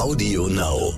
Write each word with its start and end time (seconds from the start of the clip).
Audio 0.00 0.48
Now. 0.48 0.94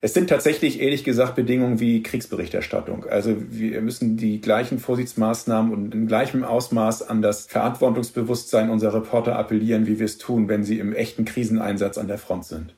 Es 0.00 0.14
sind 0.14 0.30
tatsächlich 0.30 0.80
ehrlich 0.80 1.04
gesagt 1.04 1.34
Bedingungen 1.34 1.78
wie 1.78 2.02
Kriegsberichterstattung. 2.02 3.04
Also 3.04 3.36
wir 3.50 3.82
müssen 3.82 4.16
die 4.16 4.40
gleichen 4.40 4.78
Vorsichtsmaßnahmen 4.78 5.70
und 5.70 5.94
in 5.94 6.06
gleichem 6.06 6.42
Ausmaß 6.42 7.02
an 7.02 7.20
das 7.20 7.44
Verantwortungsbewusstsein 7.44 8.70
unserer 8.70 8.94
Reporter 8.94 9.36
appellieren, 9.36 9.86
wie 9.86 9.98
wir 9.98 10.06
es 10.06 10.16
tun, 10.16 10.48
wenn 10.48 10.64
sie 10.64 10.78
im 10.78 10.94
echten 10.94 11.26
Kriseneinsatz 11.26 11.98
an 11.98 12.08
der 12.08 12.16
Front 12.16 12.46
sind. 12.46 12.74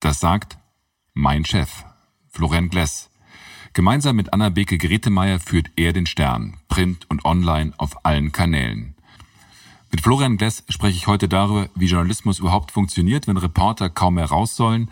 Das 0.00 0.20
sagt 0.20 0.58
mein 1.14 1.46
Chef, 1.46 1.70
Florian 2.28 2.68
Gless. 2.68 3.08
Gemeinsam 3.72 4.16
mit 4.16 4.34
Anna 4.34 4.50
Beke 4.50 4.76
Gretemeyer 4.76 5.40
führt 5.40 5.68
er 5.76 5.94
den 5.94 6.04
Stern, 6.04 6.58
Print 6.68 7.06
und 7.08 7.24
Online 7.24 7.72
auf 7.78 8.04
allen 8.04 8.30
Kanälen. 8.30 8.95
Mit 9.96 10.02
Florian 10.02 10.36
Gless 10.36 10.62
spreche 10.68 10.98
ich 10.98 11.06
heute 11.06 11.26
darüber, 11.26 11.70
wie 11.74 11.86
Journalismus 11.86 12.38
überhaupt 12.38 12.70
funktioniert, 12.70 13.26
wenn 13.26 13.38
Reporter 13.38 13.88
kaum 13.88 14.16
mehr 14.16 14.26
raus 14.26 14.54
sollen, 14.54 14.90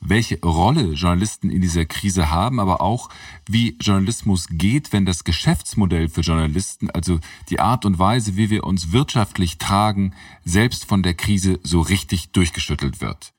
welche 0.00 0.40
Rolle 0.42 0.92
Journalisten 0.92 1.50
in 1.50 1.60
dieser 1.60 1.86
Krise 1.86 2.30
haben, 2.30 2.60
aber 2.60 2.80
auch, 2.80 3.08
wie 3.48 3.76
Journalismus 3.80 4.46
geht, 4.48 4.92
wenn 4.92 5.06
das 5.06 5.24
Geschäftsmodell 5.24 6.08
für 6.08 6.20
Journalisten, 6.20 6.88
also 6.88 7.18
die 7.50 7.58
Art 7.58 7.84
und 7.84 7.98
Weise, 7.98 8.36
wie 8.36 8.48
wir 8.48 8.62
uns 8.62 8.92
wirtschaftlich 8.92 9.58
tragen, 9.58 10.14
selbst 10.44 10.84
von 10.84 11.02
der 11.02 11.14
Krise 11.14 11.58
so 11.64 11.80
richtig 11.80 12.30
durchgeschüttelt 12.30 13.00
wird. 13.00 13.32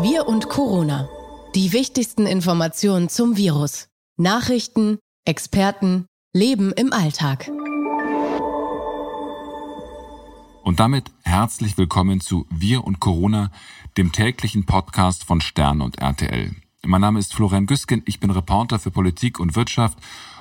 Wir 0.00 0.26
und 0.26 0.48
Corona. 0.48 1.08
Die 1.54 1.72
wichtigsten 1.72 2.26
Informationen 2.26 3.08
zum 3.08 3.36
Virus. 3.36 3.86
Nachrichten, 4.16 4.98
Experten, 5.24 6.06
Leben 6.34 6.72
im 6.72 6.92
Alltag. 6.92 7.48
Und 10.62 10.78
damit 10.78 11.10
herzlich 11.22 11.78
willkommen 11.78 12.20
zu 12.20 12.46
Wir 12.50 12.84
und 12.84 13.00
Corona, 13.00 13.50
dem 13.96 14.12
täglichen 14.12 14.66
Podcast 14.66 15.24
von 15.24 15.40
Stern 15.40 15.80
und 15.80 15.98
RTL. 15.98 16.54
Mein 16.84 17.00
Name 17.00 17.18
ist 17.18 17.34
Florian 17.34 17.66
Güsken, 17.66 18.02
ich 18.04 18.20
bin 18.20 18.30
Reporter 18.30 18.78
für 18.78 18.90
Politik 18.90 19.40
und 19.40 19.56
Wirtschaft 19.56 19.98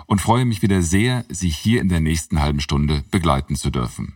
und 0.07 0.19
freue 0.19 0.43
mich 0.43 0.61
wieder 0.61 0.81
sehr, 0.81 1.23
Sie 1.29 1.49
hier 1.49 1.79
in 1.81 1.87
der 1.87 2.01
nächsten 2.01 2.41
halben 2.41 2.59
Stunde 2.59 3.03
begleiten 3.11 3.55
zu 3.55 3.69
dürfen. 3.69 4.15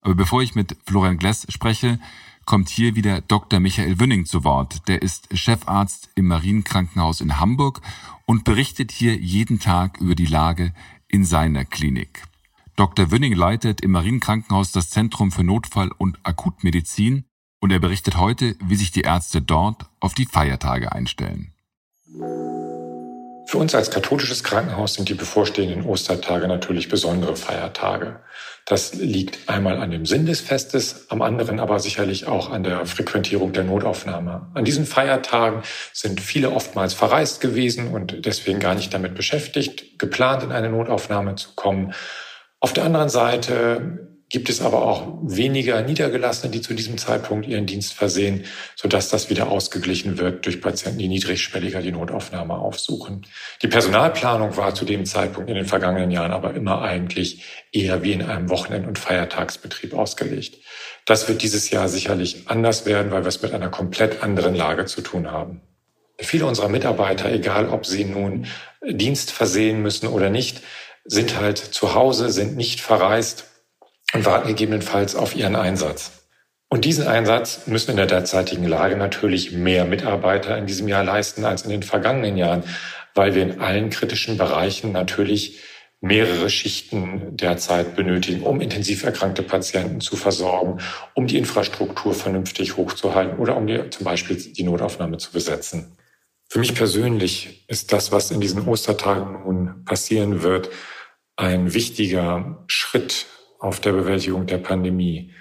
Aber 0.00 0.14
bevor 0.14 0.42
ich 0.42 0.54
mit 0.54 0.76
Florian 0.86 1.18
Gless 1.18 1.46
spreche, 1.50 2.00
kommt 2.46 2.70
hier 2.70 2.96
wieder 2.96 3.20
Dr. 3.20 3.60
Michael 3.60 4.00
Wünning 4.00 4.24
zu 4.24 4.44
Wort. 4.44 4.88
Der 4.88 5.02
ist 5.02 5.28
Chefarzt 5.36 6.10
im 6.14 6.26
Marienkrankenhaus 6.26 7.20
in 7.20 7.38
Hamburg 7.38 7.82
und 8.24 8.44
berichtet 8.44 8.90
hier 8.90 9.16
jeden 9.16 9.60
Tag 9.60 10.00
über 10.00 10.14
die 10.14 10.26
Lage 10.26 10.72
in 11.06 11.24
seiner 11.24 11.64
Klinik. 11.64 12.24
Dr. 12.76 13.10
Wünning 13.10 13.34
leitet 13.34 13.82
im 13.82 13.90
Marienkrankenhaus 13.92 14.72
das 14.72 14.90
Zentrum 14.90 15.30
für 15.30 15.44
Notfall- 15.44 15.92
und 15.98 16.18
Akutmedizin 16.22 17.26
und 17.60 17.70
er 17.70 17.78
berichtet 17.78 18.16
heute, 18.16 18.56
wie 18.64 18.76
sich 18.76 18.90
die 18.90 19.02
Ärzte 19.02 19.42
dort 19.42 19.86
auf 20.00 20.14
die 20.14 20.26
Feiertage 20.26 20.90
einstellen. 20.92 21.52
Für 23.52 23.58
uns 23.58 23.74
als 23.74 23.90
katholisches 23.90 24.44
Krankenhaus 24.44 24.94
sind 24.94 25.10
die 25.10 25.14
bevorstehenden 25.14 25.84
Ostertage 25.84 26.48
natürlich 26.48 26.88
besondere 26.88 27.36
Feiertage. 27.36 28.20
Das 28.64 28.94
liegt 28.94 29.50
einmal 29.50 29.76
an 29.78 29.90
dem 29.90 30.06
Sinn 30.06 30.24
des 30.24 30.40
Festes, 30.40 31.10
am 31.10 31.20
anderen 31.20 31.60
aber 31.60 31.78
sicherlich 31.78 32.26
auch 32.26 32.50
an 32.50 32.64
der 32.64 32.86
Frequentierung 32.86 33.52
der 33.52 33.64
Notaufnahme. 33.64 34.50
An 34.54 34.64
diesen 34.64 34.86
Feiertagen 34.86 35.62
sind 35.92 36.20
viele 36.20 36.50
oftmals 36.52 36.94
verreist 36.94 37.42
gewesen 37.42 37.88
und 37.88 38.24
deswegen 38.24 38.58
gar 38.60 38.74
nicht 38.74 38.94
damit 38.94 39.14
beschäftigt, 39.14 39.98
geplant 39.98 40.42
in 40.44 40.52
eine 40.52 40.70
Notaufnahme 40.70 41.34
zu 41.34 41.50
kommen. 41.54 41.92
Auf 42.62 42.72
der 42.72 42.84
anderen 42.84 43.08
Seite 43.08 44.08
gibt 44.28 44.48
es 44.48 44.62
aber 44.62 44.86
auch 44.86 45.18
weniger 45.24 45.82
Niedergelassene, 45.82 46.52
die 46.52 46.60
zu 46.60 46.74
diesem 46.74 46.96
Zeitpunkt 46.96 47.48
ihren 47.48 47.66
Dienst 47.66 47.92
versehen, 47.92 48.44
sodass 48.76 49.08
das 49.08 49.28
wieder 49.30 49.48
ausgeglichen 49.48 50.16
wird 50.16 50.46
durch 50.46 50.60
Patienten, 50.60 51.00
die 51.00 51.08
niedrigschwelliger 51.08 51.82
die 51.82 51.90
Notaufnahme 51.90 52.54
aufsuchen. 52.54 53.26
Die 53.62 53.66
Personalplanung 53.66 54.56
war 54.56 54.76
zu 54.76 54.84
dem 54.84 55.06
Zeitpunkt 55.06 55.50
in 55.50 55.56
den 55.56 55.64
vergangenen 55.64 56.12
Jahren 56.12 56.30
aber 56.30 56.54
immer 56.54 56.82
eigentlich 56.82 57.42
eher 57.72 58.04
wie 58.04 58.12
in 58.12 58.22
einem 58.22 58.48
Wochenend- 58.48 58.86
und 58.86 58.96
Feiertagsbetrieb 58.96 59.92
ausgelegt. 59.92 60.58
Das 61.04 61.26
wird 61.26 61.42
dieses 61.42 61.68
Jahr 61.70 61.88
sicherlich 61.88 62.46
anders 62.46 62.86
werden, 62.86 63.10
weil 63.10 63.24
wir 63.24 63.28
es 63.28 63.42
mit 63.42 63.52
einer 63.52 63.70
komplett 63.70 64.22
anderen 64.22 64.54
Lage 64.54 64.84
zu 64.84 65.00
tun 65.00 65.32
haben. 65.32 65.62
Viele 66.20 66.46
unserer 66.46 66.68
Mitarbeiter, 66.68 67.32
egal 67.32 67.68
ob 67.68 67.86
sie 67.86 68.04
nun 68.04 68.46
Dienst 68.88 69.32
versehen 69.32 69.82
müssen 69.82 70.06
oder 70.06 70.30
nicht, 70.30 70.62
sind 71.04 71.38
halt 71.38 71.58
zu 71.58 71.94
Hause, 71.94 72.30
sind 72.30 72.56
nicht 72.56 72.80
verreist 72.80 73.46
und 74.14 74.24
warten 74.24 74.48
gegebenenfalls 74.48 75.16
auf 75.16 75.34
ihren 75.34 75.56
Einsatz. 75.56 76.12
Und 76.68 76.86
diesen 76.86 77.06
Einsatz 77.06 77.66
müssen 77.66 77.90
in 77.90 77.98
der 77.98 78.06
derzeitigen 78.06 78.66
Lage 78.66 78.96
natürlich 78.96 79.52
mehr 79.52 79.84
Mitarbeiter 79.84 80.56
in 80.56 80.66
diesem 80.66 80.88
Jahr 80.88 81.04
leisten 81.04 81.44
als 81.44 81.62
in 81.62 81.70
den 81.70 81.82
vergangenen 81.82 82.36
Jahren, 82.36 82.64
weil 83.14 83.34
wir 83.34 83.42
in 83.42 83.60
allen 83.60 83.90
kritischen 83.90 84.38
Bereichen 84.38 84.90
natürlich 84.92 85.60
mehrere 86.00 86.50
Schichten 86.50 87.36
derzeit 87.36 87.94
benötigen, 87.94 88.42
um 88.42 88.60
intensiv 88.60 89.04
erkrankte 89.04 89.42
Patienten 89.42 90.00
zu 90.00 90.16
versorgen, 90.16 90.80
um 91.14 91.26
die 91.26 91.38
Infrastruktur 91.38 92.14
vernünftig 92.14 92.76
hochzuhalten 92.76 93.38
oder 93.38 93.56
um 93.56 93.66
die, 93.66 93.90
zum 93.90 94.04
Beispiel 94.04 94.36
die 94.36 94.64
Notaufnahme 94.64 95.18
zu 95.18 95.30
besetzen. 95.30 95.96
Für 96.48 96.58
mich 96.58 96.74
persönlich 96.74 97.64
ist 97.68 97.92
das, 97.92 98.12
was 98.12 98.30
in 98.30 98.40
diesen 98.40 98.66
Ostertagen 98.66 99.44
nun 99.44 99.84
passieren 99.84 100.42
wird, 100.42 100.70
ein 101.36 101.74
wichtiger 101.74 102.64
Schritt 102.66 103.26
auf 103.58 103.80
der 103.80 103.92
Bewältigung 103.92 104.46
der 104.46 104.58
Pandemie. 104.58 105.32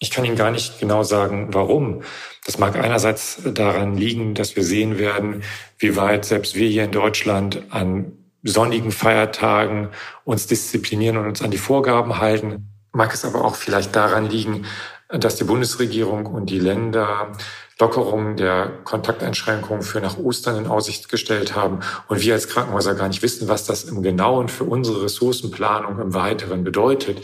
Ich 0.00 0.10
kann 0.10 0.24
Ihnen 0.24 0.36
gar 0.36 0.50
nicht 0.50 0.78
genau 0.78 1.02
sagen, 1.02 1.48
warum. 1.52 2.02
Das 2.46 2.58
mag 2.58 2.76
einerseits 2.76 3.42
daran 3.44 3.96
liegen, 3.96 4.34
dass 4.34 4.54
wir 4.54 4.62
sehen 4.62 4.98
werden, 4.98 5.42
wie 5.78 5.96
weit 5.96 6.24
selbst 6.24 6.54
wir 6.54 6.68
hier 6.68 6.84
in 6.84 6.92
Deutschland 6.92 7.62
an 7.70 8.12
sonnigen 8.44 8.92
Feiertagen 8.92 9.88
uns 10.24 10.46
disziplinieren 10.46 11.16
und 11.16 11.26
uns 11.26 11.42
an 11.42 11.50
die 11.50 11.58
Vorgaben 11.58 12.18
halten. 12.18 12.68
Mag 12.92 13.12
es 13.12 13.24
aber 13.24 13.44
auch 13.44 13.56
vielleicht 13.56 13.96
daran 13.96 14.30
liegen, 14.30 14.66
dass 15.08 15.36
die 15.36 15.44
Bundesregierung 15.44 16.26
und 16.26 16.50
die 16.50 16.60
Länder 16.60 17.32
Lockerungen 17.80 18.36
der 18.36 18.70
Kontakteinschränkungen 18.84 19.82
für 19.82 20.00
nach 20.00 20.18
Ostern 20.18 20.56
in 20.56 20.66
Aussicht 20.66 21.08
gestellt 21.08 21.54
haben 21.54 21.80
und 22.08 22.20
wir 22.20 22.34
als 22.34 22.48
Krankenhäuser 22.48 22.94
gar 22.94 23.06
nicht 23.08 23.22
wissen, 23.22 23.48
was 23.48 23.66
das 23.66 23.84
im 23.84 24.02
Genauen 24.02 24.48
für 24.48 24.64
unsere 24.64 25.04
Ressourcenplanung 25.04 26.00
im 26.00 26.12
Weiteren 26.12 26.64
bedeutet. 26.64 27.22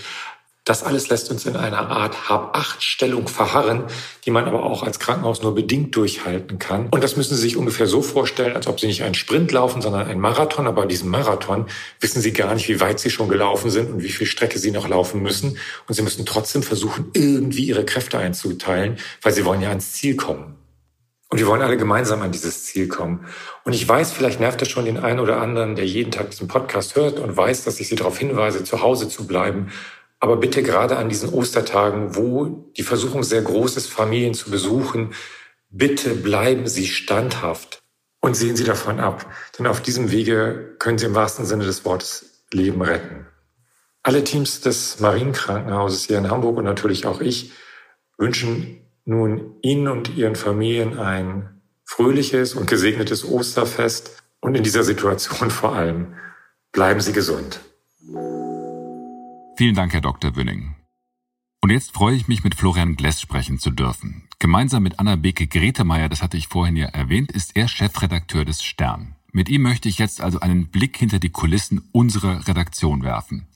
Das 0.65 0.83
alles 0.83 1.11
lässt 1.11 1.31
uns 1.31 1.45
in 1.45 1.57
einer 1.57 1.91
Art 1.91 2.31
Hab-Acht-Stellung 2.31 3.29
verharren, 3.29 3.85
die 4.25 4.31
man 4.31 4.47
aber 4.47 4.63
auch 4.63 4.83
als 4.83 4.99
Krankenhaus 4.99 5.43
nur 5.43 5.55
bedingt 5.55 5.95
durchhalten 5.95 6.59
kann. 6.59 6.89
Und 6.89 7.05
das 7.05 7.19
müssen 7.19 7.35
Sie 7.35 7.43
sich 7.43 7.59
ungefähr 7.59 7.87
so 7.87 8.01
vorstellen, 8.01 8.57
als 8.57 8.67
ob 8.67 8.81
Sie 8.81 8.87
nicht 8.87 9.03
einen 9.03 9.15
Sprint 9.15 9.53
laufen, 9.53 9.83
sondern 9.83 10.07
einen 10.07 10.21
Marathon. 10.21 10.67
Aber 10.67 10.83
bei 10.83 10.89
diesem 10.89 11.11
Marathon 11.11 11.67
wissen 12.01 12.23
Sie 12.23 12.33
gar 12.33 12.55
nicht, 12.55 12.67
wie 12.71 12.81
weit 12.81 12.99
Sie 12.99 13.11
schon 13.11 13.29
gelaufen 13.29 13.71
sind 13.71 13.93
und 13.93 14.03
wie 14.03 14.09
viel 14.09 14.27
Strecke 14.27 14.59
Sie 14.59 14.71
noch 14.71 14.89
laufen 14.89 15.21
müssen. 15.23 15.59
Und 15.87 15.97
Sie 15.97 16.03
müssen 16.03 16.25
trotzdem 16.25 16.63
versuchen, 16.63 17.11
irgendwie 17.13 17.67
Ihre 17.67 17.85
Kräfte 17.85 18.17
einzuteilen, 18.17 18.97
weil 19.21 19.35
Sie 19.35 19.45
wollen 19.45 19.61
ja 19.61 19.69
ans 19.69 19.93
Ziel 19.93 20.17
kommen. 20.17 20.57
Und 21.29 21.41
wir 21.41 21.47
wollen 21.47 21.63
alle 21.63 21.77
gemeinsam 21.77 22.23
an 22.23 22.33
dieses 22.33 22.65
Ziel 22.65 22.89
kommen. 22.89 23.27
Und 23.65 23.75
ich 23.75 23.87
weiß, 23.87 24.13
vielleicht 24.13 24.41
nervt 24.41 24.63
es 24.63 24.71
schon 24.71 24.87
den 24.87 24.97
einen 24.97 25.21
oder 25.21 25.43
anderen, 25.43 25.77
der 25.77 25.85
jeden 25.85 26.11
Tag 26.11 26.31
diesen 26.31 26.49
Podcast 26.49 26.97
hört 26.97 27.19
und 27.19 27.37
weiß, 27.37 27.65
dass 27.65 27.81
ich 27.81 27.89
Sie 27.89 27.97
darauf 27.97 28.17
hinweise, 28.17 28.65
zu 28.65 28.81
Hause 28.81 29.09
zu 29.09 29.27
bleiben 29.27 29.71
aber 30.25 30.39
bitte 30.39 30.63
gerade 30.63 30.97
an 30.97 31.11
diesen 31.11 31.29
Ostertagen, 31.29 32.17
wo 32.17 32.73
die 32.79 32.83
Versuchung 32.83 33.23
sehr 33.23 33.43
groß 33.43 33.77
ist, 33.77 33.93
Familien 33.93 34.33
zu 34.33 34.51
besuchen, 34.51 35.13
bitte 35.69 36.15
bleiben 36.15 36.67
Sie 36.67 36.87
standhaft 36.87 37.83
und 38.23 38.35
sehen 38.35 38.57
Sie 38.57 38.65
davon 38.65 39.01
ab. 39.01 39.27
Denn 39.59 39.67
auf 39.67 39.83
diesem 39.83 40.11
Wege 40.11 40.77
können 40.79 40.97
Sie 40.97 41.05
im 41.05 41.15
wahrsten 41.15 41.45
Sinne 41.45 41.65
des 41.65 41.85
Wortes 41.85 42.47
Leben 42.51 42.81
retten. 42.81 43.27
Alle 44.03 44.25
Teams 44.25 44.63
des 44.63 44.99
Marienkrankenhauses 44.99 46.07
hier 46.07 46.17
in 46.17 46.31
Hamburg 46.31 46.57
und 46.57 46.65
natürlich 46.65 47.05
auch 47.05 47.21
ich 47.21 47.53
wünschen 48.17 48.81
nun 49.05 49.57
Ihnen 49.61 49.89
und 49.89 50.17
Ihren 50.17 50.37
Familien 50.37 50.99
ein 50.99 51.61
fröhliches 51.85 52.55
und 52.55 52.67
gesegnetes 52.67 53.27
Osterfest 53.27 54.23
und 54.41 54.55
in 54.55 54.63
dieser 54.63 54.85
Situation 54.85 55.51
vor 55.51 55.75
allem 55.75 56.15
bleiben 56.73 57.03
Sie 57.03 57.13
gesund. 57.13 57.61
Vielen 59.57 59.77
Dank, 59.77 59.93
Herr 59.93 60.01
Dr. 60.01 60.35
Wünning. 60.35 60.75
Und 61.63 61.71
jetzt 61.71 61.93
freue 61.93 62.17
ich 62.17 62.27
mich, 62.27 62.43
mit 62.43 62.57
Florian 62.57 62.97
Gless 62.97 63.21
sprechen 63.21 63.61
zu 63.61 63.71
dürfen. 63.71 64.29
Gemeinsam 64.41 64.83
mit 64.83 64.99
Anna 64.99 65.15
Beke 65.15 65.47
Gretemeyer, 65.47 66.09
das 66.09 66.23
hatte 66.23 66.37
ich 66.37 66.49
vorhin 66.49 66.75
ja 66.75 66.87
erwähnt, 66.87 67.31
ist 67.31 67.57
er 67.57 67.69
Chefredakteur 67.69 68.45
des 68.45 68.65
Stern. 68.65 69.15
Mit 69.31 69.49
ihm 69.49 69.63
möchte 69.63 69.89
ich 69.89 69.99
jetzt 69.99 70.21
also 70.21 70.41
einen 70.41 70.73
Blick 70.73 70.97
hinter 70.97 71.21
die 71.21 71.31
Kulissen 71.31 71.89
unserer 71.93 72.49
Redaktion 72.49 73.05
werfen. 73.05 73.47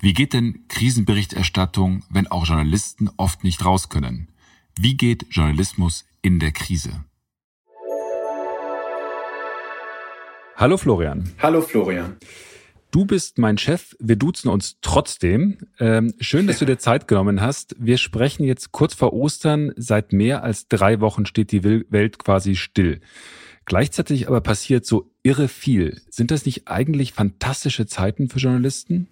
Wie 0.00 0.14
geht 0.14 0.32
denn 0.32 0.64
Krisenberichterstattung, 0.68 2.02
wenn 2.08 2.28
auch 2.28 2.46
Journalisten 2.46 3.10
oft 3.18 3.44
nicht 3.44 3.62
raus 3.62 3.90
können? 3.90 4.28
Wie 4.74 4.96
geht 4.96 5.26
Journalismus 5.30 6.06
in 6.22 6.38
der 6.38 6.52
Krise? 6.52 7.04
Hallo 10.56 10.78
Florian. 10.78 11.30
Hallo 11.42 11.60
Florian. 11.60 12.16
Du 12.90 13.04
bist 13.04 13.38
mein 13.38 13.58
Chef, 13.58 13.94
wir 13.98 14.16
duzen 14.16 14.48
uns 14.48 14.78
trotzdem. 14.80 15.58
Ähm, 15.78 16.14
schön, 16.20 16.46
dass 16.46 16.60
du 16.60 16.64
dir 16.64 16.78
Zeit 16.78 17.08
genommen 17.08 17.40
hast. 17.40 17.76
Wir 17.78 17.98
sprechen 17.98 18.44
jetzt 18.44 18.72
kurz 18.72 18.94
vor 18.94 19.12
Ostern. 19.12 19.72
Seit 19.76 20.12
mehr 20.12 20.42
als 20.42 20.68
drei 20.68 21.00
Wochen 21.00 21.26
steht 21.26 21.52
die 21.52 21.64
Welt 21.64 22.18
quasi 22.18 22.56
still. 22.56 23.00
Gleichzeitig 23.66 24.28
aber 24.28 24.40
passiert 24.40 24.86
so 24.86 25.10
irre 25.22 25.48
viel. 25.48 26.00
Sind 26.08 26.30
das 26.30 26.46
nicht 26.46 26.68
eigentlich 26.68 27.12
fantastische 27.12 27.86
Zeiten 27.86 28.28
für 28.28 28.38
Journalisten? 28.38 29.08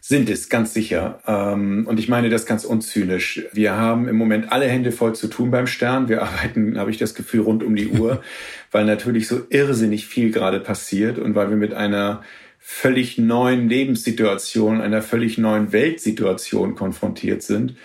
Sind 0.00 0.30
es, 0.30 0.48
ganz 0.48 0.72
sicher. 0.74 1.20
Ähm, 1.26 1.86
und 1.86 1.98
ich 1.98 2.08
meine 2.08 2.30
das 2.30 2.46
ganz 2.46 2.64
unzynisch. 2.64 3.44
Wir 3.52 3.76
haben 3.76 4.08
im 4.08 4.16
Moment 4.16 4.50
alle 4.52 4.66
Hände 4.66 4.92
voll 4.92 5.14
zu 5.14 5.28
tun 5.28 5.50
beim 5.50 5.66
Stern. 5.66 6.08
Wir 6.08 6.22
arbeiten, 6.22 6.78
habe 6.78 6.90
ich 6.90 6.98
das 6.98 7.14
Gefühl, 7.14 7.40
rund 7.40 7.62
um 7.62 7.76
die 7.76 7.88
Uhr, 7.88 8.22
weil 8.70 8.84
natürlich 8.84 9.28
so 9.28 9.42
irrsinnig 9.50 10.06
viel 10.06 10.30
gerade 10.30 10.60
passiert 10.60 11.18
und 11.18 11.34
weil 11.34 11.50
wir 11.50 11.56
mit 11.56 11.74
einer 11.74 12.22
völlig 12.70 13.16
neuen 13.16 13.66
Lebenssituation, 13.66 14.82
einer 14.82 15.00
völlig 15.00 15.38
neuen 15.38 15.72
Weltsituation 15.72 16.74
konfrontiert 16.74 17.42
sind. 17.42 17.76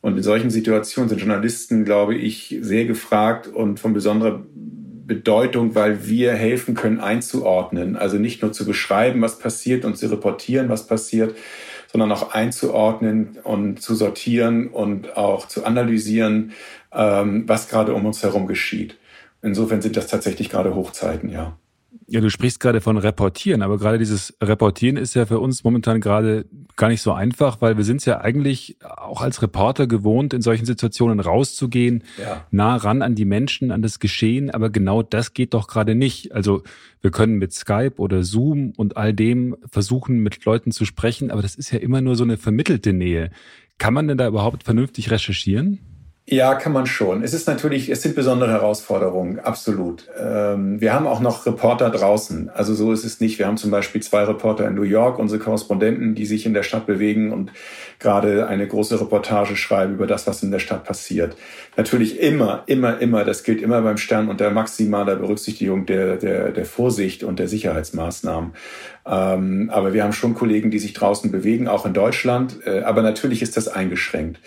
Und 0.00 0.16
in 0.16 0.22
solchen 0.22 0.48
Situationen 0.48 1.10
sind 1.10 1.18
Journalisten, 1.18 1.84
glaube 1.84 2.14
ich, 2.14 2.56
sehr 2.62 2.86
gefragt 2.86 3.48
und 3.48 3.78
von 3.78 3.92
besonderer 3.92 4.42
Bedeutung, 5.06 5.74
weil 5.74 6.08
wir 6.08 6.32
helfen 6.32 6.74
können 6.74 7.00
einzuordnen. 7.00 7.96
Also 7.96 8.16
nicht 8.16 8.40
nur 8.40 8.50
zu 8.52 8.64
beschreiben, 8.64 9.20
was 9.20 9.38
passiert 9.38 9.84
und 9.84 9.98
zu 9.98 10.10
reportieren, 10.10 10.70
was 10.70 10.86
passiert, 10.86 11.36
sondern 11.92 12.10
auch 12.10 12.32
einzuordnen 12.32 13.38
und 13.44 13.82
zu 13.82 13.94
sortieren 13.94 14.68
und 14.68 15.18
auch 15.18 15.48
zu 15.48 15.66
analysieren, 15.66 16.52
ähm, 16.92 17.44
was 17.46 17.68
gerade 17.68 17.92
um 17.92 18.06
uns 18.06 18.22
herum 18.22 18.46
geschieht. 18.46 18.96
Insofern 19.42 19.82
sind 19.82 19.98
das 19.98 20.06
tatsächlich 20.06 20.48
gerade 20.48 20.74
Hochzeiten, 20.74 21.28
ja. 21.28 21.59
Ja, 22.12 22.20
du 22.20 22.28
sprichst 22.28 22.58
gerade 22.58 22.80
von 22.80 22.96
Reportieren, 22.96 23.62
aber 23.62 23.78
gerade 23.78 23.96
dieses 23.96 24.36
Reportieren 24.42 24.96
ist 24.96 25.14
ja 25.14 25.26
für 25.26 25.38
uns 25.38 25.62
momentan 25.62 26.00
gerade 26.00 26.44
gar 26.74 26.88
nicht 26.88 27.02
so 27.02 27.12
einfach, 27.12 27.60
weil 27.60 27.76
wir 27.76 27.84
sind 27.84 27.98
es 27.98 28.04
ja 28.04 28.20
eigentlich 28.20 28.78
auch 28.80 29.20
als 29.20 29.42
Reporter 29.42 29.86
gewohnt, 29.86 30.34
in 30.34 30.42
solchen 30.42 30.66
Situationen 30.66 31.20
rauszugehen, 31.20 32.02
ja. 32.20 32.44
nah 32.50 32.74
ran 32.74 33.02
an 33.02 33.14
die 33.14 33.24
Menschen, 33.24 33.70
an 33.70 33.80
das 33.80 34.00
Geschehen, 34.00 34.50
aber 34.50 34.70
genau 34.70 35.04
das 35.04 35.34
geht 35.34 35.54
doch 35.54 35.68
gerade 35.68 35.94
nicht. 35.94 36.34
Also 36.34 36.64
wir 37.00 37.12
können 37.12 37.36
mit 37.36 37.52
Skype 37.52 37.98
oder 37.98 38.24
Zoom 38.24 38.72
und 38.76 38.96
all 38.96 39.14
dem 39.14 39.56
versuchen, 39.70 40.18
mit 40.18 40.44
Leuten 40.44 40.72
zu 40.72 40.84
sprechen, 40.86 41.30
aber 41.30 41.42
das 41.42 41.54
ist 41.54 41.70
ja 41.70 41.78
immer 41.78 42.00
nur 42.00 42.16
so 42.16 42.24
eine 42.24 42.38
vermittelte 42.38 42.92
Nähe. 42.92 43.30
Kann 43.78 43.94
man 43.94 44.08
denn 44.08 44.18
da 44.18 44.26
überhaupt 44.26 44.64
vernünftig 44.64 45.12
recherchieren? 45.12 45.78
Ja, 46.32 46.54
kann 46.54 46.72
man 46.72 46.86
schon. 46.86 47.24
Es 47.24 47.34
ist 47.34 47.48
natürlich, 47.48 47.88
es 47.88 48.02
sind 48.02 48.14
besondere 48.14 48.52
Herausforderungen, 48.52 49.40
absolut. 49.40 50.06
Ähm, 50.16 50.80
wir 50.80 50.94
haben 50.94 51.08
auch 51.08 51.18
noch 51.18 51.44
Reporter 51.44 51.90
draußen. 51.90 52.50
Also 52.50 52.72
so 52.72 52.92
ist 52.92 53.04
es 53.04 53.18
nicht. 53.18 53.40
Wir 53.40 53.48
haben 53.48 53.56
zum 53.56 53.72
Beispiel 53.72 54.00
zwei 54.00 54.22
Reporter 54.22 54.68
in 54.68 54.76
New 54.76 54.84
York, 54.84 55.18
unsere 55.18 55.40
Korrespondenten, 55.40 56.14
die 56.14 56.26
sich 56.26 56.46
in 56.46 56.54
der 56.54 56.62
Stadt 56.62 56.86
bewegen 56.86 57.32
und 57.32 57.50
gerade 57.98 58.46
eine 58.46 58.64
große 58.68 59.00
Reportage 59.00 59.56
schreiben 59.56 59.94
über 59.94 60.06
das, 60.06 60.28
was 60.28 60.44
in 60.44 60.52
der 60.52 60.60
Stadt 60.60 60.84
passiert. 60.84 61.34
Natürlich 61.76 62.20
immer, 62.20 62.62
immer, 62.66 63.00
immer, 63.00 63.24
das 63.24 63.42
gilt 63.42 63.60
immer 63.60 63.82
beim 63.82 63.96
Stern 63.96 64.28
unter 64.28 64.52
maximaler 64.52 65.16
Berücksichtigung 65.16 65.84
der, 65.84 66.16
der, 66.16 66.52
der 66.52 66.64
Vorsicht 66.64 67.24
und 67.24 67.40
der 67.40 67.48
Sicherheitsmaßnahmen. 67.48 68.52
Ähm, 69.04 69.68
aber 69.72 69.94
wir 69.94 70.04
haben 70.04 70.12
schon 70.12 70.36
Kollegen, 70.36 70.70
die 70.70 70.78
sich 70.78 70.92
draußen 70.92 71.32
bewegen, 71.32 71.66
auch 71.66 71.86
in 71.86 71.92
Deutschland. 71.92 72.58
Äh, 72.64 72.82
aber 72.82 73.02
natürlich 73.02 73.42
ist 73.42 73.56
das 73.56 73.66
eingeschränkt. 73.66 74.38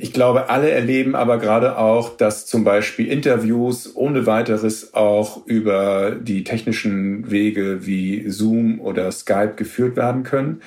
Ich 0.00 0.12
glaube, 0.12 0.48
alle 0.48 0.70
erleben 0.70 1.16
aber 1.16 1.38
gerade 1.38 1.76
auch, 1.76 2.16
dass 2.16 2.46
zum 2.46 2.62
Beispiel 2.62 3.08
Interviews 3.08 3.96
ohne 3.96 4.26
weiteres 4.26 4.94
auch 4.94 5.44
über 5.46 6.12
die 6.12 6.44
technischen 6.44 7.28
Wege 7.32 7.84
wie 7.84 8.28
Zoom 8.28 8.80
oder 8.80 9.10
Skype 9.10 9.54
geführt 9.56 9.96
werden 9.96 10.22
können. 10.22 10.62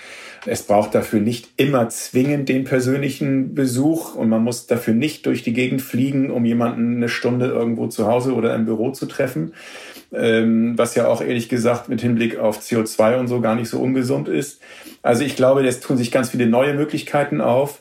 Es 0.45 0.63
braucht 0.63 0.95
dafür 0.95 1.21
nicht 1.21 1.49
immer 1.55 1.87
zwingend 1.87 2.49
den 2.49 2.65
persönlichen 2.65 3.55
Besuch 3.55 4.15
und 4.15 4.27
man 4.27 4.43
muss 4.43 4.67
dafür 4.67 4.93
nicht 4.93 5.25
durch 5.25 5.43
die 5.43 5.53
Gegend 5.53 5.81
fliegen, 5.81 6.29
um 6.29 6.43
jemanden 6.43 6.97
eine 6.97 7.07
Stunde 7.07 7.45
irgendwo 7.45 7.87
zu 7.87 8.07
Hause 8.07 8.33
oder 8.33 8.53
im 8.53 8.65
Büro 8.65 8.91
zu 8.91 9.05
treffen, 9.05 9.53
ähm, 10.11 10.77
was 10.77 10.95
ja 10.95 11.07
auch 11.07 11.21
ehrlich 11.21 11.47
gesagt 11.47 11.87
mit 11.87 12.01
Hinblick 12.01 12.37
auf 12.37 12.59
CO2 12.59 13.17
und 13.17 13.27
so 13.27 13.39
gar 13.39 13.55
nicht 13.55 13.69
so 13.69 13.79
ungesund 13.79 14.27
ist. 14.27 14.61
Also 15.03 15.23
ich 15.23 15.37
glaube, 15.37 15.65
es 15.65 15.79
tun 15.79 15.95
sich 15.95 16.11
ganz 16.11 16.31
viele 16.31 16.47
neue 16.47 16.73
Möglichkeiten 16.73 17.39
auf 17.39 17.79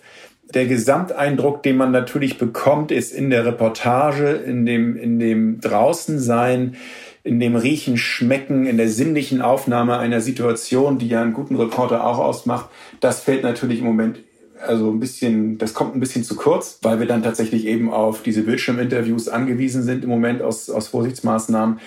der 0.55 0.67
Gesamteindruck, 0.67 1.63
den 1.63 1.77
man 1.77 1.93
natürlich 1.93 2.39
bekommt, 2.39 2.91
ist 2.91 3.13
in 3.13 3.31
der 3.31 3.45
Reportage, 3.45 4.31
in 4.31 4.67
dem, 4.67 4.97
in 4.97 5.19
dem 5.19 5.61
Draußensein, 5.61 6.77
in 7.23 7.41
dem 7.41 7.57
Riechen, 7.57 7.97
Schmecken, 7.99 8.67
in 8.67 8.77
der 8.77 8.89
sinnlichen 8.89 9.43
Aufnahme 9.43 9.99
einer 9.99 10.21
Situation, 10.21 10.99
die 10.99 11.09
ja 11.09 11.23
einen 11.23 11.35
guten 11.35 11.57
Reporter 11.57 12.07
auch 12.07 12.19
ausmacht. 12.19 12.71
Das 13.01 13.21
fällt 13.21 13.43
natürlich 13.43 13.81
im 13.81 13.85
Moment 13.85 14.21
also 14.67 14.91
ein 14.91 15.01
bisschen, 15.01 15.59
das 15.59 15.75
kommt 15.75 15.95
ein 15.95 16.01
bisschen 16.01 16.25
zu 16.25 16.37
kurz, 16.37 16.79
weil 16.83 17.01
wir 17.01 17.07
dann 17.07 17.23
tatsächlich 17.23 17.67
eben 17.67 17.91
auf 17.91 18.23
diese 18.23 18.43
Bildschirminterviews 18.43 19.29
angewiesen 19.29 19.83
sind 19.83 20.05
im 20.05 20.11
Moment 20.11 20.43
aus, 20.43 20.69
aus 20.71 20.89
Vorsichtsmaßnahmen. 20.89 21.81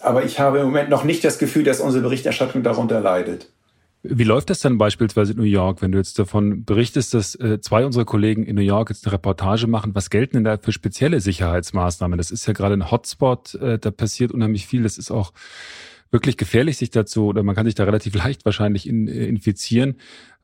Aber 0.00 0.24
ich 0.24 0.38
habe 0.38 0.58
im 0.58 0.66
Moment 0.66 0.90
noch 0.90 1.04
nicht 1.04 1.24
das 1.24 1.38
Gefühl, 1.38 1.64
dass 1.64 1.80
unsere 1.80 2.02
Berichterstattung 2.02 2.62
darunter 2.62 3.00
leidet. 3.00 3.50
Wie 4.02 4.24
läuft 4.24 4.50
das 4.50 4.60
dann 4.60 4.78
beispielsweise 4.78 5.32
in 5.32 5.38
New 5.38 5.44
York, 5.44 5.82
wenn 5.82 5.90
du 5.90 5.98
jetzt 5.98 6.18
davon 6.18 6.64
berichtest, 6.64 7.14
dass 7.14 7.34
äh, 7.34 7.60
zwei 7.60 7.84
unserer 7.84 8.04
Kollegen 8.04 8.44
in 8.44 8.54
New 8.54 8.62
York 8.62 8.90
jetzt 8.90 9.04
eine 9.04 9.12
Reportage 9.12 9.66
machen? 9.66 9.94
Was 9.94 10.08
gelten 10.08 10.36
denn 10.36 10.44
da 10.44 10.56
für 10.56 10.72
spezielle 10.72 11.20
Sicherheitsmaßnahmen? 11.20 12.16
Das 12.16 12.30
ist 12.30 12.46
ja 12.46 12.52
gerade 12.52 12.74
ein 12.74 12.90
Hotspot, 12.90 13.54
äh, 13.56 13.78
da 13.78 13.90
passiert 13.90 14.30
unheimlich 14.30 14.66
viel. 14.66 14.84
Das 14.84 14.98
ist 14.98 15.10
auch 15.10 15.32
wirklich 16.10 16.36
gefährlich, 16.36 16.76
sich 16.76 16.90
dazu, 16.90 17.26
oder 17.26 17.42
man 17.42 17.56
kann 17.56 17.66
sich 17.66 17.74
da 17.74 17.84
relativ 17.84 18.14
leicht 18.14 18.44
wahrscheinlich 18.44 18.88
in, 18.88 19.08
äh, 19.08 19.26
infizieren. 19.26 19.96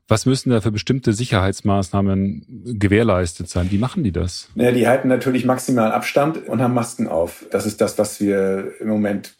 Was 0.07 0.27
müssen 0.27 0.51
da 0.51 0.61
für 0.61 0.71
bestimmte 0.71 1.13
Sicherheitsmaßnahmen 1.13 2.77
gewährleistet 2.77 3.49
sein? 3.49 3.71
Wie 3.71 3.79
machen 3.79 4.03
die 4.03 4.11
das? 4.11 4.49
Ja, 4.53 4.71
die 4.71 4.87
halten 4.87 5.07
natürlich 5.07 5.45
maximal 5.45 5.91
Abstand 5.91 6.47
und 6.47 6.61
haben 6.61 6.75
Masken 6.75 7.07
auf. 7.07 7.45
Das 7.49 7.65
ist 7.65 7.81
das, 7.81 7.97
was 7.97 8.19
wir 8.19 8.73
im 8.79 8.87
Moment 8.89 9.35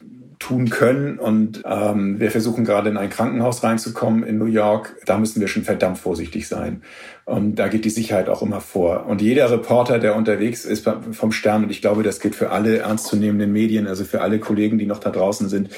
tun 0.45 0.69
können. 0.69 1.17
Und 1.17 1.63
ähm, 1.65 2.19
wir 2.19 2.29
versuchen 2.29 2.65
gerade 2.65 2.89
in 2.89 2.97
ein 2.97 3.09
Krankenhaus 3.09 3.63
reinzukommen 3.63 4.23
in 4.23 4.37
New 4.37 4.45
York. 4.45 4.95
Da 5.05 5.17
müssen 5.17 5.41
wir 5.41 5.47
schon 5.47 5.63
verdammt 5.63 5.97
vorsichtig 5.97 6.47
sein. 6.47 6.83
Und 7.25 7.55
da 7.55 7.67
geht 7.67 7.83
die 7.83 7.89
Sicherheit 7.89 8.29
auch 8.29 8.43
immer 8.43 8.61
vor. 8.61 9.07
Und 9.07 9.23
jeder 9.23 9.49
Reporter, 9.49 9.97
der 9.97 10.15
unterwegs 10.15 10.63
ist 10.63 10.87
vom 11.11 11.31
Stern, 11.31 11.63
und 11.63 11.71
ich 11.71 11.81
glaube, 11.81 12.03
das 12.03 12.19
gilt 12.19 12.35
für 12.35 12.51
alle 12.51 12.77
ernstzunehmenden 12.77 13.51
Medien, 13.51 13.87
also 13.87 14.03
für 14.03 14.21
alle 14.21 14.37
Kollegen, 14.37 14.77
die 14.77 14.85
noch 14.85 14.99
da 14.99 15.09
draußen 15.09 15.49
sind, 15.49 15.69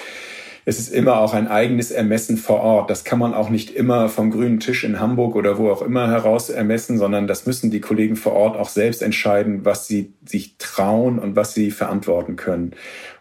es 0.68 0.80
ist 0.80 0.94
immer 0.94 1.22
auch 1.22 1.34
ein 1.34 1.48
eigenes 1.48 1.92
Ermessen 1.92 2.36
vor 2.36 2.60
Ort. 2.60 2.90
Das 2.90 3.06
kann 3.06 3.20
man 3.20 3.34
auch 3.34 3.50
nicht 3.50 3.74
immer 3.74 4.10
vom 4.10 4.32
grünen 4.32 4.60
Tisch 4.60 4.84
in 4.84 5.00
Hamburg 5.00 5.38
oder 5.38 5.58
wo 5.58 5.72
auch 5.72 5.82
immer 5.82 6.12
heraus 6.12 6.50
ermessen, 6.50 6.98
sondern 6.98 7.26
das 7.26 7.46
müssen 7.46 7.72
die 7.72 7.80
Kollegen 7.80 8.18
vor 8.18 8.34
Ort 8.34 8.58
auch 8.58 8.68
selbst 8.68 9.02
entscheiden, 9.02 9.64
was 9.64 9.88
sie 9.88 10.12
sich 10.26 10.58
trauen 10.58 11.20
und 11.20 11.38
was 11.38 11.54
sie 11.54 11.72
verantworten 11.72 12.36
können. 12.36 12.74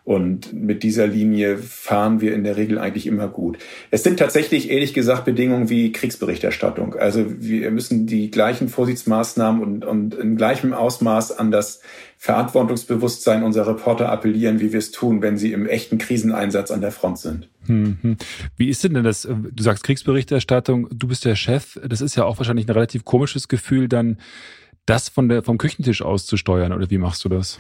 Und 0.03 0.53
mit 0.55 0.83
dieser 0.83 1.07
Linie 1.07 1.59
fahren 1.59 2.21
wir 2.21 2.35
in 2.35 2.43
der 2.43 2.57
Regel 2.57 2.79
eigentlich 2.79 3.07
immer 3.07 3.29
gut. 3.29 3.59
Es 3.93 4.03
sind 4.03 4.19
tatsächlich, 4.19 4.71
ehrlich 4.71 4.93
gesagt, 4.93 5.25
Bedingungen 5.25 5.71
wie 5.71 5.93
Kriegsberichterstattung. 5.93 6.97
Also 6.97 7.27
wir 7.29 7.71
müssen 7.71 8.07
die 8.07 8.31
gleichen 8.33 8.69
Vorsichtsmaßnahmen 8.69 9.63
und, 9.63 9.85
und 9.85 10.15
in 10.15 10.37
gleichem 10.37 10.73
Ausmaß 10.73 11.39
an 11.39 11.53
das 11.53 11.81
Verantwortungsbewusstsein 12.19 13.43
unserer 13.43 13.69
Reporter 13.69 14.11
appellieren, 14.11 14.61
wie 14.61 14.73
wir 14.73 14.79
es 14.79 14.91
tun, 14.91 15.23
wenn 15.23 15.37
sie 15.37 15.53
im 15.53 15.67
echten 15.67 15.99
Kriseneinsatz 15.99 16.71
an 16.71 16.81
der 16.81 16.93
Front 16.93 17.19
sind. 17.19 17.49
Mhm. 17.67 18.17
Wie 18.57 18.69
ist 18.69 18.85
denn 18.85 18.95
das? 19.05 19.23
Du 19.23 19.63
sagst 19.63 19.85
Kriegsberichterstattung, 19.85 20.89
du 20.93 21.09
bist 21.09 21.25
der 21.25 21.37
Chef. 21.37 21.79
Das 21.87 22.01
ist 22.01 22.17
ja 22.17 22.25
auch 22.25 22.39
wahrscheinlich 22.39 22.67
ein 22.67 22.73
relativ 22.73 23.05
komisches 23.05 23.49
Gefühl, 23.49 23.89
dann 23.89 24.19
das 24.87 25.09
von 25.09 25.29
der, 25.29 25.43
vom 25.43 25.59
Küchentisch 25.59 26.03
aus 26.03 26.27
zu 26.27 26.37
steuern. 26.37 26.73
Oder 26.73 26.91
wie 26.91 26.99
machst 26.99 27.25
du 27.25 27.29
das? 27.29 27.59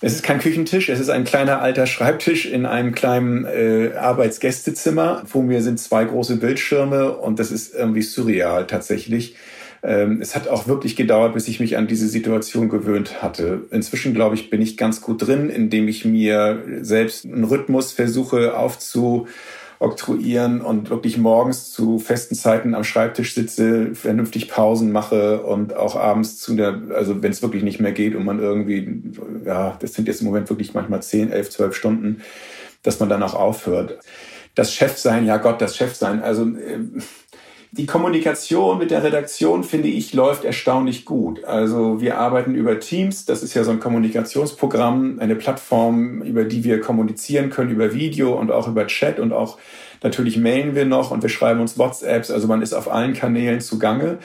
Es 0.00 0.14
ist 0.14 0.22
kein 0.22 0.40
Küchentisch, 0.40 0.90
es 0.90 1.00
ist 1.00 1.08
ein 1.08 1.24
kleiner 1.24 1.62
alter 1.62 1.86
Schreibtisch 1.86 2.44
in 2.44 2.66
einem 2.66 2.94
kleinen 2.94 3.46
äh, 3.46 3.92
Arbeitsgästezimmer. 3.96 5.22
Vor 5.24 5.42
mir 5.42 5.62
sind 5.62 5.80
zwei 5.80 6.04
große 6.04 6.36
Bildschirme 6.36 7.12
und 7.16 7.38
das 7.38 7.50
ist 7.50 7.74
irgendwie 7.74 8.02
surreal 8.02 8.66
tatsächlich. 8.66 9.36
Ähm, 9.86 10.20
es 10.20 10.34
hat 10.34 10.48
auch 10.48 10.66
wirklich 10.66 10.96
gedauert, 10.96 11.34
bis 11.34 11.46
ich 11.46 11.60
mich 11.60 11.76
an 11.76 11.86
diese 11.86 12.08
Situation 12.08 12.68
gewöhnt 12.68 13.22
hatte. 13.22 13.62
Inzwischen, 13.70 14.14
glaube 14.14 14.34
ich, 14.34 14.50
bin 14.50 14.60
ich 14.60 14.76
ganz 14.76 15.00
gut 15.00 15.24
drin, 15.24 15.48
indem 15.48 15.86
ich 15.86 16.04
mir 16.04 16.62
selbst 16.80 17.24
einen 17.24 17.44
Rhythmus 17.44 17.92
versuche 17.92 18.58
aufzu 18.58 19.28
oktroyieren 19.78 20.62
und 20.62 20.90
wirklich 20.90 21.18
morgens 21.18 21.70
zu 21.70 21.98
festen 21.98 22.34
Zeiten 22.34 22.74
am 22.74 22.82
Schreibtisch 22.82 23.34
sitze, 23.34 23.94
vernünftig 23.94 24.48
Pausen 24.48 24.90
mache 24.90 25.42
und 25.42 25.76
auch 25.76 25.96
abends 25.96 26.38
zu 26.38 26.56
der, 26.56 26.80
also 26.94 27.22
wenn 27.22 27.30
es 27.30 27.42
wirklich 27.42 27.62
nicht 27.62 27.78
mehr 27.78 27.92
geht 27.92 28.14
und 28.14 28.24
man 28.24 28.40
irgendwie, 28.40 29.02
ja, 29.44 29.76
das 29.78 29.92
sind 29.92 30.08
jetzt 30.08 30.22
im 30.22 30.28
Moment 30.28 30.48
wirklich 30.48 30.72
manchmal 30.72 31.02
10, 31.02 31.30
11, 31.30 31.50
12 31.50 31.76
Stunden, 31.76 32.22
dass 32.82 33.00
man 33.00 33.10
dann 33.10 33.22
auch 33.22 33.34
aufhört. 33.34 33.98
Das 34.54 34.72
Chefsein, 34.72 35.26
ja 35.26 35.36
Gott, 35.36 35.60
das 35.60 35.76
Chefsein, 35.76 36.22
also 36.22 36.44
äh, 36.44 36.78
Die 37.76 37.84
Kommunikation 37.84 38.78
mit 38.78 38.90
der 38.90 39.02
Redaktion, 39.02 39.62
finde 39.62 39.88
ich, 39.88 40.14
läuft 40.14 40.44
erstaunlich 40.44 41.04
gut. 41.04 41.44
Also 41.44 42.00
wir 42.00 42.16
arbeiten 42.16 42.54
über 42.54 42.80
Teams. 42.80 43.26
Das 43.26 43.42
ist 43.42 43.52
ja 43.52 43.64
so 43.64 43.70
ein 43.70 43.80
Kommunikationsprogramm, 43.80 45.18
eine 45.20 45.36
Plattform, 45.36 46.22
über 46.22 46.44
die 46.44 46.64
wir 46.64 46.80
kommunizieren 46.80 47.50
können, 47.50 47.70
über 47.70 47.92
Video 47.92 48.32
und 48.32 48.50
auch 48.50 48.66
über 48.66 48.86
Chat 48.86 49.20
und 49.20 49.34
auch 49.34 49.58
natürlich 50.02 50.38
mailen 50.38 50.74
wir 50.74 50.86
noch 50.86 51.10
und 51.10 51.22
wir 51.22 51.28
schreiben 51.28 51.60
uns 51.60 51.76
WhatsApps. 51.76 52.30
Also 52.30 52.46
man 52.46 52.62
ist 52.62 52.72
auf 52.72 52.90
allen 52.90 53.12
Kanälen 53.12 53.60
zugange. 53.60 54.18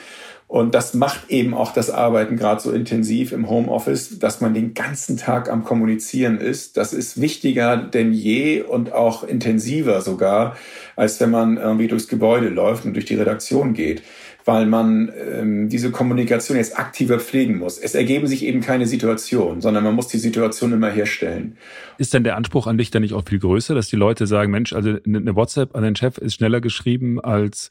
Und 0.52 0.74
das 0.74 0.92
macht 0.92 1.30
eben 1.30 1.54
auch 1.54 1.72
das 1.72 1.88
Arbeiten 1.88 2.36
gerade 2.36 2.60
so 2.60 2.72
intensiv 2.72 3.32
im 3.32 3.48
Homeoffice, 3.48 4.18
dass 4.18 4.42
man 4.42 4.52
den 4.52 4.74
ganzen 4.74 5.16
Tag 5.16 5.50
am 5.50 5.64
Kommunizieren 5.64 6.36
ist. 6.36 6.76
Das 6.76 6.92
ist 6.92 7.18
wichtiger 7.18 7.78
denn 7.78 8.12
je 8.12 8.60
und 8.60 8.92
auch 8.92 9.24
intensiver 9.24 10.02
sogar, 10.02 10.58
als 10.94 11.18
wenn 11.20 11.30
man 11.30 11.56
irgendwie 11.56 11.88
durchs 11.88 12.06
Gebäude 12.06 12.50
läuft 12.50 12.84
und 12.84 12.92
durch 12.92 13.06
die 13.06 13.14
Redaktion 13.14 13.72
geht 13.72 14.02
weil 14.44 14.66
man 14.66 15.12
ähm, 15.16 15.68
diese 15.68 15.90
Kommunikation 15.90 16.56
jetzt 16.56 16.78
aktiver 16.78 17.18
pflegen 17.20 17.58
muss. 17.58 17.78
Es 17.78 17.94
ergeben 17.94 18.26
sich 18.26 18.44
eben 18.44 18.60
keine 18.60 18.86
Situationen, 18.86 19.60
sondern 19.60 19.84
man 19.84 19.94
muss 19.94 20.08
die 20.08 20.18
Situation 20.18 20.72
immer 20.72 20.90
herstellen. 20.90 21.56
Ist 21.98 22.14
denn 22.14 22.24
der 22.24 22.36
Anspruch 22.36 22.66
an 22.66 22.78
dich 22.78 22.90
dann 22.90 23.02
nicht 23.02 23.14
auch 23.14 23.24
viel 23.28 23.38
größer, 23.38 23.74
dass 23.74 23.88
die 23.88 23.96
Leute 23.96 24.26
sagen, 24.26 24.50
Mensch, 24.50 24.72
also 24.72 24.96
eine 25.06 25.36
WhatsApp 25.36 25.76
an 25.76 25.82
den 25.82 25.96
Chef 25.96 26.18
ist 26.18 26.34
schneller 26.34 26.60
geschrieben, 26.60 27.20
als 27.20 27.70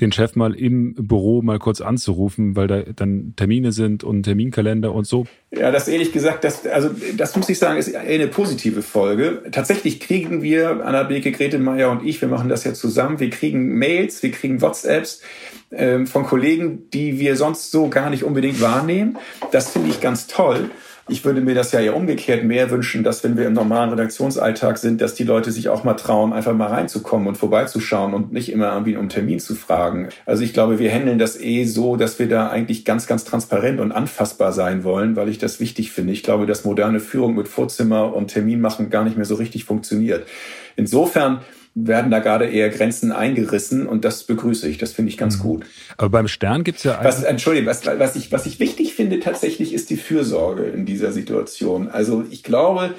den 0.00 0.12
Chef 0.12 0.36
mal 0.36 0.54
im 0.54 0.94
Büro 0.94 1.42
mal 1.42 1.58
kurz 1.58 1.80
anzurufen, 1.80 2.56
weil 2.56 2.66
da 2.66 2.82
dann 2.82 3.34
Termine 3.36 3.72
sind 3.72 4.04
und 4.04 4.22
Terminkalender 4.22 4.92
und 4.92 5.06
so? 5.06 5.26
Ja, 5.50 5.70
das 5.70 5.88
ehrlich 5.88 6.12
gesagt, 6.12 6.44
das, 6.44 6.66
also 6.66 6.90
das 7.16 7.36
muss 7.36 7.48
ich 7.48 7.58
sagen, 7.58 7.78
ist 7.78 7.94
eine 7.94 8.26
positive 8.26 8.82
Folge. 8.82 9.42
Tatsächlich 9.52 10.00
kriegen 10.00 10.42
wir, 10.42 10.84
Anna 10.84 11.04
Beke, 11.04 11.32
Grete 11.32 11.58
Meyer 11.58 11.90
und 11.90 12.04
ich, 12.04 12.20
wir 12.20 12.28
machen 12.28 12.48
das 12.48 12.64
ja 12.64 12.74
zusammen, 12.74 13.20
wir 13.20 13.30
kriegen 13.30 13.78
Mails, 13.78 14.22
wir 14.22 14.30
kriegen 14.30 14.60
WhatsApps, 14.60 15.22
ähm, 15.70 16.06
von 16.06 16.24
Kollegen, 16.24 16.88
die 16.90 17.18
wir 17.18 17.36
sonst 17.36 17.70
so 17.70 17.88
gar 17.88 18.10
nicht 18.10 18.24
unbedingt 18.24 18.60
wahrnehmen. 18.60 19.18
Das 19.52 19.70
finde 19.70 19.90
ich 19.90 20.00
ganz 20.00 20.26
toll. 20.26 20.70
Ich 21.08 21.24
würde 21.24 21.40
mir 21.40 21.54
das 21.54 21.70
ja 21.70 21.78
ja 21.78 21.92
umgekehrt 21.92 22.42
mehr 22.42 22.68
wünschen, 22.72 23.04
dass 23.04 23.22
wenn 23.22 23.36
wir 23.36 23.46
im 23.46 23.52
normalen 23.52 23.90
Redaktionsalltag 23.90 24.76
sind, 24.76 25.00
dass 25.00 25.14
die 25.14 25.22
Leute 25.22 25.52
sich 25.52 25.68
auch 25.68 25.84
mal 25.84 25.94
trauen, 25.94 26.32
einfach 26.32 26.52
mal 26.52 26.66
reinzukommen 26.66 27.28
und 27.28 27.36
vorbeizuschauen 27.36 28.12
und 28.12 28.32
nicht 28.32 28.50
immer 28.50 28.72
irgendwie 28.72 28.96
um 28.96 29.08
Termin 29.08 29.38
zu 29.38 29.54
fragen. 29.54 30.08
Also 30.24 30.42
ich 30.42 30.52
glaube, 30.52 30.80
wir 30.80 30.90
handeln 30.90 31.20
das 31.20 31.40
eh 31.40 31.64
so, 31.64 31.94
dass 31.94 32.18
wir 32.18 32.28
da 32.28 32.48
eigentlich 32.48 32.84
ganz, 32.84 33.06
ganz 33.06 33.22
transparent 33.22 33.78
und 33.78 33.92
anfassbar 33.92 34.52
sein 34.52 34.82
wollen, 34.82 35.14
weil 35.14 35.28
ich 35.28 35.38
das 35.38 35.60
wichtig 35.60 35.92
finde. 35.92 36.12
Ich 36.12 36.24
glaube, 36.24 36.44
dass 36.44 36.64
moderne 36.64 36.98
Führung 36.98 37.36
mit 37.36 37.46
Vorzimmer 37.46 38.12
und 38.12 38.28
Termin 38.28 38.60
machen 38.60 38.90
gar 38.90 39.04
nicht 39.04 39.16
mehr 39.16 39.26
so 39.26 39.36
richtig 39.36 39.64
funktioniert. 39.64 40.26
Insofern 40.74 41.40
werden 41.78 42.10
da 42.10 42.20
gerade 42.20 42.46
eher 42.46 42.70
Grenzen 42.70 43.12
eingerissen 43.12 43.86
und 43.86 44.06
das 44.06 44.24
begrüße 44.24 44.66
ich. 44.66 44.78
Das 44.78 44.92
finde 44.92 45.10
ich 45.10 45.18
ganz 45.18 45.38
mhm. 45.38 45.42
gut. 45.42 45.66
Aber 45.98 46.08
beim 46.08 46.26
Stern 46.26 46.64
gibt 46.64 46.78
es 46.78 46.84
ja 46.84 46.98
was, 47.02 47.22
Entschuldigung, 47.22 47.68
was, 47.68 47.84
was, 47.86 48.16
ich, 48.16 48.32
was 48.32 48.46
ich 48.46 48.58
wichtig 48.58 48.94
finde 48.94 49.20
tatsächlich 49.20 49.74
ist 49.74 49.90
die 49.90 49.98
Fürsorge 49.98 50.64
in 50.64 50.86
dieser 50.86 51.12
Situation. 51.12 51.88
Also 51.88 52.24
ich 52.30 52.42
glaube, 52.42 52.94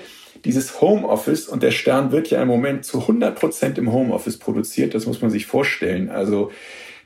dieses 0.45 0.79
Homeoffice 0.79 1.47
und 1.47 1.63
der 1.63 1.71
Stern 1.71 2.11
wird 2.11 2.29
ja 2.29 2.39
im 2.39 2.47
Moment 2.47 2.85
zu 2.85 3.01
100 3.01 3.37
Prozent 3.37 3.79
im 3.79 3.91
Homeoffice 3.91 4.37
produziert. 4.37 4.93
Das 4.93 5.07
muss 5.07 5.23
man 5.23 5.31
sich 5.31 5.47
vorstellen. 5.47 6.11
Also 6.11 6.51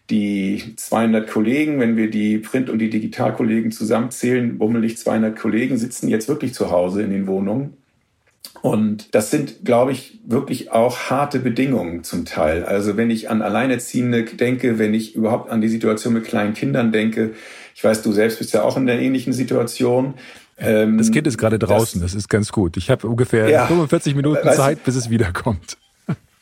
die 0.09 0.73
200 0.75 1.29
Kollegen, 1.29 1.79
wenn 1.79 1.95
wir 1.95 2.09
die 2.09 2.39
Print- 2.39 2.69
und 2.69 2.79
die 2.79 2.89
Digitalkollegen 2.89 3.71
zusammenzählen, 3.71 4.57
bummelig 4.57 4.97
200 4.97 5.39
Kollegen 5.39 5.77
sitzen 5.77 6.09
jetzt 6.09 6.27
wirklich 6.27 6.53
zu 6.53 6.69
Hause 6.69 7.01
in 7.01 7.11
den 7.11 7.27
Wohnungen 7.27 7.77
und 8.61 9.13
das 9.15 9.31
sind, 9.31 9.65
glaube 9.65 9.91
ich, 9.91 10.19
wirklich 10.25 10.71
auch 10.71 11.09
harte 11.09 11.39
Bedingungen 11.39 12.03
zum 12.03 12.25
Teil. 12.25 12.63
Also 12.63 12.95
wenn 12.95 13.09
ich 13.09 13.29
an 13.29 13.41
Alleinerziehende 13.41 14.23
denke, 14.23 14.77
wenn 14.77 14.93
ich 14.93 15.15
überhaupt 15.15 15.49
an 15.49 15.61
die 15.61 15.67
Situation 15.67 16.13
mit 16.13 16.25
kleinen 16.25 16.53
Kindern 16.53 16.91
denke, 16.91 17.31
ich 17.73 17.83
weiß, 17.83 18.03
du 18.03 18.11
selbst 18.11 18.37
bist 18.37 18.53
ja 18.53 18.63
auch 18.63 18.77
in 18.77 18.85
der 18.85 18.99
ähnlichen 18.99 19.33
Situation. 19.33 20.13
Ähm, 20.59 20.99
das 20.99 21.11
Kind 21.11 21.25
ist 21.25 21.39
gerade 21.39 21.57
draußen, 21.57 22.01
das, 22.01 22.11
das, 22.11 22.19
ist 22.19 22.29
ganz 22.29 22.51
gut. 22.51 22.77
Ich 22.77 22.91
habe 22.91 23.07
ungefähr 23.07 23.49
ja, 23.49 23.65
45 23.65 24.13
Minuten 24.13 24.47
Zeit, 24.51 24.83
bis 24.83 24.95
es 24.95 25.09
wiederkommt. 25.09 25.77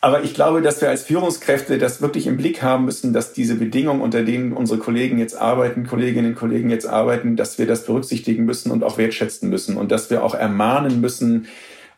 Aber 0.02 0.24
ich 0.24 0.34
glaube, 0.34 0.62
dass 0.62 0.80
wir 0.82 0.90
als 0.90 1.04
Führungskräfte 1.04 1.78
das 1.78 2.02
wirklich 2.02 2.26
im 2.26 2.38
Blick 2.38 2.62
haben 2.62 2.86
müssen, 2.86 3.12
dass 3.12 3.34
diese 3.34 3.56
Bedingungen, 3.56 4.00
unter 4.00 4.24
denen 4.24 4.54
unsere 4.54 4.80
Kollegen 4.80 5.20
jetzt 5.20 5.36
arbeiten, 5.36 5.86
Kolleginnen 5.86 6.32
und 6.32 6.36
Kollegen 6.36 6.70
jetzt 6.70 6.88
arbeiten, 6.88 7.36
dass 7.36 7.60
wir 7.60 7.68
das 7.68 7.86
berücksichtigen 7.86 8.46
müssen 8.46 8.72
und 8.72 8.84
auch 8.84 8.98
wertschätzen 8.98 9.50
müssen 9.50 9.76
und 9.76 9.92
dass 9.92 10.10
wir 10.10 10.24
auch 10.24 10.36
ermahnen 10.36 11.02
müssen, 11.02 11.48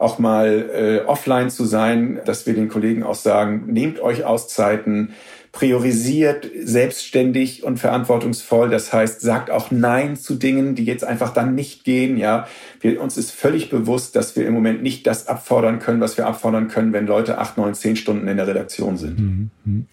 auch 0.02 0.20
mal 0.20 0.70
äh, 0.74 1.08
offline 1.08 1.50
zu 1.50 1.66
sein, 1.66 2.20
dass 2.26 2.46
wir 2.48 2.54
den 2.54 2.70
Kollegen 2.70 3.04
auch 3.04 3.16
sagen, 3.16 3.66
nehmt 3.68 4.00
euch 4.00 4.26
Auszeiten, 4.26 5.14
priorisiert 5.52 6.50
selbstständig 6.64 7.64
und 7.64 7.78
verantwortungsvoll. 7.78 8.70
Das 8.70 8.94
heißt, 8.94 9.22
sagt 9.22 9.52
auch 9.52 9.70
Nein 9.70 10.16
zu 10.16 10.36
Dingen, 10.36 10.76
die 10.76 10.86
jetzt 10.86 11.04
einfach 11.04 11.34
dann 11.34 11.56
nicht 11.56 11.84
gehen. 11.84 12.18
Ja, 12.18 12.48
wir, 12.80 13.02
uns 13.02 13.18
ist 13.18 13.32
völlig 13.32 13.70
bewusst, 13.70 14.16
dass 14.16 14.36
wir 14.36 14.48
im 14.48 14.54
Moment 14.54 14.82
nicht 14.82 15.06
das 15.08 15.28
abfordern 15.28 15.80
können, 15.80 16.00
was 16.00 16.18
wir 16.18 16.26
abfordern 16.26 16.68
können, 16.70 16.94
wenn 16.94 17.06
Leute 17.06 17.38
acht, 17.38 17.58
neun, 17.58 17.74
zehn 17.74 17.96
Stunden 17.96 18.28
in 18.28 18.38
der 18.38 18.48
Redaktion 18.48 18.98
sind. 18.98 19.20
Mhm. 19.20 19.50
mhm. 19.66 19.86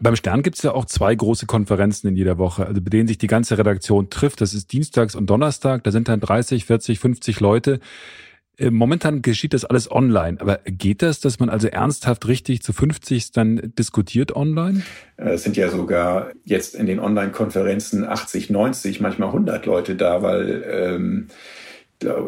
Beim 0.00 0.14
Stern 0.14 0.42
gibt 0.42 0.56
es 0.56 0.62
ja 0.62 0.74
auch 0.74 0.84
zwei 0.84 1.12
große 1.12 1.46
Konferenzen 1.46 2.06
in 2.06 2.14
jeder 2.14 2.38
Woche, 2.38 2.64
also 2.64 2.80
bei 2.80 2.88
denen 2.88 3.08
sich 3.08 3.18
die 3.18 3.26
ganze 3.26 3.58
Redaktion 3.58 4.10
trifft. 4.10 4.40
Das 4.40 4.54
ist 4.54 4.72
Dienstags 4.72 5.16
und 5.16 5.28
Donnerstag. 5.28 5.82
Da 5.82 5.90
sind 5.90 6.06
dann 6.06 6.20
30, 6.20 6.66
40, 6.66 7.00
50 7.00 7.40
Leute. 7.40 7.80
Äh, 8.58 8.70
momentan 8.70 9.22
geschieht 9.22 9.54
das 9.54 9.64
alles 9.64 9.90
online, 9.90 10.40
aber 10.40 10.60
geht 10.64 11.02
das, 11.02 11.20
dass 11.20 11.38
man 11.38 11.48
also 11.48 11.68
ernsthaft 11.68 12.26
richtig 12.26 12.62
zu 12.62 12.72
50 12.72 13.32
dann 13.32 13.72
diskutiert 13.78 14.34
online? 14.34 14.82
Äh, 15.16 15.30
es 15.30 15.44
sind 15.44 15.56
ja 15.56 15.68
sogar 15.70 16.32
jetzt 16.44 16.74
in 16.74 16.86
den 16.86 16.98
Online-Konferenzen 16.98 18.04
80, 18.04 18.50
90, 18.50 19.00
manchmal 19.00 19.28
100 19.28 19.64
Leute 19.64 19.94
da, 19.94 20.22
weil 20.22 20.64
ähm, 20.68 21.28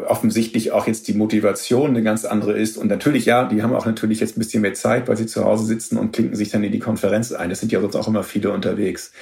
offensichtlich 0.07 0.71
auch 0.71 0.87
jetzt 0.87 1.07
die 1.07 1.13
Motivation 1.13 1.91
eine 1.91 2.03
ganz 2.03 2.25
andere 2.25 2.53
ist. 2.53 2.77
Und 2.77 2.87
natürlich, 2.87 3.25
ja, 3.25 3.45
die 3.45 3.63
haben 3.63 3.73
auch 3.73 3.85
natürlich 3.85 4.19
jetzt 4.19 4.35
ein 4.35 4.39
bisschen 4.39 4.61
mehr 4.61 4.73
Zeit, 4.73 5.07
weil 5.07 5.15
sie 5.15 5.27
zu 5.27 5.45
Hause 5.45 5.65
sitzen 5.65 5.97
und 5.97 6.11
klinken 6.11 6.35
sich 6.35 6.49
dann 6.49 6.63
in 6.63 6.71
die 6.71 6.79
Konferenz 6.79 7.31
ein. 7.31 7.51
Es 7.51 7.61
sind 7.61 7.71
ja 7.71 7.79
sonst 7.79 7.95
auch 7.95 8.07
immer 8.07 8.23
viele 8.23 8.51
unterwegs. 8.51 9.13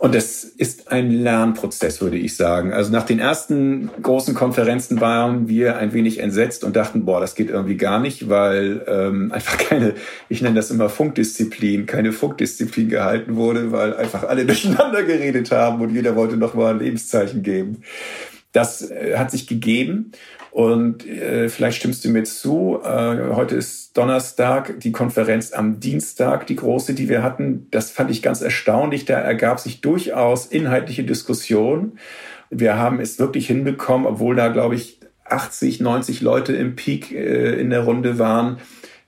Und 0.00 0.14
das 0.14 0.44
ist 0.44 0.90
ein 0.90 1.10
Lernprozess, 1.10 2.00
würde 2.00 2.16
ich 2.16 2.34
sagen. 2.34 2.72
Also 2.72 2.90
nach 2.90 3.04
den 3.04 3.18
ersten 3.18 3.90
großen 4.00 4.34
Konferenzen 4.34 4.98
waren 5.02 5.46
wir 5.46 5.76
ein 5.76 5.92
wenig 5.92 6.20
entsetzt 6.20 6.64
und 6.64 6.74
dachten, 6.74 7.04
boah, 7.04 7.20
das 7.20 7.34
geht 7.34 7.50
irgendwie 7.50 7.76
gar 7.76 8.00
nicht, 8.00 8.30
weil 8.30 8.82
ähm, 8.88 9.30
einfach 9.34 9.58
keine, 9.58 9.92
ich 10.30 10.40
nenne 10.40 10.54
das 10.54 10.70
immer 10.70 10.88
Funkdisziplin, 10.88 11.84
keine 11.84 12.12
Funkdisziplin 12.12 12.88
gehalten 12.88 13.36
wurde, 13.36 13.72
weil 13.72 13.94
einfach 13.94 14.24
alle 14.24 14.46
durcheinander 14.46 15.02
geredet 15.02 15.50
haben 15.50 15.82
und 15.82 15.90
jeder 15.90 16.16
wollte 16.16 16.38
noch 16.38 16.54
mal 16.54 16.72
ein 16.72 16.80
Lebenszeichen 16.80 17.42
geben. 17.42 17.82
Das 18.52 18.90
äh, 18.90 19.16
hat 19.16 19.30
sich 19.30 19.46
gegeben 19.46 20.12
und 20.50 21.06
äh, 21.06 21.48
vielleicht 21.48 21.78
stimmst 21.78 22.04
du 22.04 22.08
mir 22.08 22.24
zu. 22.24 22.80
Äh, 22.82 23.34
heute 23.34 23.54
ist 23.54 23.96
Donnerstag, 23.96 24.80
die 24.80 24.92
Konferenz 24.92 25.52
am 25.52 25.78
Dienstag, 25.78 26.46
die 26.46 26.56
große, 26.56 26.94
die 26.94 27.08
wir 27.08 27.22
hatten. 27.22 27.68
Das 27.70 27.90
fand 27.90 28.10
ich 28.10 28.22
ganz 28.22 28.40
erstaunlich. 28.40 29.04
Da 29.04 29.14
ergab 29.14 29.60
sich 29.60 29.80
durchaus 29.80 30.46
inhaltliche 30.46 31.04
Diskussion. 31.04 31.98
Wir 32.50 32.76
haben 32.76 32.98
es 32.98 33.20
wirklich 33.20 33.46
hinbekommen, 33.46 34.06
obwohl 34.06 34.34
da, 34.34 34.48
glaube 34.48 34.74
ich, 34.74 34.98
80, 35.24 35.80
90 35.80 36.20
Leute 36.20 36.52
im 36.54 36.74
Peak 36.74 37.12
äh, 37.12 37.60
in 37.60 37.70
der 37.70 37.84
Runde 37.84 38.18
waren, 38.18 38.58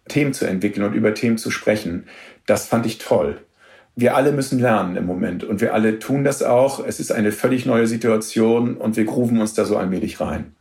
Themen 0.07 0.33
zu 0.33 0.47
entwickeln 0.47 0.87
und 0.87 0.95
über 0.95 1.15
Themen 1.15 1.39
zu 1.39 1.51
sprechen. 1.51 2.07
Das 2.47 2.69
fand 2.69 2.87
ich 2.87 2.99
toll 2.99 3.41
wir 3.95 4.17
alle 4.17 4.33
müssen 4.33 4.59
lernen 4.59 4.97
im 4.97 5.07
Moment 5.07 5.45
und 5.45 5.61
wir 5.61 5.75
alle 5.75 5.99
tun 5.99 6.25
das 6.25 6.43
auch. 6.43 6.85
Es 6.85 6.99
ist 6.99 7.13
eine 7.13 7.33
völlig 7.33 7.67
neue 7.67 7.87
Situation 7.87 8.77
und 8.77 8.97
wir 8.97 9.05
grooven 9.05 9.41
uns 9.41 9.55
da 9.55 9.65
so 9.65 9.77
allmählich 9.77 10.21
rein. 10.21 10.55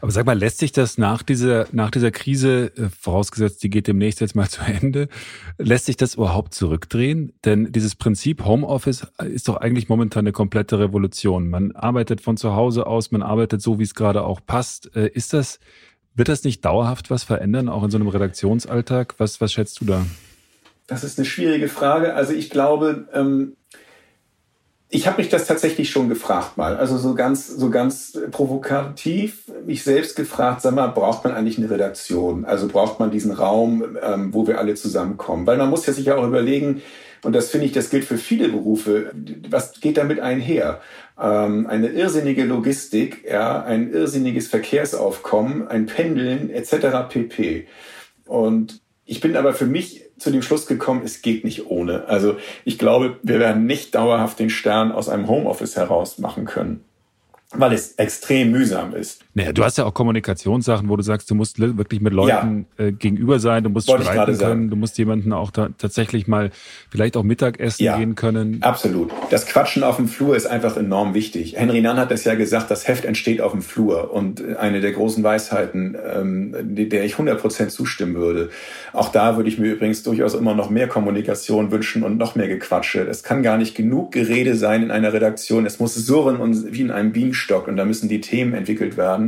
Aber 0.00 0.10
sag 0.10 0.26
mal, 0.26 0.38
lässt 0.38 0.58
sich 0.58 0.72
das 0.72 0.98
nach 0.98 1.22
dieser, 1.22 1.66
nach 1.72 1.90
dieser 1.90 2.10
Krise, 2.10 2.72
äh, 2.76 2.88
vorausgesetzt, 2.88 3.62
die 3.62 3.70
geht 3.70 3.86
demnächst 3.86 4.20
jetzt 4.20 4.34
mal 4.34 4.48
zu 4.48 4.62
Ende, 4.62 5.08
lässt 5.58 5.86
sich 5.86 5.96
das 5.96 6.14
überhaupt 6.14 6.54
zurückdrehen? 6.54 7.32
Denn 7.44 7.72
dieses 7.72 7.94
Prinzip 7.94 8.44
Homeoffice 8.44 9.06
ist 9.24 9.48
doch 9.48 9.56
eigentlich 9.56 9.88
momentan 9.88 10.20
eine 10.20 10.32
komplette 10.32 10.78
Revolution. 10.78 11.48
Man 11.48 11.72
arbeitet 11.72 12.20
von 12.20 12.36
zu 12.36 12.54
Hause 12.54 12.86
aus, 12.86 13.10
man 13.10 13.22
arbeitet 13.22 13.62
so, 13.62 13.78
wie 13.78 13.84
es 13.84 13.94
gerade 13.94 14.24
auch 14.24 14.40
passt. 14.44 14.94
Äh, 14.96 15.08
ist 15.08 15.32
das, 15.32 15.58
wird 16.14 16.28
das 16.28 16.44
nicht 16.44 16.64
dauerhaft 16.64 17.10
was 17.10 17.24
verändern, 17.24 17.68
auch 17.68 17.82
in 17.82 17.90
so 17.90 17.98
einem 17.98 18.08
Redaktionsalltag? 18.08 19.14
Was, 19.18 19.40
was 19.40 19.52
schätzt 19.52 19.80
du 19.80 19.84
da? 19.84 20.06
Das 20.86 21.04
ist 21.04 21.18
eine 21.18 21.24
schwierige 21.24 21.68
Frage. 21.68 22.14
Also 22.14 22.32
ich 22.32 22.50
glaube, 22.50 23.08
ähm, 23.12 23.56
ich 24.88 25.06
habe 25.06 25.18
mich 25.18 25.28
das 25.28 25.46
tatsächlich 25.46 25.90
schon 25.90 26.08
gefragt 26.08 26.56
mal. 26.56 26.76
Also 26.76 26.96
so 26.96 27.14
ganz, 27.14 27.48
so 27.48 27.70
ganz 27.70 28.18
provokativ 28.30 29.50
mich 29.64 29.82
selbst 29.82 30.14
gefragt, 30.14 30.62
sag 30.62 30.74
mal, 30.74 30.86
braucht 30.86 31.24
man 31.24 31.34
eigentlich 31.34 31.58
eine 31.58 31.68
Redaktion? 31.68 32.44
Also 32.44 32.68
braucht 32.68 33.00
man 33.00 33.10
diesen 33.10 33.32
Raum, 33.32 33.96
ähm, 34.00 34.32
wo 34.32 34.46
wir 34.46 34.58
alle 34.58 34.74
zusammenkommen? 34.74 35.46
Weil 35.46 35.58
man 35.58 35.70
muss 35.70 35.86
ja 35.86 35.92
sich 35.92 36.06
ja 36.06 36.16
auch 36.16 36.26
überlegen, 36.26 36.82
und 37.22 37.32
das 37.32 37.50
finde 37.50 37.66
ich, 37.66 37.72
das 37.72 37.90
gilt 37.90 38.04
für 38.04 38.18
viele 38.18 38.48
Berufe, 38.48 39.10
was 39.50 39.80
geht 39.80 39.96
damit 39.96 40.20
einher? 40.20 40.80
Ähm, 41.20 41.66
eine 41.66 41.88
irrsinnige 41.88 42.44
Logistik, 42.44 43.24
ja, 43.28 43.64
ein 43.64 43.92
irrsinniges 43.92 44.46
Verkehrsaufkommen, 44.46 45.66
ein 45.66 45.86
Pendeln 45.86 46.50
etc. 46.50 47.08
pp. 47.08 47.66
Und 48.26 48.80
ich 49.04 49.20
bin 49.20 49.36
aber 49.36 49.54
für 49.54 49.66
mich 49.66 50.05
zu 50.18 50.30
dem 50.30 50.42
Schluss 50.42 50.66
gekommen, 50.66 51.02
es 51.04 51.22
geht 51.22 51.44
nicht 51.44 51.66
ohne. 51.66 52.06
Also 52.08 52.36
ich 52.64 52.78
glaube, 52.78 53.18
wir 53.22 53.38
werden 53.38 53.66
nicht 53.66 53.94
dauerhaft 53.94 54.38
den 54.38 54.50
Stern 54.50 54.92
aus 54.92 55.08
einem 55.08 55.28
Homeoffice 55.28 55.76
heraus 55.76 56.18
machen 56.18 56.44
können 56.44 56.84
weil 57.52 57.72
es 57.72 57.92
extrem 57.92 58.50
mühsam 58.50 58.94
ist. 58.94 59.24
Naja, 59.36 59.52
du 59.52 59.64
hast 59.64 59.76
ja 59.76 59.84
auch 59.84 59.92
Kommunikationssachen, 59.92 60.88
wo 60.88 60.96
du 60.96 61.02
sagst, 61.02 61.30
du 61.30 61.34
musst 61.34 61.60
wirklich 61.60 62.00
mit 62.00 62.14
Leuten 62.14 62.64
ja. 62.78 62.86
äh, 62.86 62.92
gegenüber 62.92 63.38
sein, 63.38 63.64
du 63.64 63.68
musst 63.68 63.86
Wollte 63.86 64.04
streiten 64.04 64.38
können, 64.38 64.70
du 64.70 64.76
musst 64.76 64.96
jemanden 64.96 65.34
auch 65.34 65.50
da, 65.50 65.68
tatsächlich 65.76 66.26
mal 66.26 66.50
vielleicht 66.88 67.18
auch 67.18 67.22
Mittagessen 67.22 67.84
ja, 67.84 67.98
gehen 67.98 68.14
können. 68.14 68.62
Absolut. 68.62 69.12
Das 69.28 69.44
Quatschen 69.44 69.82
auf 69.82 69.96
dem 69.96 70.08
Flur 70.08 70.36
ist 70.36 70.46
einfach 70.46 70.78
enorm 70.78 71.12
wichtig. 71.12 71.54
Henry 71.58 71.82
Nann 71.82 71.98
hat 71.98 72.10
das 72.10 72.24
ja 72.24 72.34
gesagt, 72.34 72.70
das 72.70 72.88
Heft 72.88 73.04
entsteht 73.04 73.42
auf 73.42 73.52
dem 73.52 73.60
Flur 73.60 74.10
und 74.10 74.42
eine 74.56 74.80
der 74.80 74.92
großen 74.92 75.22
Weisheiten, 75.22 75.98
ähm, 76.14 76.56
der 76.58 77.04
ich 77.04 77.16
100% 77.16 77.68
zustimmen 77.68 78.14
würde. 78.14 78.48
Auch 78.94 79.10
da 79.10 79.36
würde 79.36 79.50
ich 79.50 79.58
mir 79.58 79.70
übrigens 79.70 80.02
durchaus 80.02 80.32
immer 80.32 80.54
noch 80.54 80.70
mehr 80.70 80.88
Kommunikation 80.88 81.70
wünschen 81.70 82.04
und 82.04 82.16
noch 82.16 82.36
mehr 82.36 82.48
Gequatsche. 82.48 83.02
Es 83.02 83.22
kann 83.22 83.42
gar 83.42 83.58
nicht 83.58 83.74
genug 83.74 84.12
Gerede 84.12 84.54
sein 84.54 84.82
in 84.82 84.90
einer 84.90 85.12
Redaktion. 85.12 85.66
Es 85.66 85.78
muss 85.78 85.94
surren 85.94 86.38
und 86.38 86.72
wie 86.72 86.80
in 86.80 86.90
einem 86.90 87.12
Bienenstock 87.12 87.68
und 87.68 87.76
da 87.76 87.84
müssen 87.84 88.08
die 88.08 88.22
Themen 88.22 88.54
entwickelt 88.54 88.96
werden. 88.96 89.25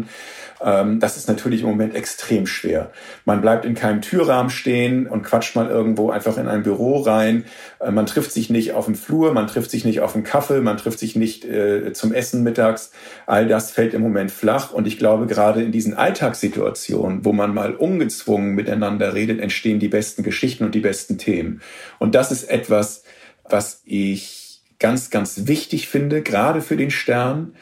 Ähm, 0.61 1.01
das 1.01 1.17
ist 1.17 1.29
natürlich 1.29 1.63
im 1.63 1.69
Moment 1.69 1.95
extrem 1.95 2.47
schwer. 2.47 2.91
Man 3.25 3.41
bleibt 3.41 3.65
in 3.65 3.75
keinem 3.75 4.01
Türrahmen 4.01 4.51
stehen 4.51 5.07
und 5.07 5.23
quatscht 5.23 5.55
mal 5.57 5.69
irgendwo 5.69 6.11
einfach 6.11 6.37
in 6.37 6.49
ein 6.49 6.63
Büro 6.63 6.99
rein. 6.99 7.45
Äh, 7.81 7.91
man 7.91 8.07
trifft 8.07 8.33
sich 8.33 8.51
nicht 8.51 8.73
auf 8.73 8.87
dem 8.87 8.95
Flur, 8.95 9.33
man 9.33 9.47
trifft 9.47 9.71
sich 9.71 9.85
nicht 9.85 10.01
auf 10.01 10.13
dem 10.13 10.25
Kaffee, 10.25 10.61
man 10.61 10.77
trifft 10.77 10.99
sich 10.99 11.17
nicht 11.17 11.45
äh, 11.45 11.93
zum 11.93 12.13
Essen 12.13 12.43
mittags. 12.43 12.91
All 13.27 13.47
das 13.47 13.71
fällt 13.71 13.95
im 13.95 14.03
Moment 14.03 14.31
flach 14.31 14.73
und 14.73 14.87
ich 14.87 14.99
glaube, 14.99 15.27
gerade 15.27 15.63
in 15.63 15.73
diesen 15.73 15.95
Alltagssituationen, 15.95 17.25
wo 17.25 17.33
man 17.33 17.55
mal 17.55 17.75
ungezwungen 17.75 18.55
miteinander 18.55 19.15
redet, 19.15 19.41
entstehen 19.41 19.79
die 19.79 19.89
besten 19.89 20.23
Geschichten 20.23 20.65
und 20.65 20.75
die 20.75 20.81
besten 20.81 21.19
Themen. 21.19 21.61
Und 21.99 22.15
das 22.15 22.33
ist 22.33 22.45
etwas, 22.45 23.05
was 23.45 23.83
ich 23.85 24.63
ganz, 24.79 25.11
ganz 25.11 25.47
wichtig 25.47 25.89
finde, 25.89 26.23
gerade 26.23 26.61
für 26.61 26.77
den 26.77 26.91
Stern 26.91 27.55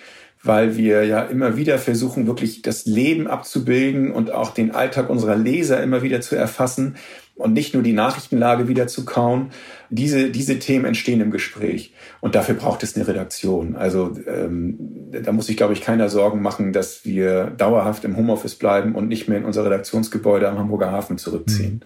weil 0.47 0.77
wir 0.77 1.05
ja 1.05 1.23
immer 1.23 1.57
wieder 1.57 1.79
versuchen, 1.79 2.27
wirklich 2.27 2.63
das 2.63 2.87
Leben 2.87 3.27
abzubilden 3.27 4.11
und 4.11 4.33
auch 4.33 4.51
den 4.51 4.75
Alltag 4.75 5.11
unserer 5.11 5.37
Leser 5.37 5.83
immer 5.83 6.03
wieder 6.03 6.21
zu 6.21 6.37
erfassen 6.37 6.97
und 7.37 7.53
nicht 7.53 7.75
nur 7.75 7.83
die 7.83 7.93
Nachrichtenlage 7.93 8.67
wieder 8.67 8.87
zu 8.87 9.05
kauen. 9.05 9.51
Diese, 9.91 10.31
diese 10.31 10.59
Themen 10.59 10.87
entstehen 10.87 11.21
im 11.21 11.31
Gespräch 11.31 11.93
und 12.21 12.35
dafür 12.35 12.55
braucht 12.55 12.83
es 12.83 12.97
eine 12.97 13.07
Redaktion. 13.07 13.77
Also 13.77 14.17
ähm, 14.27 14.79
da 15.11 15.33
muss 15.33 15.47
sich, 15.47 15.57
glaube 15.57 15.75
ich, 15.75 15.83
keiner 15.83 16.09
Sorgen 16.09 16.43
machen, 16.43 16.73
dass 16.73 17.05
wir 17.05 17.53
dauerhaft 17.57 18.05
im 18.05 18.17
Homeoffice 18.17 18.57
bleiben 18.57 18.95
und 18.95 19.09
nicht 19.09 19.29
mehr 19.29 19.39
in 19.39 19.45
unser 19.45 19.65
Redaktionsgebäude 19.65 20.49
am 20.49 20.59
Hamburger 20.59 20.91
Hafen 20.91 21.19
zurückziehen. 21.19 21.75
Mhm. 21.75 21.81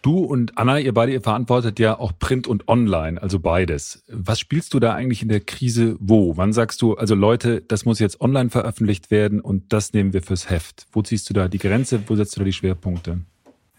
Du 0.00 0.18
und 0.20 0.56
Anna, 0.56 0.78
ihr 0.78 0.94
beide, 0.94 1.12
ihr 1.12 1.20
verantwortet 1.20 1.80
ja 1.80 1.98
auch 1.98 2.12
Print 2.16 2.46
und 2.46 2.68
Online, 2.68 3.20
also 3.20 3.40
beides. 3.40 4.04
Was 4.06 4.38
spielst 4.38 4.72
du 4.72 4.78
da 4.78 4.94
eigentlich 4.94 5.22
in 5.22 5.28
der 5.28 5.40
Krise 5.40 5.96
wo? 5.98 6.36
Wann 6.36 6.52
sagst 6.52 6.82
du, 6.82 6.94
also 6.94 7.16
Leute, 7.16 7.62
das 7.66 7.84
muss 7.84 7.98
jetzt 7.98 8.20
online 8.20 8.50
veröffentlicht 8.50 9.10
werden 9.10 9.40
und 9.40 9.72
das 9.72 9.92
nehmen 9.92 10.12
wir 10.12 10.22
fürs 10.22 10.50
Heft? 10.50 10.86
Wo 10.92 11.02
ziehst 11.02 11.28
du 11.28 11.34
da 11.34 11.48
die 11.48 11.58
Grenze? 11.58 12.00
Wo 12.06 12.14
setzt 12.14 12.36
du 12.36 12.40
da 12.40 12.44
die 12.44 12.52
Schwerpunkte? 12.52 13.18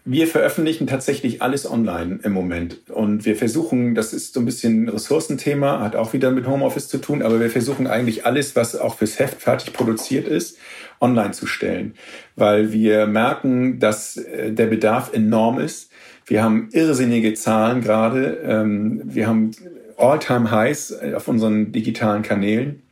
Wir 0.04 0.26
veröffentlichen 0.26 0.86
tatsächlich 0.86 1.40
alles 1.40 1.70
online 1.70 2.20
im 2.22 2.32
Moment. 2.32 2.90
Und 2.90 3.24
wir 3.24 3.36
versuchen, 3.36 3.94
das 3.94 4.12
ist 4.12 4.34
so 4.34 4.40
ein 4.40 4.46
bisschen 4.46 4.84
ein 4.84 4.88
Ressourcenthema, 4.88 5.80
hat 5.80 5.94
auch 5.94 6.12
wieder 6.12 6.30
mit 6.30 6.46
Homeoffice 6.46 6.88
zu 6.88 6.98
tun, 6.98 7.22
aber 7.22 7.38
wir 7.38 7.50
versuchen 7.50 7.86
eigentlich 7.86 8.26
alles, 8.26 8.56
was 8.56 8.76
auch 8.76 8.96
fürs 8.96 9.18
Heft 9.18 9.40
fertig 9.40 9.72
produziert 9.72 10.26
ist, 10.26 10.58
online 11.00 11.32
zu 11.32 11.46
stellen. 11.46 11.94
Weil 12.34 12.72
wir 12.72 13.06
merken, 13.06 13.78
dass 13.78 14.16
äh, 14.16 14.52
der 14.52 14.66
Bedarf 14.66 15.12
enorm 15.12 15.58
ist 15.58 15.89
wir 16.30 16.44
haben 16.44 16.68
irrsinnige 16.70 17.34
Zahlen 17.34 17.80
gerade. 17.80 18.38
Ähm, 18.46 19.02
wir 19.04 19.26
haben 19.26 19.50
All-Time-Highs 19.96 20.94
auf 21.16 21.26
unseren 21.26 21.72
digitalen 21.72 22.22
Kanälen. 22.22 22.82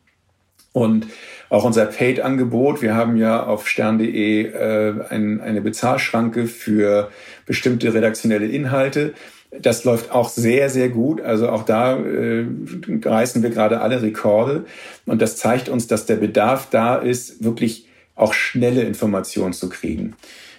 Und 0.73 1.07
auch 1.49 1.63
unser 1.63 1.87
Paid-Angebot. 1.87 2.83
Wir 2.83 2.97
haben 2.97 3.17
ja 3.17 3.45
auf 3.47 3.69
stern.de 3.69 4.43
äh, 4.43 4.95
ein, 5.09 5.41
eine 5.41 5.61
Bezahlschranke 5.61 6.47
für 6.47 7.13
bestimmte 7.47 7.95
redaktionelle 7.95 8.47
Inhalte. 8.47 9.15
Das 9.57 9.85
läuft 9.85 10.11
auch 10.11 10.29
sehr, 10.29 10.69
sehr 10.69 10.89
gut. 10.89 11.21
Also 11.21 11.49
auch 11.49 11.63
da 11.63 11.97
äh, 11.97 12.45
reißen 13.05 13.41
wir 13.45 13.51
gerade 13.51 13.81
alle 13.81 14.03
Rekorde. 14.03 14.65
Und 15.07 15.23
das 15.23 15.37
zeigt 15.37 15.69
uns, 15.69 15.87
dass 15.87 16.07
der 16.07 16.17
Bedarf 16.17 16.71
da 16.71 16.97
ist, 16.97 17.45
wirklich 17.45 17.87
auch 18.17 18.33
schnelle 18.33 18.83
Informationen 18.83 19.53
zu 19.53 19.69
kriegen. 19.69 20.17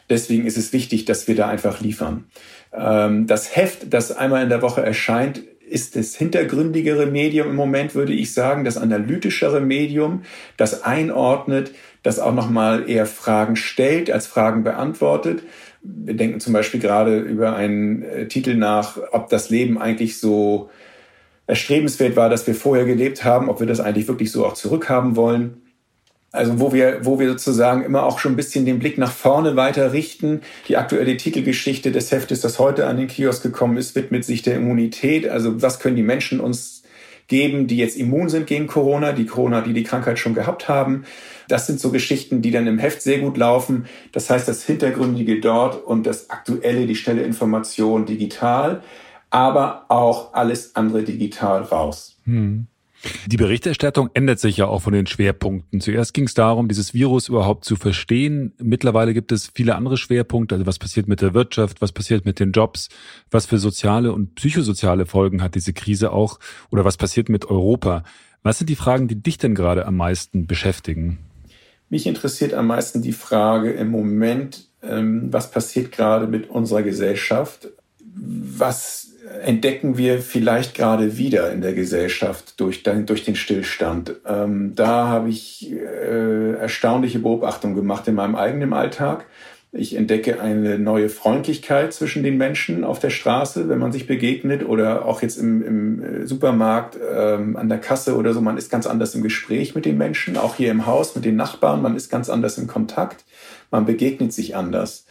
Deswegen 0.09 0.45
ist 0.45 0.57
es 0.57 0.73
wichtig, 0.73 1.05
dass 1.05 1.27
wir 1.27 1.35
da 1.35 1.47
einfach 1.47 1.81
liefern. 1.81 2.25
Ähm, 2.73 3.27
das 3.27 3.55
Heft, 3.55 3.93
das 3.93 4.11
einmal 4.11 4.43
in 4.43 4.49
der 4.49 4.61
Woche 4.61 4.81
erscheint, 4.81 5.41
ist 5.69 5.95
das 5.95 6.15
hintergründigere 6.15 7.05
Medium 7.05 7.49
im 7.49 7.55
Moment, 7.55 7.93
würde 7.93 8.13
ich 8.13 8.33
sagen, 8.33 8.63
das 8.63 8.77
analytischere 8.77 9.61
Medium, 9.61 10.23
das 10.57 10.83
einordnet, 10.83 11.71
das 12.01 12.19
auch 12.19 12.33
nochmal 12.33 12.89
eher 12.89 13.05
Fragen 13.05 13.55
stellt, 13.55 14.09
als 14.09 14.25
Fragen 14.25 14.63
beantwortet. 14.63 15.43
Wir 15.81 16.15
denken 16.15 16.39
zum 16.39 16.53
Beispiel 16.53 16.79
gerade 16.79 17.19
über 17.19 17.55
einen 17.55 18.03
äh, 18.03 18.27
Titel 18.27 18.55
nach, 18.55 18.97
ob 19.11 19.29
das 19.29 19.49
Leben 19.49 19.77
eigentlich 19.77 20.19
so 20.19 20.69
erstrebenswert 21.47 22.15
war, 22.15 22.29
dass 22.29 22.45
wir 22.47 22.55
vorher 22.55 22.85
gelebt 22.85 23.23
haben, 23.23 23.49
ob 23.49 23.59
wir 23.59 23.67
das 23.67 23.79
eigentlich 23.79 24.07
wirklich 24.07 24.31
so 24.31 24.45
auch 24.45 24.53
zurückhaben 24.53 25.15
wollen. 25.15 25.61
Also 26.31 26.59
wo 26.59 26.71
wir, 26.71 27.05
wo 27.05 27.19
wir 27.19 27.29
sozusagen 27.29 27.83
immer 27.83 28.03
auch 28.03 28.19
schon 28.19 28.33
ein 28.33 28.35
bisschen 28.35 28.65
den 28.65 28.79
Blick 28.79 28.97
nach 28.97 29.11
vorne 29.11 29.55
weiter 29.55 29.93
richten. 29.93 30.41
Die 30.67 30.77
aktuelle 30.77 31.17
Titelgeschichte 31.17 31.91
des 31.91 32.11
Heftes, 32.11 32.41
das 32.41 32.59
heute 32.59 32.85
an 32.85 32.97
den 32.97 33.07
Kiosk 33.07 33.41
gekommen 33.41 33.77
ist, 33.77 33.95
widmet 33.95 34.25
sich 34.25 34.43
der 34.43 34.55
Immunität. 34.55 35.27
Also 35.27 35.61
was 35.61 35.79
können 35.79 35.95
die 35.95 36.03
Menschen 36.03 36.39
uns 36.39 36.79
geben, 37.29 37.67
die 37.67 37.77
jetzt 37.77 37.95
immun 37.95 38.27
sind 38.27 38.47
gegen 38.47 38.67
Corona, 38.67 39.13
die 39.13 39.25
Corona, 39.25 39.61
die 39.61 39.73
die 39.73 39.83
Krankheit 39.83 40.19
schon 40.19 40.33
gehabt 40.33 40.67
haben. 40.67 41.05
Das 41.47 41.67
sind 41.67 41.79
so 41.79 41.91
Geschichten, 41.91 42.41
die 42.41 42.51
dann 42.51 42.67
im 42.67 42.79
Heft 42.79 43.01
sehr 43.01 43.19
gut 43.19 43.37
laufen. 43.37 43.85
Das 44.11 44.29
heißt, 44.29 44.47
das 44.47 44.63
Hintergründige 44.63 45.39
dort 45.39 45.83
und 45.83 46.05
das 46.05 46.29
Aktuelle, 46.29 46.85
die 46.85 46.95
schnelle 46.95 47.21
Information 47.21 48.05
digital, 48.05 48.81
aber 49.29 49.85
auch 49.89 50.33
alles 50.33 50.75
andere 50.75 51.03
digital 51.03 51.61
raus. 51.61 52.17
Hm. 52.25 52.67
Die 53.27 53.37
Berichterstattung 53.37 54.09
ändert 54.13 54.39
sich 54.39 54.57
ja 54.57 54.67
auch 54.67 54.81
von 54.81 54.93
den 54.93 55.07
Schwerpunkten. 55.07 55.79
Zuerst 55.79 56.13
ging 56.13 56.25
es 56.25 56.33
darum, 56.33 56.67
dieses 56.67 56.93
Virus 56.93 57.29
überhaupt 57.29 57.63
zu 57.63 57.75
verstehen. 57.75 58.53
Mittlerweile 58.61 59.13
gibt 59.13 59.31
es 59.31 59.51
viele 59.53 59.75
andere 59.75 59.97
Schwerpunkte. 59.97 60.55
Also 60.55 60.65
was 60.65 60.79
passiert 60.79 61.07
mit 61.07 61.21
der 61.21 61.33
Wirtschaft, 61.33 61.81
was 61.81 61.93
passiert 61.93 62.25
mit 62.25 62.39
den 62.39 62.51
Jobs, 62.51 62.89
was 63.31 63.45
für 63.45 63.57
soziale 63.57 64.11
und 64.11 64.35
psychosoziale 64.35 65.05
Folgen 65.05 65.41
hat 65.41 65.55
diese 65.55 65.73
Krise 65.73 66.11
auch 66.11 66.39
oder 66.71 66.83
was 66.83 66.97
passiert 66.97 67.29
mit 67.29 67.45
Europa. 67.45 68.03
Was 68.43 68.57
sind 68.57 68.69
die 68.69 68.75
Fragen, 68.75 69.07
die 69.07 69.21
dich 69.21 69.37
denn 69.37 69.55
gerade 69.55 69.85
am 69.85 69.95
meisten 69.97 70.45
beschäftigen? 70.45 71.19
Mich 71.89 72.05
interessiert 72.05 72.53
am 72.53 72.67
meisten 72.67 73.01
die 73.01 73.13
Frage 73.13 73.71
im 73.71 73.89
Moment, 73.89 74.67
ähm, 74.81 75.31
was 75.31 75.51
passiert 75.51 75.91
gerade 75.91 76.27
mit 76.27 76.49
unserer 76.49 76.83
Gesellschaft? 76.83 77.69
Was 78.01 79.09
entdecken 79.43 79.97
wir 79.97 80.19
vielleicht 80.19 80.75
gerade 80.75 81.17
wieder 81.17 81.51
in 81.51 81.61
der 81.61 81.73
Gesellschaft 81.73 82.59
durch, 82.59 82.83
durch 82.83 83.23
den 83.23 83.35
Stillstand. 83.35 84.15
Ähm, 84.25 84.73
da 84.75 85.07
habe 85.07 85.29
ich 85.29 85.71
äh, 85.71 86.53
erstaunliche 86.53 87.19
Beobachtungen 87.19 87.75
gemacht 87.75 88.07
in 88.07 88.15
meinem 88.15 88.35
eigenen 88.35 88.73
Alltag. 88.73 89.25
Ich 89.71 89.95
entdecke 89.95 90.41
eine 90.41 90.79
neue 90.79 91.09
Freundlichkeit 91.09 91.93
zwischen 91.93 92.23
den 92.23 92.37
Menschen 92.37 92.83
auf 92.83 92.97
der 92.97 93.11
Straße, 93.11 93.69
wenn 93.69 93.77
man 93.77 93.91
sich 93.91 94.07
begegnet 94.07 94.67
oder 94.67 95.05
auch 95.05 95.21
jetzt 95.21 95.37
im, 95.37 95.63
im 95.63 96.03
äh, 96.03 96.25
Supermarkt, 96.25 96.97
ähm, 97.15 97.55
an 97.55 97.69
der 97.69 97.77
Kasse 97.77 98.15
oder 98.15 98.33
so. 98.33 98.41
Man 98.41 98.57
ist 98.57 98.71
ganz 98.71 98.87
anders 98.87 99.13
im 99.13 99.21
Gespräch 99.21 99.75
mit 99.75 99.85
den 99.85 99.97
Menschen, 99.97 100.37
auch 100.37 100.55
hier 100.55 100.71
im 100.71 100.87
Haus 100.87 101.15
mit 101.15 101.23
den 101.23 101.35
Nachbarn. 101.35 101.83
Man 101.83 101.95
ist 101.95 102.09
ganz 102.09 102.29
anders 102.29 102.57
im 102.57 102.65
Kontakt. 102.65 103.25
Man 103.69 103.85
begegnet 103.85 104.33
sich 104.33 104.55
anders. 104.55 105.05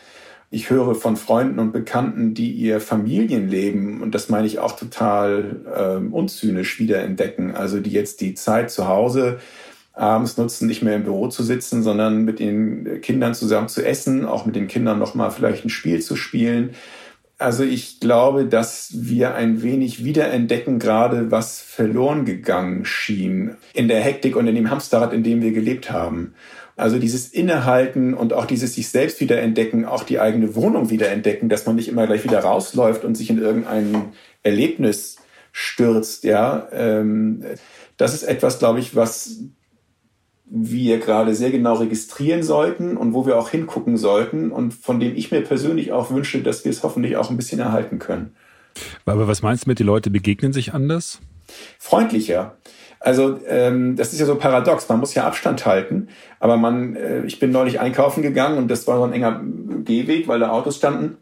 Ich 0.51 0.71
höre 0.71 0.95
von 0.95 1.17
Freunden 1.19 1.59
und 1.59 1.73
Bekannten, 1.73 2.33
die 2.33 2.53
ihr 2.53 2.81
Familienleben, 2.81 4.01
und 4.01 4.15
das 4.15 4.31
meine 4.31 4.47
ich 4.47 4.59
auch 4.59 4.73
total 4.73 5.61
ähm, 5.77 6.15
unzynisch, 6.15 6.79
wiederentdecken. 6.79 7.55
Also 7.55 7.81
die 7.81 7.91
jetzt 7.91 8.23
die 8.23 8.35
Zeit 8.35 8.71
zu 8.71 8.89
Hause 8.89 9.41
abends 9.93 10.39
nutzen, 10.39 10.67
nicht 10.67 10.83
mehr 10.83 10.97
im 10.97 11.05
Büro 11.05 11.29
zu 11.29 11.43
sitzen, 11.43 11.83
sondern 11.83 12.25
mit 12.25 12.39
den 12.39 13.01
Kindern 13.03 13.35
zusammen 13.35 13.69
zu 13.69 13.85
essen, 13.85 14.25
auch 14.25 14.47
mit 14.47 14.57
den 14.57 14.69
Kindern 14.69 14.99
nochmal 14.99 15.31
vielleicht 15.31 15.65
ein 15.67 15.71
Spiel 15.71 16.01
zu 16.01 16.17
spielen. 16.17 16.71
Also 17.37 17.63
ich 17.63 18.01
glaube, 18.01 18.47
dass 18.47 18.91
wir 18.95 19.35
ein 19.35 19.63
wenig 19.63 20.05
wiederentdecken 20.05 20.79
gerade, 20.79 21.31
was 21.31 21.61
verloren 21.61 22.25
gegangen 22.25 22.85
schien 22.85 23.57
in 23.75 23.87
der 23.87 24.01
Hektik 24.01 24.35
und 24.35 24.47
in 24.47 24.55
dem 24.55 24.71
Hamsterrad, 24.71 25.13
in 25.13 25.23
dem 25.23 25.43
wir 25.43 25.53
gelebt 25.53 25.93
haben. 25.93 26.35
Also 26.79 27.01
dieses 27.01 27.29
Innehalten 27.29 28.15
und 28.15 28.33
auch 28.33 28.45
dieses 28.45 28.75
sich 28.75 28.89
selbst 28.89 29.21
wiederentdecken, 29.21 29.85
auch 29.85 30.05
die 30.05 30.21
eigene 30.21 30.55
Wohnung 30.55 30.91
wiederentdecken, 30.91 31.49
dass 31.49 31.67
man 31.67 31.75
nicht 31.75 31.89
immer 31.89 32.07
gleich 32.07 32.23
wieder 32.23 32.39
rausläuft 32.39 33.05
und 33.05 33.17
sich 33.17 33.31
in 33.31 33.39
irgendein 33.39 34.13
Erlebnis 34.45 35.17
stürzt, 35.51 36.23
ja. 36.23 36.69
Ähm, 36.71 37.45
das 37.97 38.15
ist 38.15 38.23
etwas, 38.23 38.61
glaube 38.61 38.79
ich, 38.79 38.95
was 38.95 39.41
wir 40.45 40.99
gerade 40.99 41.35
sehr 41.35 41.51
genau 41.51 41.75
registrieren 41.75 42.45
sollten 42.45 42.97
und 42.97 43.13
wo 43.13 43.27
wir 43.27 43.39
auch 43.39 43.51
hingucken 43.51 43.97
sollten 43.97 44.53
und 44.53 44.73
von 44.73 45.01
dem 45.01 45.17
ich 45.17 45.33
mir 45.33 45.41
persönlich 45.41 45.91
auch 45.91 46.13
wünsche, 46.13 46.43
dass 46.43 46.65
wir 46.65 46.71
es 46.71 46.85
hoffentlich 46.85 47.17
auch 47.17 47.29
ein 47.29 47.37
bisschen 47.37 47.59
erhalten 47.59 47.99
können. 47.99 48.37
Aber 49.05 49.27
was 49.27 49.43
meinst 49.43 49.67
du 49.67 49.71
mit, 49.71 49.81
die 49.81 49.85
Leute 49.85 50.11
begegnen 50.11 50.53
sich 50.53 50.75
anders? 50.75 51.19
Freundlicher. 51.81 52.57
Also 53.01 53.41
ähm, 53.47 53.97
das 53.97 54.13
ist 54.13 54.21
ja 54.21 54.27
so 54.27 54.37
paradox. 54.37 54.89
Man 54.89 55.01
muss 55.01 55.15
ja 55.15 55.25
Abstand 55.25 55.65
halten, 55.67 56.09
aber 56.41 56.57
man, 56.57 56.97
äh, 56.97 57.25
ich 57.25 57.39
bin 57.39 57.51
neulich 57.51 57.81
einkaufen 57.81 58.23
gegangen 58.23 58.59
und 58.59 58.69
das 58.69 58.87
war 58.87 58.99
so 58.99 59.05
ein 59.05 59.13
enger 59.13 59.41
Gehweg, 59.85 60.29
weil 60.29 60.41
da 60.41 60.51
Autos 60.51 60.77
standen. 60.77 61.19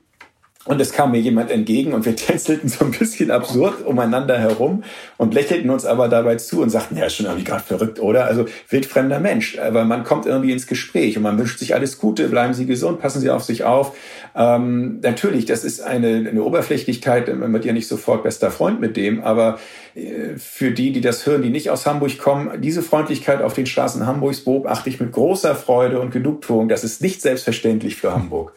Und 0.66 0.81
es 0.81 0.92
kam 0.92 1.12
mir 1.12 1.20
jemand 1.20 1.50
entgegen 1.50 1.94
und 1.94 2.05
wir 2.05 2.16
tänzelten 2.16 2.68
so 2.68 2.85
ein 2.85 2.90
bisschen 2.90 3.31
absurd 3.31 3.87
umeinander 3.87 4.38
herum 4.38 4.83
und 5.16 5.33
lächelten 5.33 5.70
uns 5.70 5.85
aber 5.87 6.09
dabei 6.09 6.37
zu 6.37 6.61
und 6.61 6.70
sagten, 6.70 6.96
ja, 6.96 7.09
schon 7.09 7.26
irgendwie 7.26 7.44
gerade 7.44 7.62
verrückt, 7.62 8.00
oder? 8.00 8.26
Also 8.26 8.46
wildfremder 8.68 9.20
Mensch. 9.20 9.59
Aber 9.59 9.85
man 9.85 10.05
kommt 10.05 10.26
irgendwie 10.26 10.52
ins 10.52 10.66
Gespräch 10.66 11.16
und 11.16 11.22
man 11.22 11.38
wünscht 11.38 11.59
sich 11.59 11.74
alles 11.74 11.98
Gute, 11.98 12.29
bleiben 12.29 12.52
Sie 12.52 12.66
gesund, 12.66 13.00
passen 13.00 13.20
Sie 13.20 13.31
auf 13.31 13.44
sich 13.44 13.64
auf. 13.64 13.96
Ähm, 14.35 15.00
natürlich, 15.02 15.46
das 15.46 15.64
ist 15.64 15.81
eine, 15.81 16.29
eine 16.29 16.42
Oberflächlichkeit, 16.42 17.35
man 17.35 17.52
wird 17.52 17.64
ja 17.64 17.72
nicht 17.72 17.88
sofort 17.88 18.24
bester 18.24 18.50
Freund 18.50 18.81
mit 18.81 18.96
dem, 18.96 19.22
aber 19.22 19.59
äh, 19.94 20.37
für 20.37 20.72
die, 20.72 20.92
die 20.92 21.00
das 21.00 21.26
hören, 21.26 21.42
die 21.42 21.50
nicht 21.50 21.70
aus 21.70 21.87
Hamburg 21.87 22.18
kommen, 22.18 22.61
diese 22.61 22.83
Freundlichkeit 22.83 23.40
auf 23.40 23.55
den 23.55 23.66
Straßen 23.66 24.07
Hamburgs 24.07 24.40
beobachte 24.40 24.90
ich 24.90 25.00
mit 25.00 25.12
großer 25.12 25.55
Freude 25.55 26.00
und 26.00 26.11
Genugtuung. 26.11 26.68
Das 26.68 26.85
ist 26.85 27.02
nicht 27.02 27.22
selbstverständlich 27.22 27.96
für 27.96 28.12
Hamburg. 28.12 28.52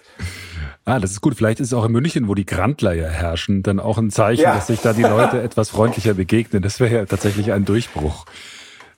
Ah, 0.90 1.00
das 1.00 1.12
ist 1.12 1.22
gut. 1.22 1.36
Vielleicht 1.36 1.60
ist 1.60 1.68
es 1.68 1.74
auch 1.74 1.86
in 1.86 1.92
München, 1.92 2.28
wo 2.28 2.34
die 2.34 2.48
Grandler 2.48 2.94
ja 2.94 3.08
herrschen, 3.08 3.62
dann 3.62 3.80
auch 3.80 4.00
ein 4.00 4.10
Zeichen, 4.10 4.42
ja. 4.42 4.56
dass 4.56 4.68
sich 4.68 4.82
da 4.82 4.94
die 4.94 5.04
Leute 5.04 5.40
etwas 5.44 5.70
freundlicher 5.70 6.16
begegnen. 6.16 6.64
Das 6.64 6.80
wäre 6.80 6.96
ja 6.96 7.06
tatsächlich 7.06 7.52
ein 7.52 7.64
Durchbruch. 7.64 8.26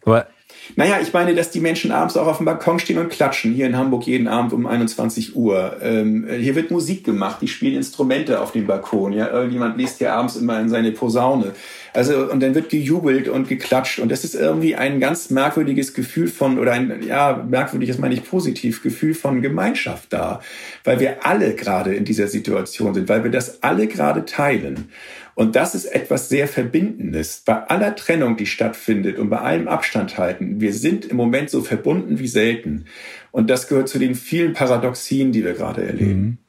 Aber 0.05 0.27
naja, 0.75 0.99
ich 1.01 1.13
meine, 1.13 1.35
dass 1.35 1.51
die 1.51 1.59
Menschen 1.59 1.91
abends 1.91 2.17
auch 2.17 2.27
auf 2.27 2.37
dem 2.37 2.45
Balkon 2.45 2.79
stehen 2.79 2.97
und 2.97 3.09
klatschen. 3.09 3.53
Hier 3.53 3.65
in 3.65 3.77
Hamburg 3.77 4.05
jeden 4.07 4.27
Abend 4.27 4.53
um 4.53 4.65
21 4.65 5.35
Uhr. 5.35 5.77
Ähm, 5.81 6.27
hier 6.39 6.55
wird 6.55 6.71
Musik 6.71 7.03
gemacht, 7.03 7.37
die 7.41 7.47
spielen 7.47 7.75
Instrumente 7.75 8.39
auf 8.39 8.51
dem 8.51 8.67
Balkon. 8.67 9.13
Ja, 9.13 9.29
irgendjemand 9.29 9.77
liest 9.77 9.99
hier 9.99 10.13
abends 10.13 10.35
immer 10.35 10.59
in 10.59 10.69
seine 10.69 10.91
Posaune. 10.91 11.53
Also, 11.93 12.31
und 12.31 12.41
dann 12.41 12.55
wird 12.55 12.69
gejubelt 12.69 13.27
und 13.27 13.49
geklatscht. 13.49 13.99
Und 13.99 14.09
das 14.09 14.23
ist 14.23 14.35
irgendwie 14.35 14.75
ein 14.75 14.99
ganz 14.99 15.29
merkwürdiges 15.29 15.93
Gefühl 15.93 16.29
von, 16.29 16.57
oder 16.57 16.71
ein, 16.71 17.03
ja, 17.05 17.45
merkwürdiges 17.49 17.97
meine 17.97 18.13
ich 18.13 18.23
positiv, 18.23 18.81
Gefühl 18.81 19.13
von 19.13 19.41
Gemeinschaft 19.41 20.13
da. 20.13 20.41
Weil 20.83 20.99
wir 20.99 21.25
alle 21.25 21.53
gerade 21.53 21.93
in 21.93 22.05
dieser 22.05 22.27
Situation 22.27 22.93
sind, 22.93 23.09
weil 23.09 23.23
wir 23.23 23.31
das 23.31 23.61
alle 23.61 23.87
gerade 23.87 24.25
teilen. 24.25 24.89
Und 25.35 25.55
das 25.55 25.75
ist 25.75 25.85
etwas 25.85 26.29
sehr 26.29 26.47
Verbindendes. 26.47 27.43
Bei 27.45 27.63
aller 27.67 27.95
Trennung, 27.95 28.37
die 28.37 28.45
stattfindet 28.45 29.17
und 29.17 29.29
bei 29.29 29.39
allem 29.39 29.67
Abstand 29.67 30.17
halten, 30.17 30.61
wir 30.61 30.73
sind 30.73 31.05
im 31.05 31.17
Moment 31.17 31.49
so 31.49 31.61
verbunden 31.61 32.19
wie 32.19 32.27
selten. 32.27 32.85
Und 33.31 33.49
das 33.49 33.67
gehört 33.67 33.89
zu 33.89 33.99
den 33.99 34.15
vielen 34.15 34.53
Paradoxien, 34.53 35.31
die 35.31 35.43
wir 35.43 35.53
gerade 35.53 35.83
erleben. 35.85 36.39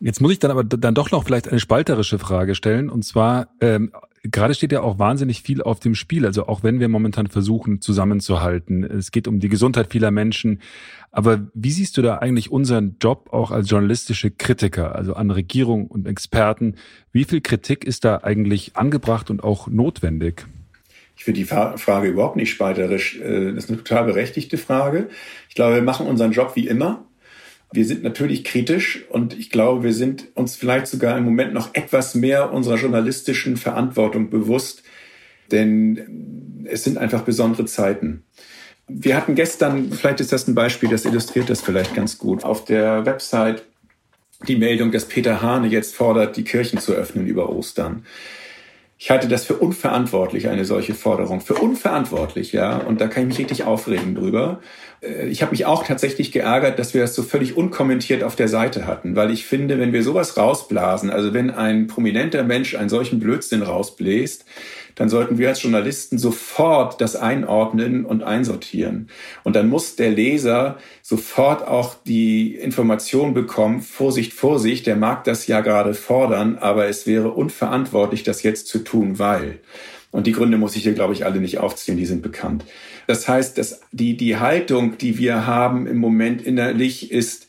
Jetzt 0.00 0.22
muss 0.22 0.32
ich 0.32 0.38
dann 0.38 0.50
aber 0.50 0.64
dann 0.64 0.94
doch 0.94 1.10
noch 1.10 1.24
vielleicht 1.24 1.48
eine 1.48 1.60
spalterische 1.60 2.18
Frage 2.18 2.54
stellen. 2.54 2.88
Und 2.88 3.04
zwar, 3.04 3.48
ähm, 3.60 3.92
gerade 4.22 4.54
steht 4.54 4.72
ja 4.72 4.80
auch 4.80 4.98
wahnsinnig 4.98 5.42
viel 5.42 5.60
auf 5.60 5.78
dem 5.78 5.94
Spiel. 5.94 6.24
Also 6.24 6.46
auch 6.46 6.62
wenn 6.62 6.80
wir 6.80 6.88
momentan 6.88 7.26
versuchen, 7.26 7.82
zusammenzuhalten. 7.82 8.82
Es 8.82 9.10
geht 9.10 9.28
um 9.28 9.40
die 9.40 9.50
Gesundheit 9.50 9.88
vieler 9.92 10.10
Menschen. 10.10 10.60
Aber 11.12 11.48
wie 11.52 11.70
siehst 11.70 11.98
du 11.98 12.02
da 12.02 12.16
eigentlich 12.16 12.50
unseren 12.50 12.96
Job 12.98 13.28
auch 13.30 13.50
als 13.50 13.68
journalistische 13.68 14.30
Kritiker, 14.30 14.94
also 14.94 15.14
an 15.14 15.30
Regierung 15.30 15.86
und 15.88 16.08
Experten? 16.08 16.76
Wie 17.12 17.24
viel 17.24 17.42
Kritik 17.42 17.84
ist 17.84 18.06
da 18.06 18.18
eigentlich 18.22 18.76
angebracht 18.76 19.28
und 19.28 19.44
auch 19.44 19.68
notwendig? 19.68 20.46
Ich 21.14 21.24
finde 21.24 21.40
die 21.40 21.44
Frage 21.44 22.08
überhaupt 22.08 22.36
nicht 22.36 22.50
spalterisch. 22.50 23.20
Äh, 23.20 23.52
das 23.52 23.64
ist 23.64 23.70
eine 23.70 23.78
total 23.84 24.04
berechtigte 24.04 24.56
Frage. 24.56 25.10
Ich 25.50 25.54
glaube, 25.54 25.74
wir 25.74 25.82
machen 25.82 26.06
unseren 26.06 26.32
Job 26.32 26.52
wie 26.56 26.66
immer. 26.66 27.04
Wir 27.72 27.84
sind 27.84 28.02
natürlich 28.02 28.42
kritisch 28.42 29.04
und 29.10 29.38
ich 29.38 29.50
glaube, 29.50 29.84
wir 29.84 29.92
sind 29.92 30.28
uns 30.34 30.56
vielleicht 30.56 30.88
sogar 30.88 31.16
im 31.16 31.24
Moment 31.24 31.54
noch 31.54 31.74
etwas 31.74 32.14
mehr 32.14 32.52
unserer 32.52 32.76
journalistischen 32.76 33.56
Verantwortung 33.56 34.28
bewusst, 34.28 34.82
denn 35.52 36.64
es 36.64 36.82
sind 36.84 36.98
einfach 36.98 37.22
besondere 37.22 37.66
Zeiten. 37.66 38.24
Wir 38.88 39.16
hatten 39.16 39.36
gestern, 39.36 39.92
vielleicht 39.92 40.20
ist 40.20 40.32
das 40.32 40.48
ein 40.48 40.56
Beispiel, 40.56 40.88
das 40.88 41.04
illustriert 41.04 41.48
das 41.48 41.60
vielleicht 41.60 41.94
ganz 41.94 42.18
gut, 42.18 42.42
auf 42.42 42.64
der 42.64 43.06
Website 43.06 43.62
die 44.48 44.56
Meldung, 44.56 44.90
dass 44.90 45.04
Peter 45.04 45.42
Hane 45.42 45.68
jetzt 45.68 45.94
fordert, 45.94 46.36
die 46.36 46.44
Kirchen 46.44 46.80
zu 46.80 46.92
öffnen 46.92 47.26
über 47.26 47.50
Ostern. 47.50 48.04
Ich 49.02 49.10
halte 49.10 49.28
das 49.28 49.46
für 49.46 49.54
unverantwortlich, 49.54 50.50
eine 50.50 50.66
solche 50.66 50.92
Forderung. 50.92 51.40
Für 51.40 51.54
unverantwortlich, 51.54 52.52
ja. 52.52 52.76
Und 52.76 53.00
da 53.00 53.08
kann 53.08 53.22
ich 53.22 53.28
mich 53.30 53.38
richtig 53.38 53.64
aufregen 53.64 54.14
drüber. 54.14 54.60
Äh, 55.00 55.26
ich 55.28 55.40
habe 55.40 55.52
mich 55.52 55.64
auch 55.64 55.84
tatsächlich 55.84 56.32
geärgert, 56.32 56.78
dass 56.78 56.92
wir 56.92 57.00
das 57.00 57.14
so 57.14 57.22
völlig 57.22 57.56
unkommentiert 57.56 58.22
auf 58.22 58.36
der 58.36 58.48
Seite 58.48 58.86
hatten, 58.86 59.16
weil 59.16 59.30
ich 59.30 59.46
finde, 59.46 59.78
wenn 59.78 59.94
wir 59.94 60.02
sowas 60.02 60.36
rausblasen, 60.36 61.08
also 61.08 61.32
wenn 61.32 61.50
ein 61.50 61.86
prominenter 61.86 62.44
Mensch 62.44 62.74
einen 62.74 62.90
solchen 62.90 63.20
Blödsinn 63.20 63.62
rausbläst, 63.62 64.44
dann 65.00 65.08
sollten 65.08 65.38
wir 65.38 65.48
als 65.48 65.62
Journalisten 65.62 66.18
sofort 66.18 67.00
das 67.00 67.16
einordnen 67.16 68.04
und 68.04 68.22
einsortieren. 68.22 69.08
Und 69.44 69.56
dann 69.56 69.70
muss 69.70 69.96
der 69.96 70.10
Leser 70.10 70.76
sofort 71.00 71.66
auch 71.66 71.94
die 72.06 72.54
Information 72.54 73.32
bekommen, 73.32 73.80
Vorsicht, 73.80 74.34
Vorsicht, 74.34 74.86
der 74.86 74.96
mag 74.96 75.24
das 75.24 75.46
ja 75.46 75.62
gerade 75.62 75.94
fordern, 75.94 76.58
aber 76.58 76.86
es 76.86 77.06
wäre 77.06 77.30
unverantwortlich, 77.30 78.24
das 78.24 78.42
jetzt 78.42 78.66
zu 78.66 78.80
tun, 78.80 79.18
weil. 79.18 79.60
Und 80.10 80.26
die 80.26 80.32
Gründe 80.32 80.58
muss 80.58 80.76
ich 80.76 80.82
hier, 80.82 80.92
glaube 80.92 81.14
ich, 81.14 81.24
alle 81.24 81.40
nicht 81.40 81.56
aufzählen, 81.56 81.96
die 81.96 82.04
sind 82.04 82.20
bekannt. 82.20 82.66
Das 83.06 83.26
heißt, 83.26 83.56
dass 83.56 83.80
die, 83.92 84.18
die 84.18 84.36
Haltung, 84.36 84.98
die 84.98 85.16
wir 85.16 85.46
haben 85.46 85.86
im 85.86 85.96
Moment 85.96 86.42
innerlich, 86.42 87.10
ist, 87.10 87.48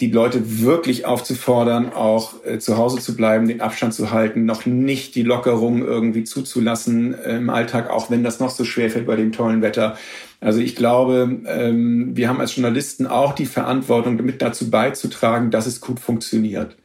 die 0.00 0.10
Leute 0.10 0.60
wirklich 0.60 1.06
aufzufordern, 1.06 1.92
auch 1.92 2.44
äh, 2.44 2.58
zu 2.58 2.76
Hause 2.76 3.00
zu 3.00 3.16
bleiben, 3.16 3.48
den 3.48 3.62
Abstand 3.62 3.94
zu 3.94 4.10
halten, 4.10 4.44
noch 4.44 4.66
nicht 4.66 5.14
die 5.14 5.22
Lockerung 5.22 5.82
irgendwie 5.82 6.24
zuzulassen 6.24 7.14
äh, 7.14 7.36
im 7.36 7.48
Alltag, 7.48 7.88
auch 7.88 8.10
wenn 8.10 8.22
das 8.22 8.38
noch 8.38 8.50
so 8.50 8.64
schwer 8.64 8.90
fällt 8.90 9.06
bei 9.06 9.16
dem 9.16 9.32
tollen 9.32 9.62
Wetter. 9.62 9.96
Also 10.40 10.60
ich 10.60 10.76
glaube, 10.76 11.40
ähm, 11.46 12.14
wir 12.14 12.28
haben 12.28 12.40
als 12.40 12.56
Journalisten 12.56 13.06
auch 13.06 13.34
die 13.34 13.46
Verantwortung, 13.46 14.16
mit 14.16 14.42
dazu 14.42 14.70
beizutragen, 14.70 15.50
dass 15.50 15.66
es 15.66 15.80
gut 15.80 15.98
funktioniert. 15.98 16.76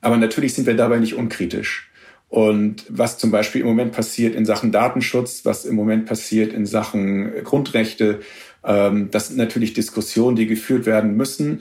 Aber 0.00 0.16
natürlich 0.16 0.54
sind 0.54 0.66
wir 0.66 0.76
dabei 0.76 0.98
nicht 0.98 1.16
unkritisch. 1.16 1.90
Und 2.30 2.84
was 2.88 3.18
zum 3.18 3.30
Beispiel 3.30 3.60
im 3.60 3.66
Moment 3.66 3.92
passiert 3.92 4.34
in 4.34 4.46
Sachen 4.46 4.72
Datenschutz, 4.72 5.44
was 5.44 5.66
im 5.66 5.74
Moment 5.74 6.06
passiert 6.06 6.54
in 6.54 6.64
Sachen 6.64 7.44
Grundrechte, 7.44 8.20
ähm, 8.64 9.08
das 9.10 9.28
sind 9.28 9.36
natürlich 9.36 9.74
Diskussionen, 9.74 10.36
die 10.36 10.46
geführt 10.46 10.86
werden 10.86 11.16
müssen 11.16 11.60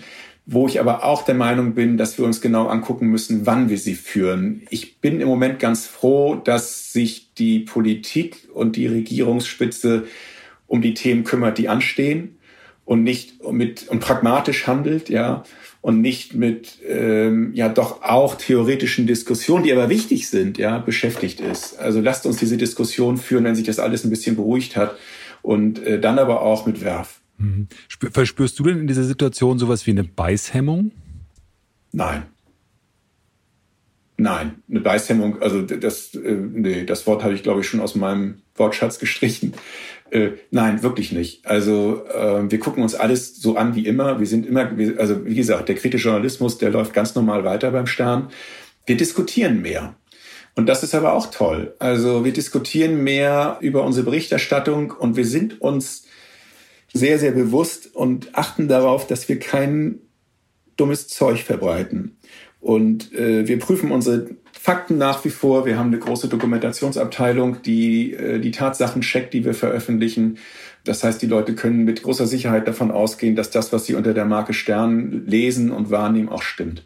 wo 0.51 0.65
ich 0.67 0.79
aber 0.79 1.03
auch 1.03 1.21
der 1.23 1.35
Meinung 1.35 1.75
bin, 1.75 1.97
dass 1.97 2.17
wir 2.17 2.25
uns 2.25 2.41
genau 2.41 2.67
angucken 2.67 3.05
müssen, 3.07 3.45
wann 3.45 3.69
wir 3.69 3.77
sie 3.77 3.93
führen. 3.93 4.63
Ich 4.71 4.97
bin 4.99 5.21
im 5.21 5.27
Moment 5.27 5.59
ganz 5.59 5.85
froh, 5.85 6.35
dass 6.35 6.91
sich 6.91 7.35
die 7.35 7.59
Politik 7.59 8.47
und 8.51 8.75
die 8.75 8.87
Regierungsspitze 8.87 10.05
um 10.65 10.81
die 10.81 10.95
Themen 10.95 11.23
kümmert, 11.23 11.59
die 11.59 11.69
anstehen 11.69 12.39
und 12.83 13.03
nicht 13.03 13.47
mit 13.51 13.89
und 13.89 13.99
pragmatisch 13.99 14.65
handelt, 14.65 15.09
ja, 15.09 15.43
und 15.81 16.01
nicht 16.01 16.33
mit 16.33 16.79
ähm, 16.87 17.51
ja 17.53 17.69
doch 17.69 18.01
auch 18.01 18.33
theoretischen 18.33 19.05
Diskussionen, 19.05 19.63
die 19.63 19.71
aber 19.71 19.87
wichtig 19.87 20.29
sind, 20.29 20.57
ja, 20.57 20.79
beschäftigt 20.79 21.41
ist. 21.41 21.77
Also 21.77 22.01
lasst 22.01 22.25
uns 22.25 22.37
diese 22.37 22.57
Diskussion 22.57 23.17
führen, 23.17 23.43
wenn 23.43 23.55
sich 23.55 23.67
das 23.67 23.77
alles 23.77 24.03
ein 24.03 24.09
bisschen 24.09 24.35
beruhigt 24.35 24.75
hat 24.75 24.97
und 25.43 25.85
äh, 25.85 25.99
dann 25.99 26.17
aber 26.17 26.41
auch 26.41 26.65
mit 26.65 26.83
Werf. 26.83 27.18
Mhm. 27.39 27.67
Verspürst 28.11 28.59
du 28.59 28.63
denn 28.63 28.79
in 28.79 28.87
dieser 28.87 29.03
Situation 29.03 29.57
sowas 29.57 29.87
wie 29.87 29.91
eine 29.91 30.03
Beißhemmung? 30.03 30.91
Nein. 31.91 32.23
Nein, 34.17 34.61
eine 34.69 34.81
Beißhemmung, 34.81 35.41
also 35.41 35.61
das, 35.61 36.13
äh, 36.13 36.33
nee, 36.33 36.83
das 36.83 37.07
Wort 37.07 37.23
habe 37.23 37.33
ich, 37.33 37.41
glaube 37.41 37.61
ich, 37.61 37.67
schon 37.67 37.79
aus 37.79 37.95
meinem 37.95 38.41
Wortschatz 38.55 38.99
gestrichen. 38.99 39.53
Äh, 40.11 40.31
nein, 40.51 40.83
wirklich 40.83 41.13
nicht. 41.13 41.45
Also 41.45 42.05
äh, 42.05 42.51
wir 42.51 42.59
gucken 42.59 42.83
uns 42.83 42.95
alles 42.95 43.37
so 43.41 43.55
an 43.55 43.75
wie 43.75 43.85
immer. 43.85 44.19
Wir 44.19 44.27
sind 44.27 44.45
immer, 44.45 44.71
also 44.97 45.25
wie 45.25 45.35
gesagt, 45.35 45.69
der 45.69 45.75
kritische 45.75 46.09
Journalismus, 46.09 46.57
der 46.57 46.69
läuft 46.69 46.93
ganz 46.93 47.15
normal 47.15 47.45
weiter 47.45 47.71
beim 47.71 47.87
Stern. 47.87 48.29
Wir 48.85 48.97
diskutieren 48.97 49.61
mehr. 49.61 49.95
Und 50.55 50.67
das 50.67 50.83
ist 50.83 50.95
aber 50.95 51.13
auch 51.13 51.31
toll. 51.31 51.75
Also 51.79 52.25
wir 52.25 52.33
diskutieren 52.33 53.03
mehr 53.03 53.57
über 53.61 53.85
unsere 53.85 54.03
Berichterstattung 54.03 54.91
und 54.91 55.15
wir 55.15 55.25
sind 55.25 55.61
uns 55.61 56.07
sehr, 56.93 57.19
sehr 57.19 57.31
bewusst 57.31 57.95
und 57.95 58.35
achten 58.37 58.67
darauf, 58.67 59.07
dass 59.07 59.29
wir 59.29 59.39
kein 59.39 59.99
dummes 60.75 61.07
Zeug 61.07 61.43
verbreiten. 61.43 62.17
Und 62.59 63.13
äh, 63.13 63.47
wir 63.47 63.59
prüfen 63.59 63.91
unsere 63.91 64.29
Fakten 64.51 64.97
nach 64.97 65.23
wie 65.23 65.29
vor. 65.29 65.65
Wir 65.65 65.77
haben 65.77 65.87
eine 65.87 65.99
große 65.99 66.27
Dokumentationsabteilung, 66.27 67.61
die 67.61 68.13
äh, 68.13 68.39
die 68.39 68.51
Tatsachen 68.51 69.01
checkt, 69.01 69.33
die 69.33 69.45
wir 69.45 69.53
veröffentlichen. 69.53 70.37
Das 70.83 71.03
heißt, 71.03 71.21
die 71.21 71.27
Leute 71.27 71.55
können 71.55 71.85
mit 71.85 72.03
großer 72.03 72.27
Sicherheit 72.27 72.67
davon 72.67 72.91
ausgehen, 72.91 73.35
dass 73.35 73.49
das, 73.51 73.71
was 73.71 73.85
sie 73.85 73.95
unter 73.95 74.13
der 74.13 74.25
Marke 74.25 74.53
Stern 74.53 75.25
lesen 75.25 75.71
und 75.71 75.91
wahrnehmen, 75.91 76.29
auch 76.29 76.41
stimmt. 76.41 76.85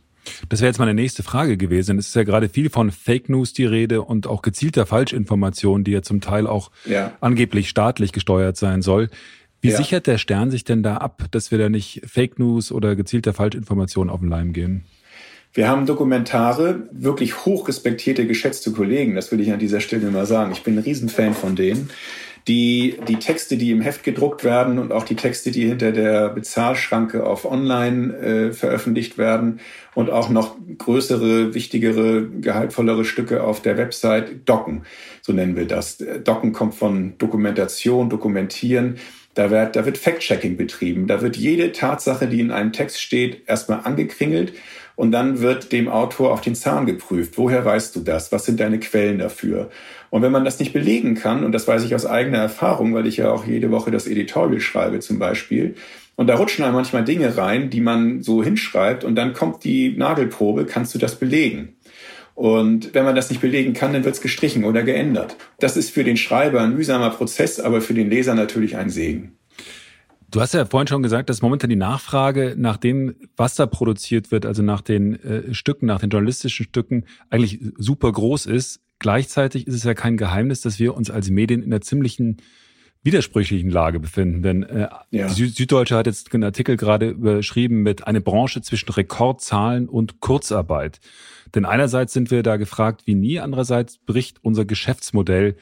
Das 0.50 0.62
wäre 0.62 0.70
jetzt 0.70 0.80
meine 0.80 0.94
nächste 0.94 1.24
Frage 1.24 1.58
gewesen. 1.58 1.98
Es 1.98 2.08
ist 2.08 2.16
ja 2.16 2.24
gerade 2.24 2.50
viel 2.50 2.70
von 2.70 2.92
Fake 2.92 3.30
News 3.30 3.54
die 3.54 3.66
Rede 3.66 4.02
und 4.02 4.28
auch 4.28 4.42
gezielter 4.42 4.86
Falschinformation, 4.86 5.84
die 5.84 5.92
ja 5.92 6.02
zum 6.02 6.22
Teil 6.22 6.48
auch 6.48 6.72
ja. 6.86 7.14
angeblich 7.22 7.70
staatlich 7.70 8.12
gesteuert 8.12 8.58
sein 8.58 8.82
soll. 8.82 9.10
Wie 9.64 9.70
ja. 9.70 9.78
sichert 9.78 10.08
der 10.08 10.18
Stern 10.18 10.52
sich 10.52 10.66
denn 10.66 10.84
da 10.84 10.98
ab, 10.98 11.24
dass 11.32 11.50
wir 11.50 11.58
da 11.58 11.70
nicht 11.70 12.02
Fake 12.06 12.38
News 12.38 12.70
oder 12.70 12.98
gezielte 12.98 13.32
Falschinformationen 13.32 14.12
auf 14.12 14.20
den 14.20 14.28
Leim 14.28 14.52
gehen? 14.52 14.84
Wir 15.54 15.70
haben 15.70 15.86
Dokumentare, 15.86 16.90
wirklich 16.92 17.46
hoch 17.46 17.70
respektierte, 17.70 18.28
geschätzte 18.28 18.72
Kollegen, 18.72 19.16
das 19.16 19.32
will 19.32 19.40
ich 19.40 19.54
an 19.54 19.60
dieser 19.60 19.80
Stelle 19.80 20.12
mal 20.12 20.26
sagen. 20.26 20.52
Ich 20.52 20.64
bin 20.64 20.76
ein 20.76 20.84
Riesenfan 20.84 21.34
von 21.34 21.56
denen 21.56 21.90
die, 22.48 22.98
die 23.08 23.18
Texte, 23.18 23.56
die 23.56 23.72
im 23.72 23.82
Heft 23.82 24.04
gedruckt 24.04 24.44
werden 24.44 24.78
und 24.78 24.92
auch 24.92 25.06
die 25.06 25.16
Texte, 25.16 25.52
die 25.52 25.66
hinter 25.66 25.92
der 25.92 26.30
Bezahlschranke 26.30 27.26
auf 27.26 27.46
Online 27.50 28.18
äh, 28.18 28.52
veröffentlicht 28.52 29.18
werden 29.18 29.62
und 29.96 30.10
auch 30.10 30.30
noch 30.30 30.58
größere, 30.78 31.54
wichtigere, 31.54 32.28
gehaltvollere 32.28 33.06
Stücke 33.06 33.44
auf 33.44 33.62
der 33.62 33.78
Website 33.78 34.48
docken. 34.48 34.84
So 35.22 35.32
nennen 35.32 35.56
wir 35.56 35.66
das. 35.66 36.04
Docken 36.24 36.52
kommt 36.52 36.76
von 36.76 37.18
Dokumentation, 37.18 38.10
Dokumentieren. 38.10 38.98
Da 39.36 39.50
wird, 39.50 39.76
da 39.76 39.86
wird 39.86 39.98
Fact-Checking 39.98 40.58
betrieben. 40.58 41.08
Da 41.08 41.22
wird 41.22 41.36
jede 41.36 41.72
Tatsache, 41.72 42.28
die 42.28 42.40
in 42.40 42.52
einem 42.52 42.72
Text 42.72 43.02
steht, 43.02 43.48
erstmal 43.48 43.82
angekringelt 43.84 44.54
und 44.96 45.12
dann 45.12 45.42
wird 45.42 45.72
dem 45.72 45.88
Autor 45.90 46.32
auf 46.32 46.42
den 46.42 46.56
Zahn 46.56 46.86
geprüft. 46.86 47.38
Woher 47.38 47.66
weißt 47.66 47.96
du 47.96 48.02
das? 48.02 48.32
Was 48.32 48.46
sind 48.46 48.60
deine 48.60 48.80
Quellen 48.80 49.18
dafür? 49.18 49.72
Und 50.12 50.22
wenn 50.22 50.32
man 50.32 50.46
das 50.46 50.60
nicht 50.60 50.74
belegen 50.74 51.16
kann, 51.16 51.44
und 51.44 51.52
das 51.52 51.68
weiß 51.68 51.84
ich 51.84 51.96
aus 51.96 52.06
eigener 52.06 52.38
Erfahrung, 52.38 52.94
weil 52.94 53.08
ich 53.08 53.18
ja 53.18 53.32
auch 53.32 53.46
jede 53.46 53.72
Woche 53.72 53.90
das 53.90 54.08
Editorial 54.08 54.60
schreibe 54.60 55.00
zum 55.00 55.18
Beispiel, 55.18 55.76
und 56.16 56.28
da 56.28 56.36
rutschen 56.36 56.64
einem 56.64 56.76
manchmal 56.76 57.04
Dinge 57.04 57.38
rein, 57.38 57.72
die 57.72 57.82
man 57.82 58.22
so 58.22 58.44
hinschreibt, 58.44 59.04
und 59.04 59.16
dann 59.16 59.34
kommt 59.34 59.64
die 59.64 59.98
Nagelprobe, 59.98 60.66
kannst 60.66 60.94
du 60.94 61.00
das 61.00 61.16
belegen? 61.16 61.76
Und 62.36 62.94
wenn 62.94 63.06
man 63.06 63.16
das 63.16 63.30
nicht 63.30 63.42
belegen 63.42 63.74
kann, 63.74 63.94
dann 63.94 64.04
wird 64.04 64.16
es 64.16 64.22
gestrichen 64.22 64.64
oder 64.64 64.84
geändert. 64.84 65.36
Das 65.60 65.78
ist 65.78 65.92
für 65.92 66.04
den 66.04 66.18
Schreiber 66.18 66.62
ein 66.62 66.76
mühsamer 66.76 67.12
Prozess, 67.12 67.60
aber 67.60 67.82
für 67.82 67.94
den 67.94 68.10
Leser 68.10 68.34
natürlich 68.34 68.76
ein 68.76 68.90
Segen. 68.90 69.38
Du 70.32 70.42
hast 70.42 70.56
ja 70.56 70.66
vorhin 70.66 70.88
schon 70.88 71.04
gesagt, 71.04 71.30
dass 71.30 71.44
momentan 71.44 71.70
die 71.70 71.76
Nachfrage 71.76 72.56
nach 72.58 72.78
dem, 72.78 73.14
was 73.38 73.54
da 73.54 73.68
produziert 73.68 74.32
wird, 74.32 74.48
also 74.48 74.64
nach 74.64 74.82
den 74.82 75.22
äh, 75.24 75.54
Stücken, 75.54 75.86
nach 75.86 76.00
den 76.00 76.10
journalistischen 76.10 76.66
Stücken, 76.66 77.06
eigentlich 77.30 77.60
super 77.78 78.12
groß 78.12 78.48
ist. 78.48 78.82
Gleichzeitig 78.98 79.68
ist 79.68 79.76
es 79.76 79.84
ja 79.84 79.94
kein 79.94 80.18
Geheimnis, 80.18 80.62
dass 80.62 80.80
wir 80.80 80.96
uns 80.96 81.12
als 81.12 81.30
Medien 81.30 81.62
in 81.62 81.72
einer 81.72 81.82
ziemlichen 81.82 82.38
widersprüchlichen 83.04 83.70
Lage 83.70 84.00
befinden. 84.00 84.42
Denn 84.42 84.64
äh, 84.64 84.88
ja. 85.12 85.28
die 85.28 85.46
Süddeutsche 85.46 85.96
hat 85.96 86.08
jetzt 86.08 86.34
einen 86.34 86.44
Artikel 86.44 86.78
gerade 86.78 87.10
überschrieben 87.10 87.84
mit 87.84 88.08
einer 88.08 88.22
Branche 88.22 88.62
zwischen 88.64 88.90
Rekordzahlen 88.90 89.88
und 89.88 90.20
Kurzarbeit. 90.20 91.00
Denn 91.56 91.66
einerseits 91.66 92.14
sind 92.14 92.32
wir 92.32 92.44
da 92.44 92.58
gefragt 92.58 93.04
wie 93.06 93.16
nie, 93.16 93.40
andererseits 93.40 93.98
bricht 93.98 94.44
unser 94.44 94.66
Geschäftsmodell 94.66 95.56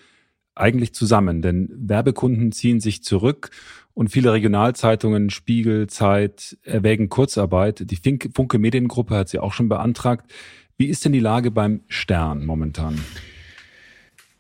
eigentlich 0.56 0.93
zusammen. 0.93 1.41
Denn 1.41 1.69
Werbekunden 1.73 2.51
ziehen 2.51 2.80
sich 2.80 3.04
zurück 3.04 3.49
und 3.93 4.10
viele 4.10 4.32
Regionalzeitungen, 4.34 5.30
Spiegel, 5.30 5.88
Zeit 5.88 6.58
erwägen 6.63 7.10
Kurzarbeit. 7.10 7.89
Die 7.91 7.97
Funke 8.34 8.60
Mediengruppe 8.60 9.15
hat 9.15 9.30
sie 9.30 9.39
auch 9.39 9.54
schon 9.54 9.69
beantragt. 9.69 10.32
Wie 10.77 10.88
ist 10.88 11.06
denn 11.06 11.12
die 11.12 11.19
Lage 11.19 11.51
beim 11.51 11.82
Stern 11.88 12.45
momentan? 12.45 12.99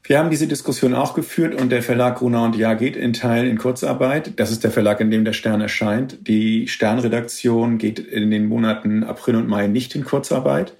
Wir 0.03 0.17
haben 0.17 0.31
diese 0.31 0.47
Diskussion 0.47 0.95
auch 0.95 1.13
geführt 1.13 1.53
und 1.53 1.69
der 1.69 1.83
Verlag 1.83 2.17
Gruner 2.17 2.43
und 2.43 2.55
Jahr 2.55 2.75
geht 2.75 2.95
in 2.95 3.13
Teil 3.13 3.47
in 3.47 3.57
Kurzarbeit. 3.57 4.39
Das 4.39 4.51
ist 4.51 4.63
der 4.63 4.71
Verlag, 4.71 4.99
in 4.99 5.11
dem 5.11 5.23
der 5.23 5.33
Stern 5.33 5.61
erscheint. 5.61 6.27
Die 6.27 6.67
Sternredaktion 6.67 7.77
geht 7.77 7.99
in 7.99 8.31
den 8.31 8.47
Monaten 8.47 9.03
April 9.03 9.35
und 9.35 9.47
Mai 9.47 9.67
nicht 9.67 9.95
in 9.95 10.03
Kurzarbeit. 10.03 10.75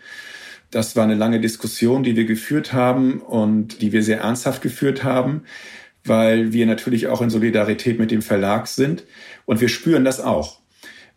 Das 0.71 0.95
war 0.95 1.03
eine 1.03 1.15
lange 1.15 1.39
Diskussion, 1.39 2.03
die 2.03 2.15
wir 2.15 2.25
geführt 2.25 2.73
haben 2.73 3.19
und 3.19 3.81
die 3.81 3.91
wir 3.91 4.03
sehr 4.03 4.21
ernsthaft 4.21 4.61
geführt 4.61 5.03
haben 5.03 5.43
weil 6.03 6.53
wir 6.53 6.65
natürlich 6.65 7.07
auch 7.07 7.21
in 7.21 7.29
Solidarität 7.29 7.99
mit 7.99 8.11
dem 8.11 8.21
Verlag 8.21 8.67
sind 8.67 9.03
und 9.45 9.61
wir 9.61 9.69
spüren 9.69 10.05
das 10.05 10.19
auch. 10.19 10.59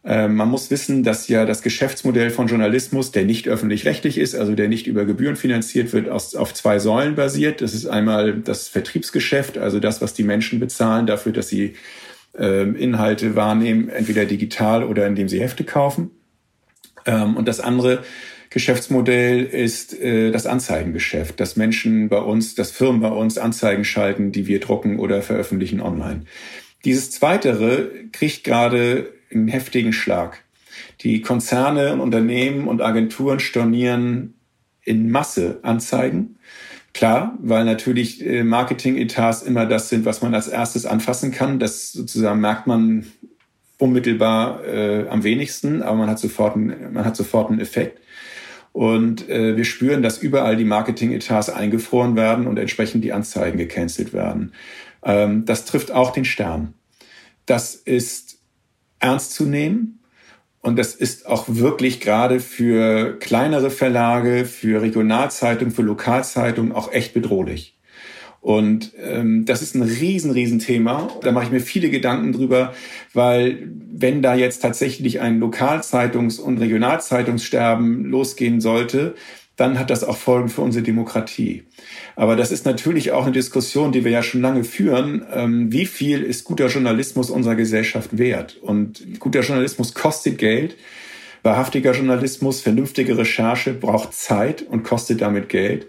Ähm, 0.07 0.35
man 0.35 0.51
muss 0.51 0.71
wissen, 0.71 1.03
dass 1.03 1.29
ja 1.29 1.47
das 1.47 1.62
Geschäftsmodell 1.62 2.31
von 2.31 2.47
Journalismus, 2.47 3.11
der 3.11 3.25
nicht 3.25 3.49
öffentlich-rechtlich 3.49 4.19
ist, 4.19 4.35
also 4.35 4.55
der 4.55 4.69
nicht 4.69 4.87
über 4.87 5.07
Gebühren 5.07 5.37
finanziert 5.37 5.95
wird, 5.95 6.11
auf 6.11 6.53
zwei 6.53 6.79
Säulen 6.79 7.14
basiert. 7.14 7.62
Das 7.62 7.73
ist 7.73 7.87
einmal 7.87 8.35
das 8.35 8.69
Vertriebsgeschäft, 8.69 9.57
also 9.57 9.81
das, 9.81 10.03
was 10.03 10.12
die 10.12 10.25
Menschen 10.25 10.61
bezahlen 10.61 11.07
dafür, 11.07 11.33
dass 11.33 11.49
sie 11.49 11.75
ähm, 12.37 12.77
Inhalte 12.77 13.35
wahrnehmen, 13.35 13.88
entweder 13.88 14.27
digital 14.27 14.85
oder 14.85 15.07
indem 15.07 15.29
sie 15.29 15.40
Hefte 15.40 15.64
kaufen. 15.64 16.11
Ähm, 17.07 17.37
und 17.37 17.49
das 17.49 17.61
andere 17.61 18.03
Geschäftsmodell 18.55 19.43
ist 19.43 20.01
äh, 20.01 20.31
das 20.31 20.47
Anzeigengeschäft, 20.47 21.40
dass 21.40 21.57
Menschen 21.57 22.09
bei 22.09 22.19
uns, 22.19 22.55
dass 22.55 22.71
Firmen 22.71 23.01
bei 23.01 23.09
uns 23.09 23.37
Anzeigen 23.37 23.85
schalten, 23.85 24.31
die 24.31 24.47
wir 24.47 24.61
drucken 24.61 25.01
oder 25.01 25.23
veröffentlichen 25.23 25.81
online. 25.81 26.23
Dieses 26.85 27.11
Zweitere 27.11 27.90
kriegt 28.12 28.45
gerade 28.45 29.12
einen 29.33 29.49
heftigen 29.49 29.93
Schlag. 29.93 30.45
Die 31.01 31.21
Konzerne 31.21 31.93
und 31.95 32.01
Unternehmen 32.01 32.69
und 32.69 32.81
Agenturen 32.81 33.40
stornieren 33.40 34.35
in 34.85 35.11
Masse 35.11 35.59
Anzeigen. 35.62 36.37
Klar, 36.93 37.37
weil 37.40 37.64
natürlich 37.64 38.25
äh, 38.25 38.45
Marketing-Etats 38.45 39.43
immer 39.43 39.67
das 39.67 39.88
sind, 39.88 40.05
was 40.05 40.23
man 40.23 40.33
als 40.33 40.47
erstes 40.47 40.87
anfassen 40.87 41.33
kann. 41.33 41.59
Das 41.59 41.90
sozusagen 41.90 42.40
merkt 42.40 42.69
man 42.69 43.07
unmittelbar 43.79 44.64
äh, 44.64 45.09
am 45.09 45.25
wenigsten, 45.25 45.83
aber 45.83 45.97
man 45.97 46.09
hat 46.09 46.21
sofort, 46.21 46.55
man 46.55 47.05
hat 47.05 47.17
sofort 47.17 47.51
einen 47.51 47.59
Effekt. 47.59 47.99
Und 48.75 49.31
äh, 49.31 49.57
wir 49.57 49.65
spüren, 49.65 50.03
dass 50.03 50.19
überall 50.19 50.57
die 50.57 50.65
Marketing-Etats 50.65 51.49
eingefroren 51.49 52.17
werden 52.17 52.49
und 52.49 52.59
entsprechend 52.59 53.05
die 53.05 53.13
Anzeigen 53.13 53.57
gecancelt 53.57 54.13
werden. 54.13 54.53
Ähm, 55.05 55.45
das 55.45 55.65
trifft 55.65 55.93
auch 55.93 56.11
den 56.11 56.25
Stern. 56.25 56.75
Das 57.47 57.77
ist 57.77 58.39
ernst 58.99 59.33
zu 59.33 59.45
nehmen. 59.45 60.01
Und 60.61 60.77
das 60.77 60.97
ist 60.97 61.27
auch 61.27 61.45
wirklich 61.47 62.01
gerade 62.01 62.41
für 62.41 63.17
kleinere 63.21 63.71
Verlage, 63.71 64.45
für 64.45 64.83
Regionalzeitungen, 64.83 65.73
für 65.73 65.83
Lokalzeitungen 65.83 66.73
auch 66.73 66.91
echt 66.91 67.15
bedrohlich. 67.15 67.74
Und 68.45 68.93
ähm, 69.03 69.47
das 69.47 69.63
ist 69.63 69.75
ein 69.75 69.81
riesen, 69.81 70.31
riesen 70.31 70.59
Thema. 70.59 71.09
Da 71.23 71.33
mache 71.33 71.47
ich 71.47 71.51
mir 71.51 71.61
viele 71.61 71.89
Gedanken 71.89 72.33
drüber, 72.33 72.75
weil 73.15 73.71
wenn 73.91 74.21
da 74.21 74.35
jetzt 74.35 74.59
tatsächlich 74.59 75.23
ein 75.23 75.43
Lokalzeitungs- 75.43 76.39
und 76.39 76.59
Regionalzeitungssterben 76.59 78.05
losgehen 78.05 78.61
sollte, 78.61 79.15
dann 79.57 79.79
hat 79.79 79.89
das 79.89 80.05
auch 80.05 80.19
Folgen 80.19 80.51
für 80.51 80.61
unsere 80.61 80.83
Demokratie. 80.85 81.63
Aber 82.17 82.37
das 82.37 82.53
ist 82.53 82.67
natürlich 82.67 83.13
auch 83.13 83.23
eine 83.23 83.33
Diskussion, 83.33 83.93
die 83.93 84.05
wir 84.05 84.11
ja 84.11 84.23
schon 84.23 84.43
lange 84.43 84.65
führen. 84.65 85.25
Ähm, 85.33 85.73
wie 85.73 85.87
viel 85.87 86.23
ist 86.23 86.45
guter 86.45 86.67
Journalismus 86.67 87.31
unserer 87.31 87.55
Gesellschaft 87.55 88.19
wert? 88.19 88.59
Und 88.61 89.21
guter 89.21 89.41
Journalismus 89.41 89.95
kostet 89.95 90.37
Geld. 90.37 90.77
Wahrhaftiger 91.43 91.93
Journalismus, 91.93 92.61
vernünftige 92.61 93.17
Recherche 93.17 93.73
braucht 93.73 94.13
Zeit 94.13 94.61
und 94.61 94.83
kostet 94.83 95.23
damit 95.23 95.49
Geld. 95.49 95.87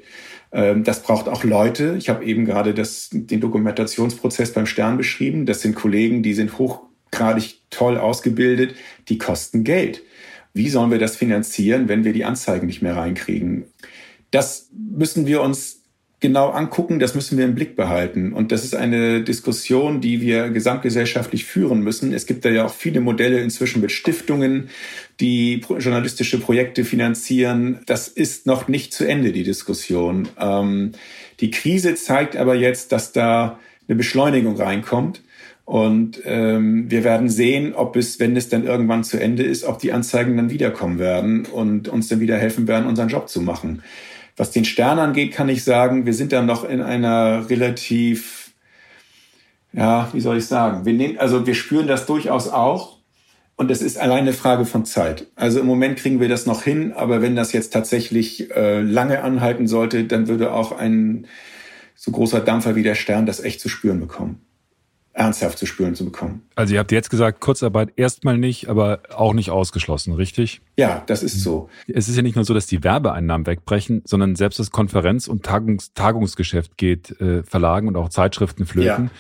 Ähm, 0.56 0.86
das 0.86 1.04
braucht 1.04 1.28
auch 1.28 1.44
Leute. 1.44 1.96
Ich 1.98 2.08
habe 2.10 2.24
eben 2.24 2.46
gerade 2.46 2.74
das, 2.74 3.10
den 3.12 3.42
Dokumentationsprozess 3.42 4.54
beim 4.54 4.66
Stern 4.66 4.98
beschrieben. 4.98 5.46
Das 5.46 5.62
sind 5.62 5.76
Kollegen, 5.76 6.24
die 6.24 6.34
sind 6.34 6.58
hochgradig 6.58 7.60
toll 7.70 7.98
ausgebildet, 7.98 8.76
die 9.10 9.18
kosten 9.18 9.66
Geld. 9.66 10.02
Wie 10.54 10.70
sollen 10.70 10.92
wir 10.92 11.00
das 11.00 11.18
finanzieren, 11.18 11.90
wenn 11.90 12.06
wir 12.06 12.14
die 12.14 12.24
Anzeigen 12.24 12.68
nicht 12.68 12.82
mehr 12.82 12.96
reinkriegen? 12.96 13.66
Das 14.32 14.70
müssen 14.72 15.28
wir 15.28 15.42
uns 15.42 15.82
genau 16.20 16.50
angucken, 16.50 17.00
das 17.00 17.14
müssen 17.14 17.38
wir 17.38 17.46
im 17.46 17.56
Blick 17.56 17.76
behalten. 17.76 18.34
Und 18.34 18.52
das 18.52 18.64
ist 18.64 18.76
eine 18.76 19.24
Diskussion, 19.24 20.02
die 20.02 20.22
wir 20.22 20.50
gesamtgesellschaftlich 20.50 21.46
führen 21.46 21.82
müssen. 21.82 22.14
Es 22.14 22.26
gibt 22.26 22.46
da 22.46 22.50
ja 22.50 22.66
auch 22.66 22.74
viele 22.74 23.02
Modelle 23.02 23.40
inzwischen 23.40 23.82
mit 23.82 23.92
Stiftungen, 23.92 24.70
die 25.20 25.62
journalistische 25.80 26.40
Projekte 26.40 26.86
finanzieren. 26.86 27.80
Das 27.86 28.08
ist 28.08 28.46
noch 28.46 28.68
nicht 28.68 28.94
zu 28.94 29.08
Ende, 29.08 29.32
die 29.32 29.44
Diskussion. 29.44 30.30
Ähm, 30.40 30.94
die 31.40 31.52
Krise 31.52 31.96
zeigt 31.96 32.38
aber 32.38 32.56
jetzt, 32.56 32.92
dass 32.92 33.12
da 33.12 33.60
eine 33.88 33.96
Beschleunigung 33.96 34.56
reinkommt. 34.56 35.22
Und 35.66 36.22
ähm, 36.26 36.92
wir 36.92 37.04
werden 37.04 37.28
sehen, 37.28 37.74
ob 37.74 37.96
es, 37.96 38.20
wenn 38.20 38.38
es 38.38 38.50
dann 38.50 38.66
irgendwann 38.66 39.04
zu 39.04 39.20
Ende 39.20 39.44
ist, 39.44 39.64
ob 39.64 39.80
die 39.80 39.92
Anzeigen 39.92 40.38
dann 40.38 40.52
wiederkommen 40.52 41.00
werden 41.00 41.46
und 41.48 41.88
uns 41.88 42.08
dann 42.08 42.20
wieder 42.20 42.38
helfen 42.38 42.68
werden, 42.68 42.86
unseren 42.86 43.10
Job 43.10 43.30
zu 43.30 43.42
machen. 43.42 43.82
Was 44.38 44.52
den 44.52 44.66
Stern 44.66 45.00
angeht, 45.00 45.34
kann 45.34 45.50
ich 45.50 45.64
sagen, 45.64 46.06
wir 46.06 46.14
sind 46.14 46.32
da 46.32 46.42
noch 46.42 46.64
in 46.64 46.82
einer 46.82 47.50
relativ, 47.50 48.52
ja, 49.72 50.10
wie 50.14 50.20
soll 50.20 50.38
ich 50.38 50.46
sagen, 50.46 50.86
wir 50.86 50.94
nehmen, 50.94 51.18
also 51.18 51.48
wir 51.48 51.56
spüren 51.56 51.88
das 51.88 52.06
durchaus 52.06 52.50
auch. 52.50 52.96
Und 53.58 53.72
es 53.72 53.82
ist 53.82 53.98
alleine 53.98 54.24
eine 54.24 54.34
Frage 54.34 54.66
von 54.66 54.84
Zeit. 54.84 55.28
Also 55.36 55.62
im 55.62 55.66
Moment 55.66 55.98
kriegen 55.98 56.20
wir 56.20 56.28
das 56.28 56.46
noch 56.46 56.64
hin, 56.64 56.92
aber 56.92 57.22
wenn 57.22 57.38
das 57.38 57.54
jetzt 57.54 57.72
tatsächlich 57.72 58.52
äh, 58.52 58.82
lange 58.82 59.22
anhalten 59.24 59.68
sollte, 59.68 60.04
dann 60.04 60.28
würde 60.28 60.52
auch 60.52 60.74
ein 60.74 61.26
so 61.96 62.12
großer 62.12 62.42
Dampfer 62.42 62.76
wie 62.76 62.84
der 62.84 62.96
Stern 62.96 63.26
das 63.26 63.40
echt 63.40 63.62
zu 63.62 63.70
spüren 63.70 64.02
bekommen 64.02 64.45
ernsthaft 65.16 65.58
zu 65.58 65.66
spüren 65.66 65.96
zu 65.96 66.04
bekommen. 66.04 66.42
Also 66.56 66.74
ihr 66.74 66.80
habt 66.80 66.92
jetzt 66.92 67.10
gesagt, 67.10 67.40
Kurzarbeit 67.40 67.94
erstmal 67.96 68.38
nicht, 68.38 68.68
aber 68.68 69.00
auch 69.16 69.34
nicht 69.34 69.50
ausgeschlossen, 69.50 70.14
richtig? 70.14 70.62
Ja, 70.78 71.04
das 71.08 71.24
ist 71.24 71.42
so. 71.42 71.70
Es 71.88 72.10
ist 72.10 72.18
ja 72.18 72.22
nicht 72.22 72.36
nur 72.36 72.44
so, 72.44 72.54
dass 72.54 72.68
die 72.68 72.84
Werbeeinnahmen 72.84 73.48
wegbrechen, 73.48 74.02
sondern 74.06 74.36
selbst 74.36 74.60
das 74.60 74.72
Konferenz- 74.72 75.28
und 75.28 75.44
Tagungs 75.44 75.94
Tagungsgeschäft 75.94 76.78
geht 76.78 77.20
äh, 77.22 77.44
Verlagen 77.44 77.88
und 77.88 77.96
auch 77.96 78.10
Zeitschriften 78.10 78.66
flöten. 78.66 79.06
Ja. 79.06 79.12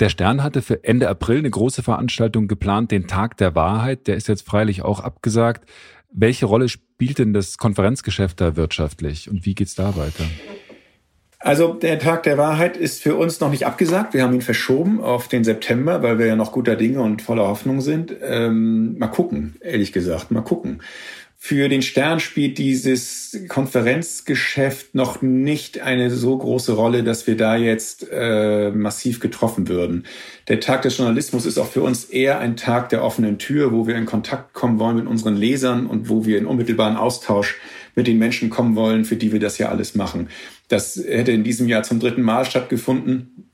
Der 0.00 0.08
Stern 0.08 0.42
hatte 0.42 0.60
für 0.60 0.82
Ende 0.82 1.08
April 1.08 1.38
eine 1.38 1.50
große 1.50 1.84
Veranstaltung 1.84 2.48
geplant, 2.48 2.90
den 2.90 3.06
Tag 3.06 3.36
der 3.36 3.54
Wahrheit. 3.54 4.08
Der 4.08 4.16
ist 4.16 4.26
jetzt 4.26 4.42
freilich 4.42 4.82
auch 4.82 5.00
abgesagt. 5.00 5.68
Welche 6.10 6.46
Rolle 6.46 6.68
spielt 6.68 7.18
denn 7.18 7.32
das 7.32 7.58
Konferenzgeschäft 7.58 8.40
da 8.40 8.56
wirtschaftlich 8.56 9.30
und 9.30 9.46
wie 9.46 9.54
geht's 9.54 9.76
da 9.76 9.94
weiter? 9.96 10.24
Also 11.40 11.72
der 11.72 12.00
Tag 12.00 12.24
der 12.24 12.36
Wahrheit 12.36 12.76
ist 12.76 13.00
für 13.00 13.14
uns 13.14 13.38
noch 13.38 13.50
nicht 13.50 13.64
abgesagt. 13.64 14.12
Wir 14.12 14.22
haben 14.22 14.34
ihn 14.34 14.42
verschoben 14.42 15.00
auf 15.00 15.28
den 15.28 15.44
September, 15.44 16.02
weil 16.02 16.18
wir 16.18 16.26
ja 16.26 16.36
noch 16.36 16.50
guter 16.50 16.74
Dinge 16.74 17.00
und 17.00 17.22
voller 17.22 17.46
Hoffnung 17.46 17.80
sind. 17.80 18.12
Ähm, 18.22 18.98
mal 18.98 19.06
gucken, 19.06 19.54
ehrlich 19.60 19.92
gesagt, 19.92 20.32
mal 20.32 20.42
gucken. 20.42 20.82
Für 21.40 21.68
den 21.68 21.82
Stern 21.82 22.18
spielt 22.18 22.58
dieses 22.58 23.38
Konferenzgeschäft 23.46 24.96
noch 24.96 25.22
nicht 25.22 25.80
eine 25.80 26.10
so 26.10 26.36
große 26.36 26.72
Rolle, 26.72 27.04
dass 27.04 27.28
wir 27.28 27.36
da 27.36 27.56
jetzt 27.56 28.08
äh, 28.10 28.72
massiv 28.72 29.20
getroffen 29.20 29.68
würden. 29.68 30.04
Der 30.48 30.58
Tag 30.58 30.82
des 30.82 30.98
Journalismus 30.98 31.46
ist 31.46 31.56
auch 31.58 31.68
für 31.68 31.82
uns 31.82 32.06
eher 32.06 32.40
ein 32.40 32.56
Tag 32.56 32.88
der 32.88 33.04
offenen 33.04 33.38
Tür, 33.38 33.70
wo 33.72 33.86
wir 33.86 33.94
in 33.94 34.04
Kontakt 34.04 34.52
kommen 34.52 34.80
wollen 34.80 34.96
mit 34.96 35.06
unseren 35.06 35.36
Lesern 35.36 35.86
und 35.86 36.08
wo 36.08 36.26
wir 36.26 36.38
in 36.38 36.46
unmittelbaren 36.46 36.96
Austausch 36.96 37.54
mit 37.94 38.08
den 38.08 38.18
Menschen 38.18 38.50
kommen 38.50 38.74
wollen, 38.74 39.04
für 39.04 39.16
die 39.16 39.30
wir 39.30 39.40
das 39.40 39.58
ja 39.58 39.68
alles 39.68 39.94
machen. 39.94 40.28
Das 40.68 40.96
hätte 40.96 41.32
in 41.32 41.44
diesem 41.44 41.68
Jahr 41.68 41.82
zum 41.82 41.98
dritten 41.98 42.22
Mal 42.22 42.44
stattgefunden. 42.44 43.48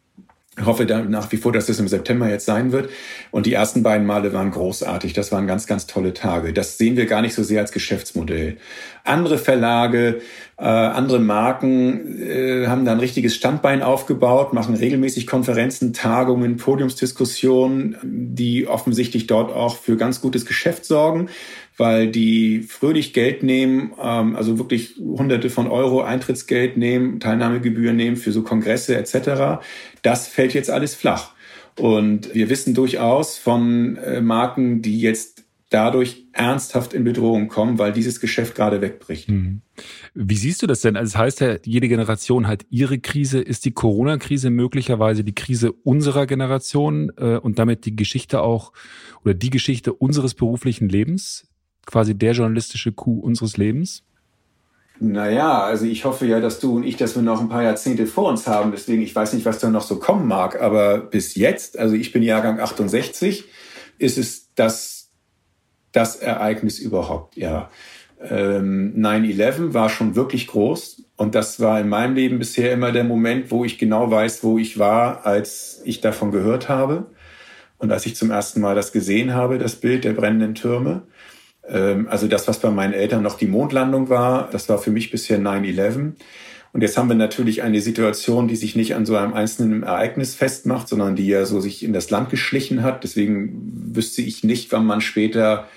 Ich 0.56 0.66
hoffe 0.66 0.86
dann 0.86 1.10
nach 1.10 1.32
wie 1.32 1.36
vor, 1.36 1.50
dass 1.50 1.66
das 1.66 1.80
im 1.80 1.88
September 1.88 2.28
jetzt 2.28 2.46
sein 2.46 2.70
wird. 2.70 2.88
Und 3.32 3.46
die 3.46 3.54
ersten 3.54 3.82
beiden 3.82 4.06
Male 4.06 4.32
waren 4.32 4.52
großartig. 4.52 5.12
Das 5.12 5.32
waren 5.32 5.48
ganz, 5.48 5.66
ganz 5.66 5.88
tolle 5.88 6.14
Tage. 6.14 6.52
Das 6.52 6.78
sehen 6.78 6.96
wir 6.96 7.06
gar 7.06 7.22
nicht 7.22 7.34
so 7.34 7.42
sehr 7.42 7.60
als 7.60 7.72
Geschäftsmodell. 7.72 8.58
Andere 9.02 9.36
Verlage, 9.36 10.20
äh, 10.56 10.62
andere 10.62 11.18
Marken 11.18 12.22
äh, 12.22 12.68
haben 12.68 12.84
da 12.84 12.92
ein 12.92 13.00
richtiges 13.00 13.34
Standbein 13.34 13.82
aufgebaut, 13.82 14.52
machen 14.52 14.76
regelmäßig 14.76 15.26
Konferenzen, 15.26 15.92
Tagungen, 15.92 16.56
Podiumsdiskussionen, 16.56 17.96
die 18.04 18.68
offensichtlich 18.68 19.26
dort 19.26 19.52
auch 19.52 19.76
für 19.76 19.96
ganz 19.96 20.20
gutes 20.20 20.46
Geschäft 20.46 20.84
sorgen 20.84 21.28
weil 21.76 22.08
die 22.08 22.62
fröhlich 22.62 23.12
Geld 23.12 23.42
nehmen, 23.42 23.92
ähm, 24.00 24.36
also 24.36 24.58
wirklich 24.58 24.96
Hunderte 24.96 25.50
von 25.50 25.66
Euro 25.66 26.02
Eintrittsgeld 26.02 26.76
nehmen, 26.76 27.20
Teilnahmegebühren 27.20 27.96
nehmen 27.96 28.16
für 28.16 28.32
so 28.32 28.42
Kongresse 28.42 28.96
etc. 28.96 29.64
Das 30.02 30.28
fällt 30.28 30.54
jetzt 30.54 30.70
alles 30.70 30.94
flach. 30.94 31.32
Und 31.78 32.34
wir 32.34 32.48
wissen 32.48 32.74
durchaus 32.74 33.36
von 33.36 33.96
äh, 33.96 34.20
Marken, 34.20 34.80
die 34.82 35.00
jetzt 35.00 35.44
dadurch 35.70 36.26
ernsthaft 36.32 36.94
in 36.94 37.02
Bedrohung 37.02 37.48
kommen, 37.48 37.80
weil 37.80 37.92
dieses 37.92 38.20
Geschäft 38.20 38.54
gerade 38.54 38.80
wegbricht. 38.80 39.28
Mhm. 39.28 39.62
Wie 40.14 40.36
siehst 40.36 40.62
du 40.62 40.68
das 40.68 40.82
denn? 40.82 40.96
Also 40.96 41.10
es 41.10 41.16
heißt 41.16 41.40
ja, 41.40 41.56
jede 41.64 41.88
Generation 41.88 42.46
hat 42.46 42.64
ihre 42.70 43.00
Krise. 43.00 43.40
Ist 43.40 43.64
die 43.64 43.72
Corona-Krise 43.72 44.50
möglicherweise 44.50 45.24
die 45.24 45.34
Krise 45.34 45.72
unserer 45.72 46.26
Generation 46.26 47.10
äh, 47.16 47.38
und 47.38 47.58
damit 47.58 47.86
die 47.86 47.96
Geschichte 47.96 48.42
auch 48.42 48.72
oder 49.24 49.34
die 49.34 49.50
Geschichte 49.50 49.92
unseres 49.92 50.34
beruflichen 50.34 50.88
Lebens? 50.88 51.48
Quasi 51.86 52.14
der 52.14 52.32
journalistische 52.32 52.92
Coup 52.92 53.22
unseres 53.22 53.56
Lebens? 53.56 54.02
Naja, 55.00 55.62
also 55.62 55.86
ich 55.86 56.04
hoffe 56.04 56.26
ja, 56.26 56.40
dass 56.40 56.60
du 56.60 56.76
und 56.76 56.84
ich, 56.84 56.96
dass 56.96 57.16
wir 57.16 57.22
noch 57.22 57.40
ein 57.40 57.48
paar 57.48 57.64
Jahrzehnte 57.64 58.06
vor 58.06 58.28
uns 58.28 58.46
haben. 58.46 58.70
Deswegen, 58.70 59.02
ich 59.02 59.14
weiß 59.14 59.32
nicht, 59.32 59.44
was 59.44 59.58
da 59.58 59.68
noch 59.68 59.82
so 59.82 59.98
kommen 59.98 60.28
mag. 60.28 60.60
Aber 60.60 60.98
bis 60.98 61.34
jetzt, 61.34 61.78
also 61.78 61.94
ich 61.94 62.12
bin 62.12 62.22
Jahrgang 62.22 62.60
68, 62.60 63.44
ist 63.98 64.18
es 64.18 64.54
das, 64.54 65.10
das 65.92 66.16
Ereignis 66.16 66.78
überhaupt, 66.78 67.36
ja. 67.36 67.70
Ähm, 68.22 68.94
9-11 68.96 69.74
war 69.74 69.88
schon 69.88 70.14
wirklich 70.14 70.46
groß. 70.46 71.02
Und 71.16 71.34
das 71.34 71.60
war 71.60 71.80
in 71.80 71.88
meinem 71.88 72.14
Leben 72.14 72.38
bisher 72.38 72.72
immer 72.72 72.92
der 72.92 73.04
Moment, 73.04 73.50
wo 73.50 73.64
ich 73.64 73.78
genau 73.78 74.10
weiß, 74.10 74.44
wo 74.44 74.58
ich 74.58 74.78
war, 74.78 75.26
als 75.26 75.82
ich 75.84 76.00
davon 76.00 76.30
gehört 76.30 76.68
habe. 76.68 77.06
Und 77.78 77.92
als 77.92 78.06
ich 78.06 78.16
zum 78.16 78.30
ersten 78.30 78.60
Mal 78.60 78.74
das 78.74 78.92
gesehen 78.92 79.34
habe, 79.34 79.58
das 79.58 79.76
Bild 79.76 80.04
der 80.04 80.12
brennenden 80.12 80.54
Türme. 80.54 81.02
Ähm, 81.68 82.08
also 82.08 82.26
das, 82.26 82.48
was 82.48 82.58
bei 82.58 82.70
meinen 82.70 82.92
Eltern 82.92 83.22
noch 83.22 83.36
die 83.36 83.46
Mondlandung 83.46 84.08
war, 84.08 84.48
das 84.50 84.68
war 84.68 84.78
für 84.78 84.90
mich 84.90 85.10
bisher 85.10 85.38
9-11. 85.38 86.12
Und 86.72 86.80
jetzt 86.80 86.98
haben 86.98 87.08
wir 87.08 87.14
natürlich 87.14 87.62
eine 87.62 87.80
Situation, 87.80 88.48
die 88.48 88.56
sich 88.56 88.74
nicht 88.74 88.96
an 88.96 89.06
so 89.06 89.16
einem 89.16 89.32
einzelnen 89.32 89.84
Ereignis 89.84 90.34
festmacht, 90.34 90.88
sondern 90.88 91.14
die 91.14 91.28
ja 91.28 91.46
so 91.46 91.60
sich 91.60 91.84
in 91.84 91.92
das 91.92 92.10
Land 92.10 92.30
geschlichen 92.30 92.82
hat. 92.82 93.04
Deswegen 93.04 93.92
wüsste 93.94 94.22
ich 94.22 94.42
nicht, 94.42 94.72
wann 94.72 94.84
man 94.84 95.00
später, 95.00 95.68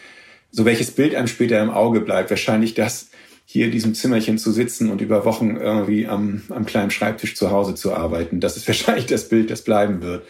so 0.50 0.66
welches 0.66 0.90
Bild 0.90 1.14
einem 1.14 1.28
später 1.28 1.62
im 1.62 1.70
Auge 1.70 2.02
bleibt. 2.02 2.32
Wahrscheinlich 2.32 2.74
das, 2.74 3.10
hier 3.46 3.66
in 3.66 3.72
diesem 3.72 3.94
Zimmerchen 3.94 4.38
zu 4.40 4.52
sitzen 4.52 4.92
und 4.92 5.00
über 5.00 5.24
Wochen 5.24 5.56
irgendwie 5.56 6.08
am, 6.08 6.42
am 6.50 6.66
kleinen 6.66 6.92
Schreibtisch 6.92 7.36
zu 7.36 7.52
Hause 7.52 7.76
zu 7.76 7.94
arbeiten. 7.94 8.40
Das 8.40 8.58
ist 8.58 8.68
wahrscheinlich 8.68 9.06
das 9.06 9.30
Bild, 9.30 9.52
das 9.52 9.62
bleiben 9.62 10.02
wird. 10.02 10.24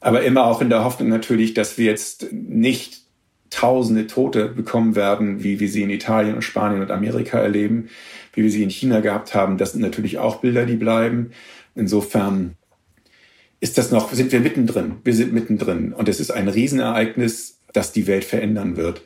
Aber 0.00 0.22
immer 0.22 0.46
auch 0.46 0.62
in 0.62 0.70
der 0.70 0.84
Hoffnung 0.84 1.08
natürlich, 1.08 1.52
dass 1.52 1.78
wir 1.78 1.86
jetzt 1.86 2.32
nicht 2.32 3.05
tausende 3.50 4.06
Tote 4.06 4.48
bekommen 4.48 4.96
werden, 4.96 5.42
wie 5.42 5.60
wir 5.60 5.68
sie 5.68 5.82
in 5.82 5.90
Italien 5.90 6.34
und 6.34 6.42
Spanien 6.42 6.82
und 6.82 6.90
Amerika 6.90 7.38
erleben, 7.38 7.88
wie 8.34 8.42
wir 8.42 8.50
sie 8.50 8.62
in 8.62 8.70
China 8.70 9.00
gehabt 9.00 9.34
haben. 9.34 9.58
Das 9.58 9.72
sind 9.72 9.82
natürlich 9.82 10.18
auch 10.18 10.40
Bilder, 10.40 10.66
die 10.66 10.76
bleiben. 10.76 11.30
Insofern 11.74 12.56
ist 13.60 13.78
das 13.78 13.90
noch, 13.90 14.12
sind 14.12 14.32
wir 14.32 14.40
mittendrin. 14.40 14.96
Wir 15.04 15.14
sind 15.14 15.32
mittendrin. 15.32 15.92
Und 15.92 16.08
es 16.08 16.20
ist 16.20 16.30
ein 16.30 16.48
Riesenereignis, 16.48 17.58
das 17.72 17.92
die 17.92 18.06
Welt 18.06 18.24
verändern 18.24 18.76
wird. 18.76 19.02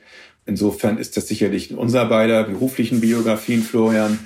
Insofern 0.46 0.98
ist 0.98 1.16
das 1.16 1.28
sicherlich 1.28 1.70
in 1.70 1.78
unserer 1.78 2.06
beider 2.06 2.44
beruflichen 2.44 3.00
Biografien, 3.00 3.62
Florian, 3.62 4.18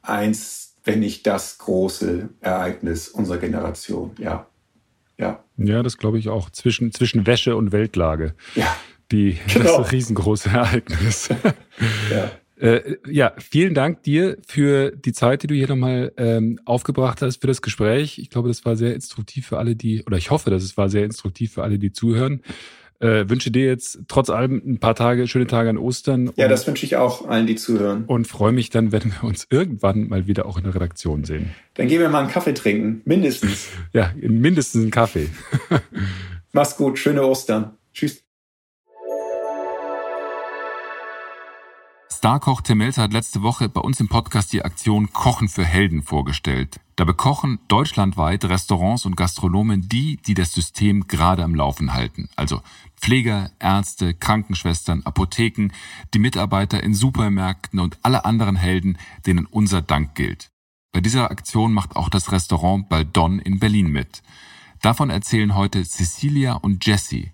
eins, 0.00 0.74
wenn 0.84 1.00
nicht 1.00 1.26
das 1.26 1.58
große 1.58 2.30
Ereignis 2.40 3.08
unserer 3.08 3.38
Generation. 3.38 4.12
Ja. 4.18 4.46
Ja. 5.18 5.44
Ja, 5.56 5.82
das 5.84 5.98
glaube 5.98 6.18
ich 6.18 6.28
auch. 6.28 6.50
Zwischen, 6.50 6.90
zwischen 6.92 7.26
Wäsche 7.26 7.54
und 7.54 7.70
Weltlage. 7.70 8.34
Ja 8.56 8.76
die, 9.12 9.38
genau. 9.52 9.78
das 9.78 9.92
riesengroße 9.92 10.48
Ereignis. 10.50 11.28
ja. 12.10 12.30
Äh, 12.62 12.96
ja, 13.08 13.32
vielen 13.38 13.74
Dank 13.74 14.04
dir 14.04 14.38
für 14.46 14.92
die 14.92 15.12
Zeit, 15.12 15.42
die 15.42 15.48
du 15.48 15.54
hier 15.54 15.68
nochmal 15.68 16.12
ähm, 16.16 16.60
aufgebracht 16.64 17.20
hast, 17.20 17.40
für 17.40 17.48
das 17.48 17.60
Gespräch. 17.60 18.18
Ich 18.18 18.30
glaube, 18.30 18.48
das 18.48 18.64
war 18.64 18.76
sehr 18.76 18.94
instruktiv 18.94 19.48
für 19.48 19.58
alle, 19.58 19.74
die, 19.74 20.04
oder 20.04 20.16
ich 20.16 20.30
hoffe, 20.30 20.50
dass 20.50 20.62
es 20.62 20.76
war 20.76 20.88
sehr 20.88 21.04
instruktiv 21.04 21.52
für 21.52 21.64
alle, 21.64 21.78
die 21.78 21.92
zuhören. 21.92 22.40
Äh, 23.00 23.28
wünsche 23.28 23.50
dir 23.50 23.66
jetzt 23.66 23.98
trotz 24.06 24.30
allem 24.30 24.62
ein 24.64 24.78
paar 24.78 24.94
Tage, 24.94 25.26
schöne 25.26 25.48
Tage 25.48 25.70
an 25.70 25.76
Ostern. 25.76 26.30
Ja, 26.36 26.46
das 26.46 26.64
wünsche 26.68 26.86
ich 26.86 26.94
auch 26.94 27.28
allen, 27.28 27.48
die 27.48 27.56
zuhören. 27.56 28.04
Und 28.06 28.28
freue 28.28 28.52
mich 28.52 28.70
dann, 28.70 28.92
wenn 28.92 29.06
wir 29.06 29.24
uns 29.24 29.48
irgendwann 29.50 30.08
mal 30.08 30.28
wieder 30.28 30.46
auch 30.46 30.56
in 30.56 30.62
der 30.62 30.74
Redaktion 30.76 31.24
sehen. 31.24 31.50
Dann 31.74 31.88
gehen 31.88 31.98
wir 31.98 32.08
mal 32.10 32.20
einen 32.20 32.30
Kaffee 32.30 32.54
trinken, 32.54 33.02
mindestens. 33.04 33.70
ja, 33.92 34.12
mindestens 34.20 34.82
einen 34.82 34.92
Kaffee. 34.92 35.30
Mach's 36.52 36.76
gut, 36.76 36.96
schöne 36.96 37.26
Ostern. 37.26 37.72
Tschüss. 37.92 38.22
Starkoch 42.24 42.60
Tim 42.60 42.78
Melzer 42.78 43.02
hat 43.02 43.12
letzte 43.12 43.42
Woche 43.42 43.68
bei 43.68 43.80
uns 43.80 43.98
im 43.98 44.06
Podcast 44.06 44.52
die 44.52 44.64
Aktion 44.64 45.12
Kochen 45.12 45.48
für 45.48 45.64
Helden 45.64 46.04
vorgestellt. 46.04 46.78
Da 46.94 47.02
bekochen 47.04 47.58
deutschlandweit 47.66 48.44
Restaurants 48.44 49.06
und 49.06 49.16
Gastronomen 49.16 49.88
die, 49.88 50.18
die 50.18 50.34
das 50.34 50.52
System 50.52 51.08
gerade 51.08 51.42
am 51.42 51.56
Laufen 51.56 51.94
halten. 51.94 52.28
Also 52.36 52.62
Pfleger, 52.94 53.50
Ärzte, 53.58 54.14
Krankenschwestern, 54.14 55.02
Apotheken, 55.02 55.70
die 56.14 56.20
Mitarbeiter 56.20 56.80
in 56.84 56.94
Supermärkten 56.94 57.80
und 57.80 57.98
alle 58.02 58.24
anderen 58.24 58.54
Helden, 58.54 58.98
denen 59.26 59.46
unser 59.46 59.82
Dank 59.82 60.14
gilt. 60.14 60.52
Bei 60.92 61.00
dieser 61.00 61.28
Aktion 61.32 61.72
macht 61.72 61.96
auch 61.96 62.08
das 62.08 62.30
Restaurant 62.30 62.88
Baldon 62.88 63.40
in 63.40 63.58
Berlin 63.58 63.90
mit. 63.90 64.22
Davon 64.80 65.10
erzählen 65.10 65.56
heute 65.56 65.84
Cecilia 65.84 66.52
und 66.52 66.86
Jessie. 66.86 67.32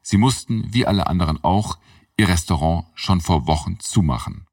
Sie 0.00 0.16
mussten, 0.16 0.64
wie 0.72 0.86
alle 0.86 1.08
anderen 1.08 1.44
auch, 1.44 1.76
ihr 2.20 2.28
Restaurant 2.28 2.84
schon 2.94 3.22
vor 3.22 3.46
Wochen 3.46 3.78
zumachen. 3.80 4.46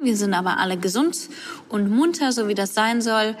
Wir 0.00 0.16
sind 0.16 0.34
aber 0.34 0.58
alle 0.58 0.78
gesund 0.78 1.28
und 1.68 1.90
munter, 1.90 2.30
so 2.30 2.46
wie 2.46 2.54
das 2.54 2.74
sein 2.74 3.02
soll. 3.02 3.36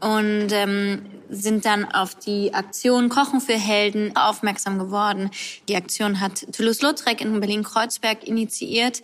Und 0.00 0.48
ähm, 0.50 1.02
sind 1.28 1.66
dann 1.66 1.84
auf 1.84 2.14
die 2.14 2.54
Aktion 2.54 3.10
Kochen 3.10 3.42
für 3.42 3.58
Helden 3.58 4.16
aufmerksam 4.16 4.78
geworden. 4.78 5.30
Die 5.68 5.76
Aktion 5.76 6.20
hat 6.20 6.46
Toulouse-Lautrec 6.52 7.20
in 7.20 7.38
Berlin-Kreuzberg 7.38 8.26
initiiert. 8.26 9.02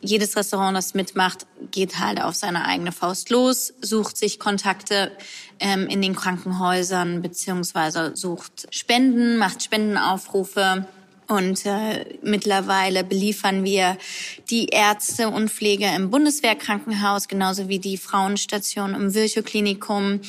Jedes 0.00 0.34
Restaurant, 0.34 0.74
das 0.74 0.94
mitmacht, 0.94 1.46
geht 1.70 1.98
halt 1.98 2.22
auf 2.22 2.34
seine 2.34 2.64
eigene 2.64 2.92
Faust 2.92 3.28
los, 3.28 3.74
sucht 3.82 4.16
sich 4.16 4.38
Kontakte 4.38 5.12
ähm, 5.60 5.86
in 5.86 6.00
den 6.00 6.16
Krankenhäusern 6.16 7.20
beziehungsweise 7.20 8.16
sucht 8.16 8.68
Spenden, 8.74 9.36
macht 9.36 9.62
Spendenaufrufe 9.62 10.86
und 11.28 11.66
äh, 11.66 12.18
mittlerweile 12.22 13.04
beliefern 13.04 13.62
wir 13.62 13.98
die 14.48 14.68
Ärzte 14.68 15.28
und 15.28 15.50
Pfleger 15.50 15.94
im 15.94 16.10
Bundeswehrkrankenhaus, 16.10 17.28
genauso 17.28 17.68
wie 17.68 17.78
die 17.78 17.98
Frauenstation 17.98 18.94
im 18.94 19.12
Virchow-Klinikum, 19.12 20.20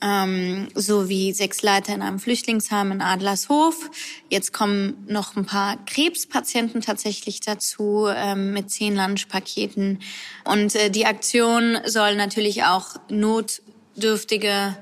ähm, 0.00 0.68
sowie 0.74 1.32
sechs 1.32 1.62
Leiter 1.62 1.94
in 1.94 2.02
einem 2.02 2.18
Flüchtlingsheim 2.18 2.92
in 2.92 3.02
Adlershof. 3.02 3.90
Jetzt 4.30 4.52
kommen 4.52 5.04
noch 5.06 5.36
ein 5.36 5.44
paar 5.44 5.76
Krebspatienten 5.84 6.80
tatsächlich 6.80 7.40
dazu 7.40 8.06
ähm, 8.08 8.52
mit 8.52 8.70
zehn 8.70 8.96
Lunchpaketen. 8.96 9.98
Und 10.44 10.74
äh, 10.76 10.90
die 10.90 11.04
Aktion 11.04 11.78
soll 11.84 12.16
natürlich 12.16 12.64
auch 12.64 12.96
notdürftige 13.10 14.76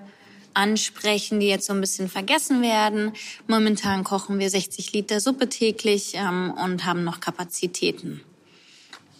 ansprechen, 0.57 1.41
die 1.41 1.49
jetzt 1.49 1.67
so 1.67 1.73
ein 1.73 1.81
bisschen 1.81 2.09
vergessen 2.09 2.63
werden. 2.63 3.13
Momentan 3.47 4.05
kochen 4.05 4.39
wir 4.39 4.51
60 4.51 4.93
Liter 4.93 5.21
Suppe 5.21 5.49
täglich 5.49 6.15
ähm, 6.15 6.53
und 6.63 6.85
haben 6.85 7.05
noch 7.05 7.21
Kapazitäten. 7.21 8.23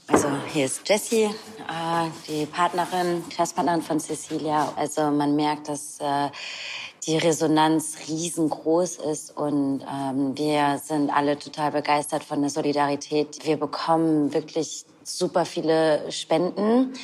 Also 0.09 0.29
hier 0.53 0.67
ist 0.67 0.89
Jessie, 0.89 1.25
äh, 1.25 1.31
die 2.29 2.47
Partnerin, 2.47 3.25
Geschäftspartnerin 3.29 3.83
von 3.83 3.99
Cecilia. 3.99 4.73
Also 4.77 5.11
man 5.11 5.35
merkt, 5.35 5.69
dass 5.69 5.99
äh, 6.01 6.31
die 7.07 7.19
Resonanz 7.19 7.97
riesengroß 8.09 8.97
ist 8.97 9.37
und 9.37 9.83
ähm, 9.83 10.37
wir 10.37 10.81
sind 10.83 11.11
alle 11.11 11.39
total 11.39 11.73
begeistert 11.73 12.25
von 12.25 12.41
der 12.41 12.51
Solidarität. 12.51 13.45
Wir 13.45 13.57
bekommen 13.57 14.33
wirklich 14.33 14.85
super 15.09 15.45
viele 15.45 16.11
Spenden, 16.11 16.95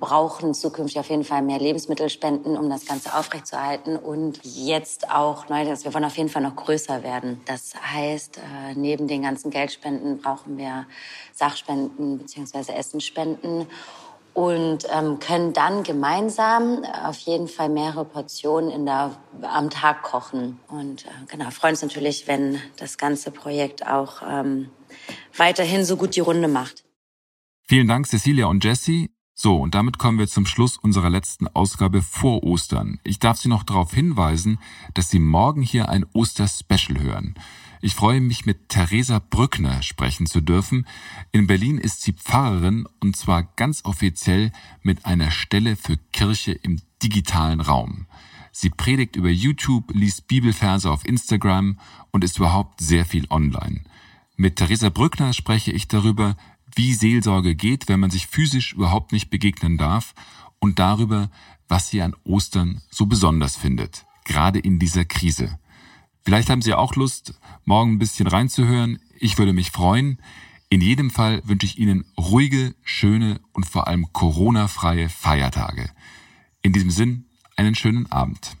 brauchen 0.00 0.54
zukünftig 0.54 1.00
auf 1.00 1.10
jeden 1.10 1.24
Fall 1.24 1.42
mehr 1.42 1.58
Lebensmittelspenden, 1.58 2.56
um 2.56 2.70
das 2.70 2.86
Ganze 2.86 3.14
aufrechtzuerhalten 3.14 3.96
und 3.96 4.40
jetzt 4.44 5.10
auch 5.10 5.48
neu, 5.48 5.64
wir 5.66 5.94
wollen 5.94 6.04
auf 6.04 6.16
jeden 6.16 6.28
Fall 6.28 6.42
noch 6.42 6.54
größer 6.54 7.02
werden. 7.02 7.40
Das 7.46 7.74
heißt, 7.74 8.38
äh, 8.38 8.74
neben 8.76 9.08
den 9.08 9.22
ganzen 9.22 9.50
Geldspenden 9.50 10.20
brauchen 10.20 10.56
wir 10.56 10.86
Sachspenden 11.34 12.18
bzw. 12.18 12.72
Essenspenden 12.72 13.66
und 14.34 14.86
ähm, 14.92 15.18
können 15.18 15.52
dann 15.52 15.82
gemeinsam 15.82 16.84
auf 17.04 17.18
jeden 17.18 17.48
Fall 17.48 17.68
mehrere 17.68 18.04
Portionen 18.04 18.70
in 18.70 18.86
der, 18.86 19.16
am 19.42 19.68
Tag 19.68 20.02
kochen. 20.02 20.60
Und 20.68 21.06
äh, 21.06 21.08
genau, 21.26 21.50
freuen 21.50 21.72
uns 21.72 21.82
natürlich, 21.82 22.28
wenn 22.28 22.60
das 22.76 22.98
ganze 22.98 23.32
Projekt 23.32 23.84
auch 23.84 24.22
ähm, 24.22 24.70
weiterhin 25.36 25.84
so 25.84 25.96
gut 25.96 26.14
die 26.14 26.20
Runde 26.20 26.46
macht. 26.46 26.84
Vielen 27.70 27.86
Dank, 27.86 28.06
Cecilia 28.06 28.46
und 28.46 28.64
Jessie. 28.64 29.10
So, 29.34 29.58
und 29.58 29.74
damit 29.74 29.98
kommen 29.98 30.18
wir 30.18 30.26
zum 30.26 30.46
Schluss 30.46 30.78
unserer 30.78 31.10
letzten 31.10 31.48
Ausgabe 31.48 32.00
vor 32.00 32.42
Ostern. 32.42 32.98
Ich 33.04 33.18
darf 33.18 33.36
Sie 33.36 33.50
noch 33.50 33.62
darauf 33.62 33.92
hinweisen, 33.92 34.58
dass 34.94 35.10
Sie 35.10 35.18
morgen 35.18 35.60
hier 35.60 35.90
ein 35.90 36.06
Oster-Special 36.14 36.98
hören. 36.98 37.34
Ich 37.82 37.94
freue 37.94 38.22
mich, 38.22 38.46
mit 38.46 38.70
Theresa 38.70 39.18
Brückner 39.18 39.82
sprechen 39.82 40.24
zu 40.24 40.40
dürfen. 40.40 40.86
In 41.30 41.46
Berlin 41.46 41.76
ist 41.76 42.00
sie 42.00 42.14
Pfarrerin 42.14 42.88
und 43.00 43.16
zwar 43.16 43.42
ganz 43.42 43.84
offiziell 43.84 44.50
mit 44.80 45.04
einer 45.04 45.30
Stelle 45.30 45.76
für 45.76 45.98
Kirche 46.14 46.52
im 46.52 46.80
digitalen 47.02 47.60
Raum. 47.60 48.06
Sie 48.50 48.70
predigt 48.70 49.14
über 49.14 49.28
YouTube, 49.28 49.92
liest 49.92 50.26
Bibelverse 50.26 50.90
auf 50.90 51.04
Instagram 51.04 51.78
und 52.12 52.24
ist 52.24 52.38
überhaupt 52.38 52.80
sehr 52.80 53.04
viel 53.04 53.26
online. 53.28 53.82
Mit 54.36 54.56
Theresa 54.56 54.88
Brückner 54.88 55.34
spreche 55.34 55.70
ich 55.72 55.86
darüber, 55.86 56.34
wie 56.78 56.94
Seelsorge 56.94 57.56
geht, 57.56 57.88
wenn 57.88 58.00
man 58.00 58.10
sich 58.10 58.28
physisch 58.28 58.72
überhaupt 58.72 59.12
nicht 59.12 59.28
begegnen 59.28 59.76
darf 59.76 60.14
und 60.60 60.78
darüber, 60.78 61.28
was 61.66 61.88
sie 61.88 62.00
an 62.00 62.14
Ostern 62.24 62.80
so 62.88 63.06
besonders 63.06 63.56
findet, 63.56 64.06
gerade 64.24 64.60
in 64.60 64.78
dieser 64.78 65.04
Krise. 65.04 65.58
Vielleicht 66.22 66.50
haben 66.50 66.62
Sie 66.62 66.74
auch 66.74 66.94
Lust, 66.94 67.34
morgen 67.64 67.92
ein 67.92 67.98
bisschen 67.98 68.26
reinzuhören. 68.26 68.98
Ich 69.18 69.38
würde 69.38 69.52
mich 69.52 69.70
freuen. 69.70 70.20
In 70.68 70.80
jedem 70.80 71.10
Fall 71.10 71.40
wünsche 71.44 71.66
ich 71.66 71.78
Ihnen 71.78 72.04
ruhige, 72.18 72.74
schöne 72.82 73.40
und 73.54 73.64
vor 73.64 73.88
allem 73.88 74.12
Corona-freie 74.12 75.08
Feiertage. 75.08 75.90
In 76.62 76.72
diesem 76.72 76.90
Sinn, 76.90 77.24
einen 77.56 77.74
schönen 77.74 78.12
Abend. 78.12 78.56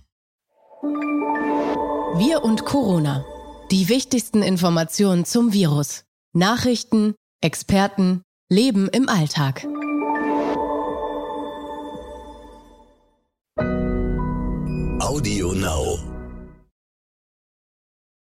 Wir 2.16 2.42
und 2.42 2.64
Corona. 2.64 3.24
Die 3.70 3.88
wichtigsten 3.88 4.42
Informationen 4.42 5.24
zum 5.26 5.52
Virus. 5.52 6.04
Nachrichten, 6.32 7.14
Experten, 7.40 8.22
Leben 8.50 8.88
im 8.88 9.08
Alltag. 9.08 9.64
Audio 15.00 15.52
Now. 15.52 16.17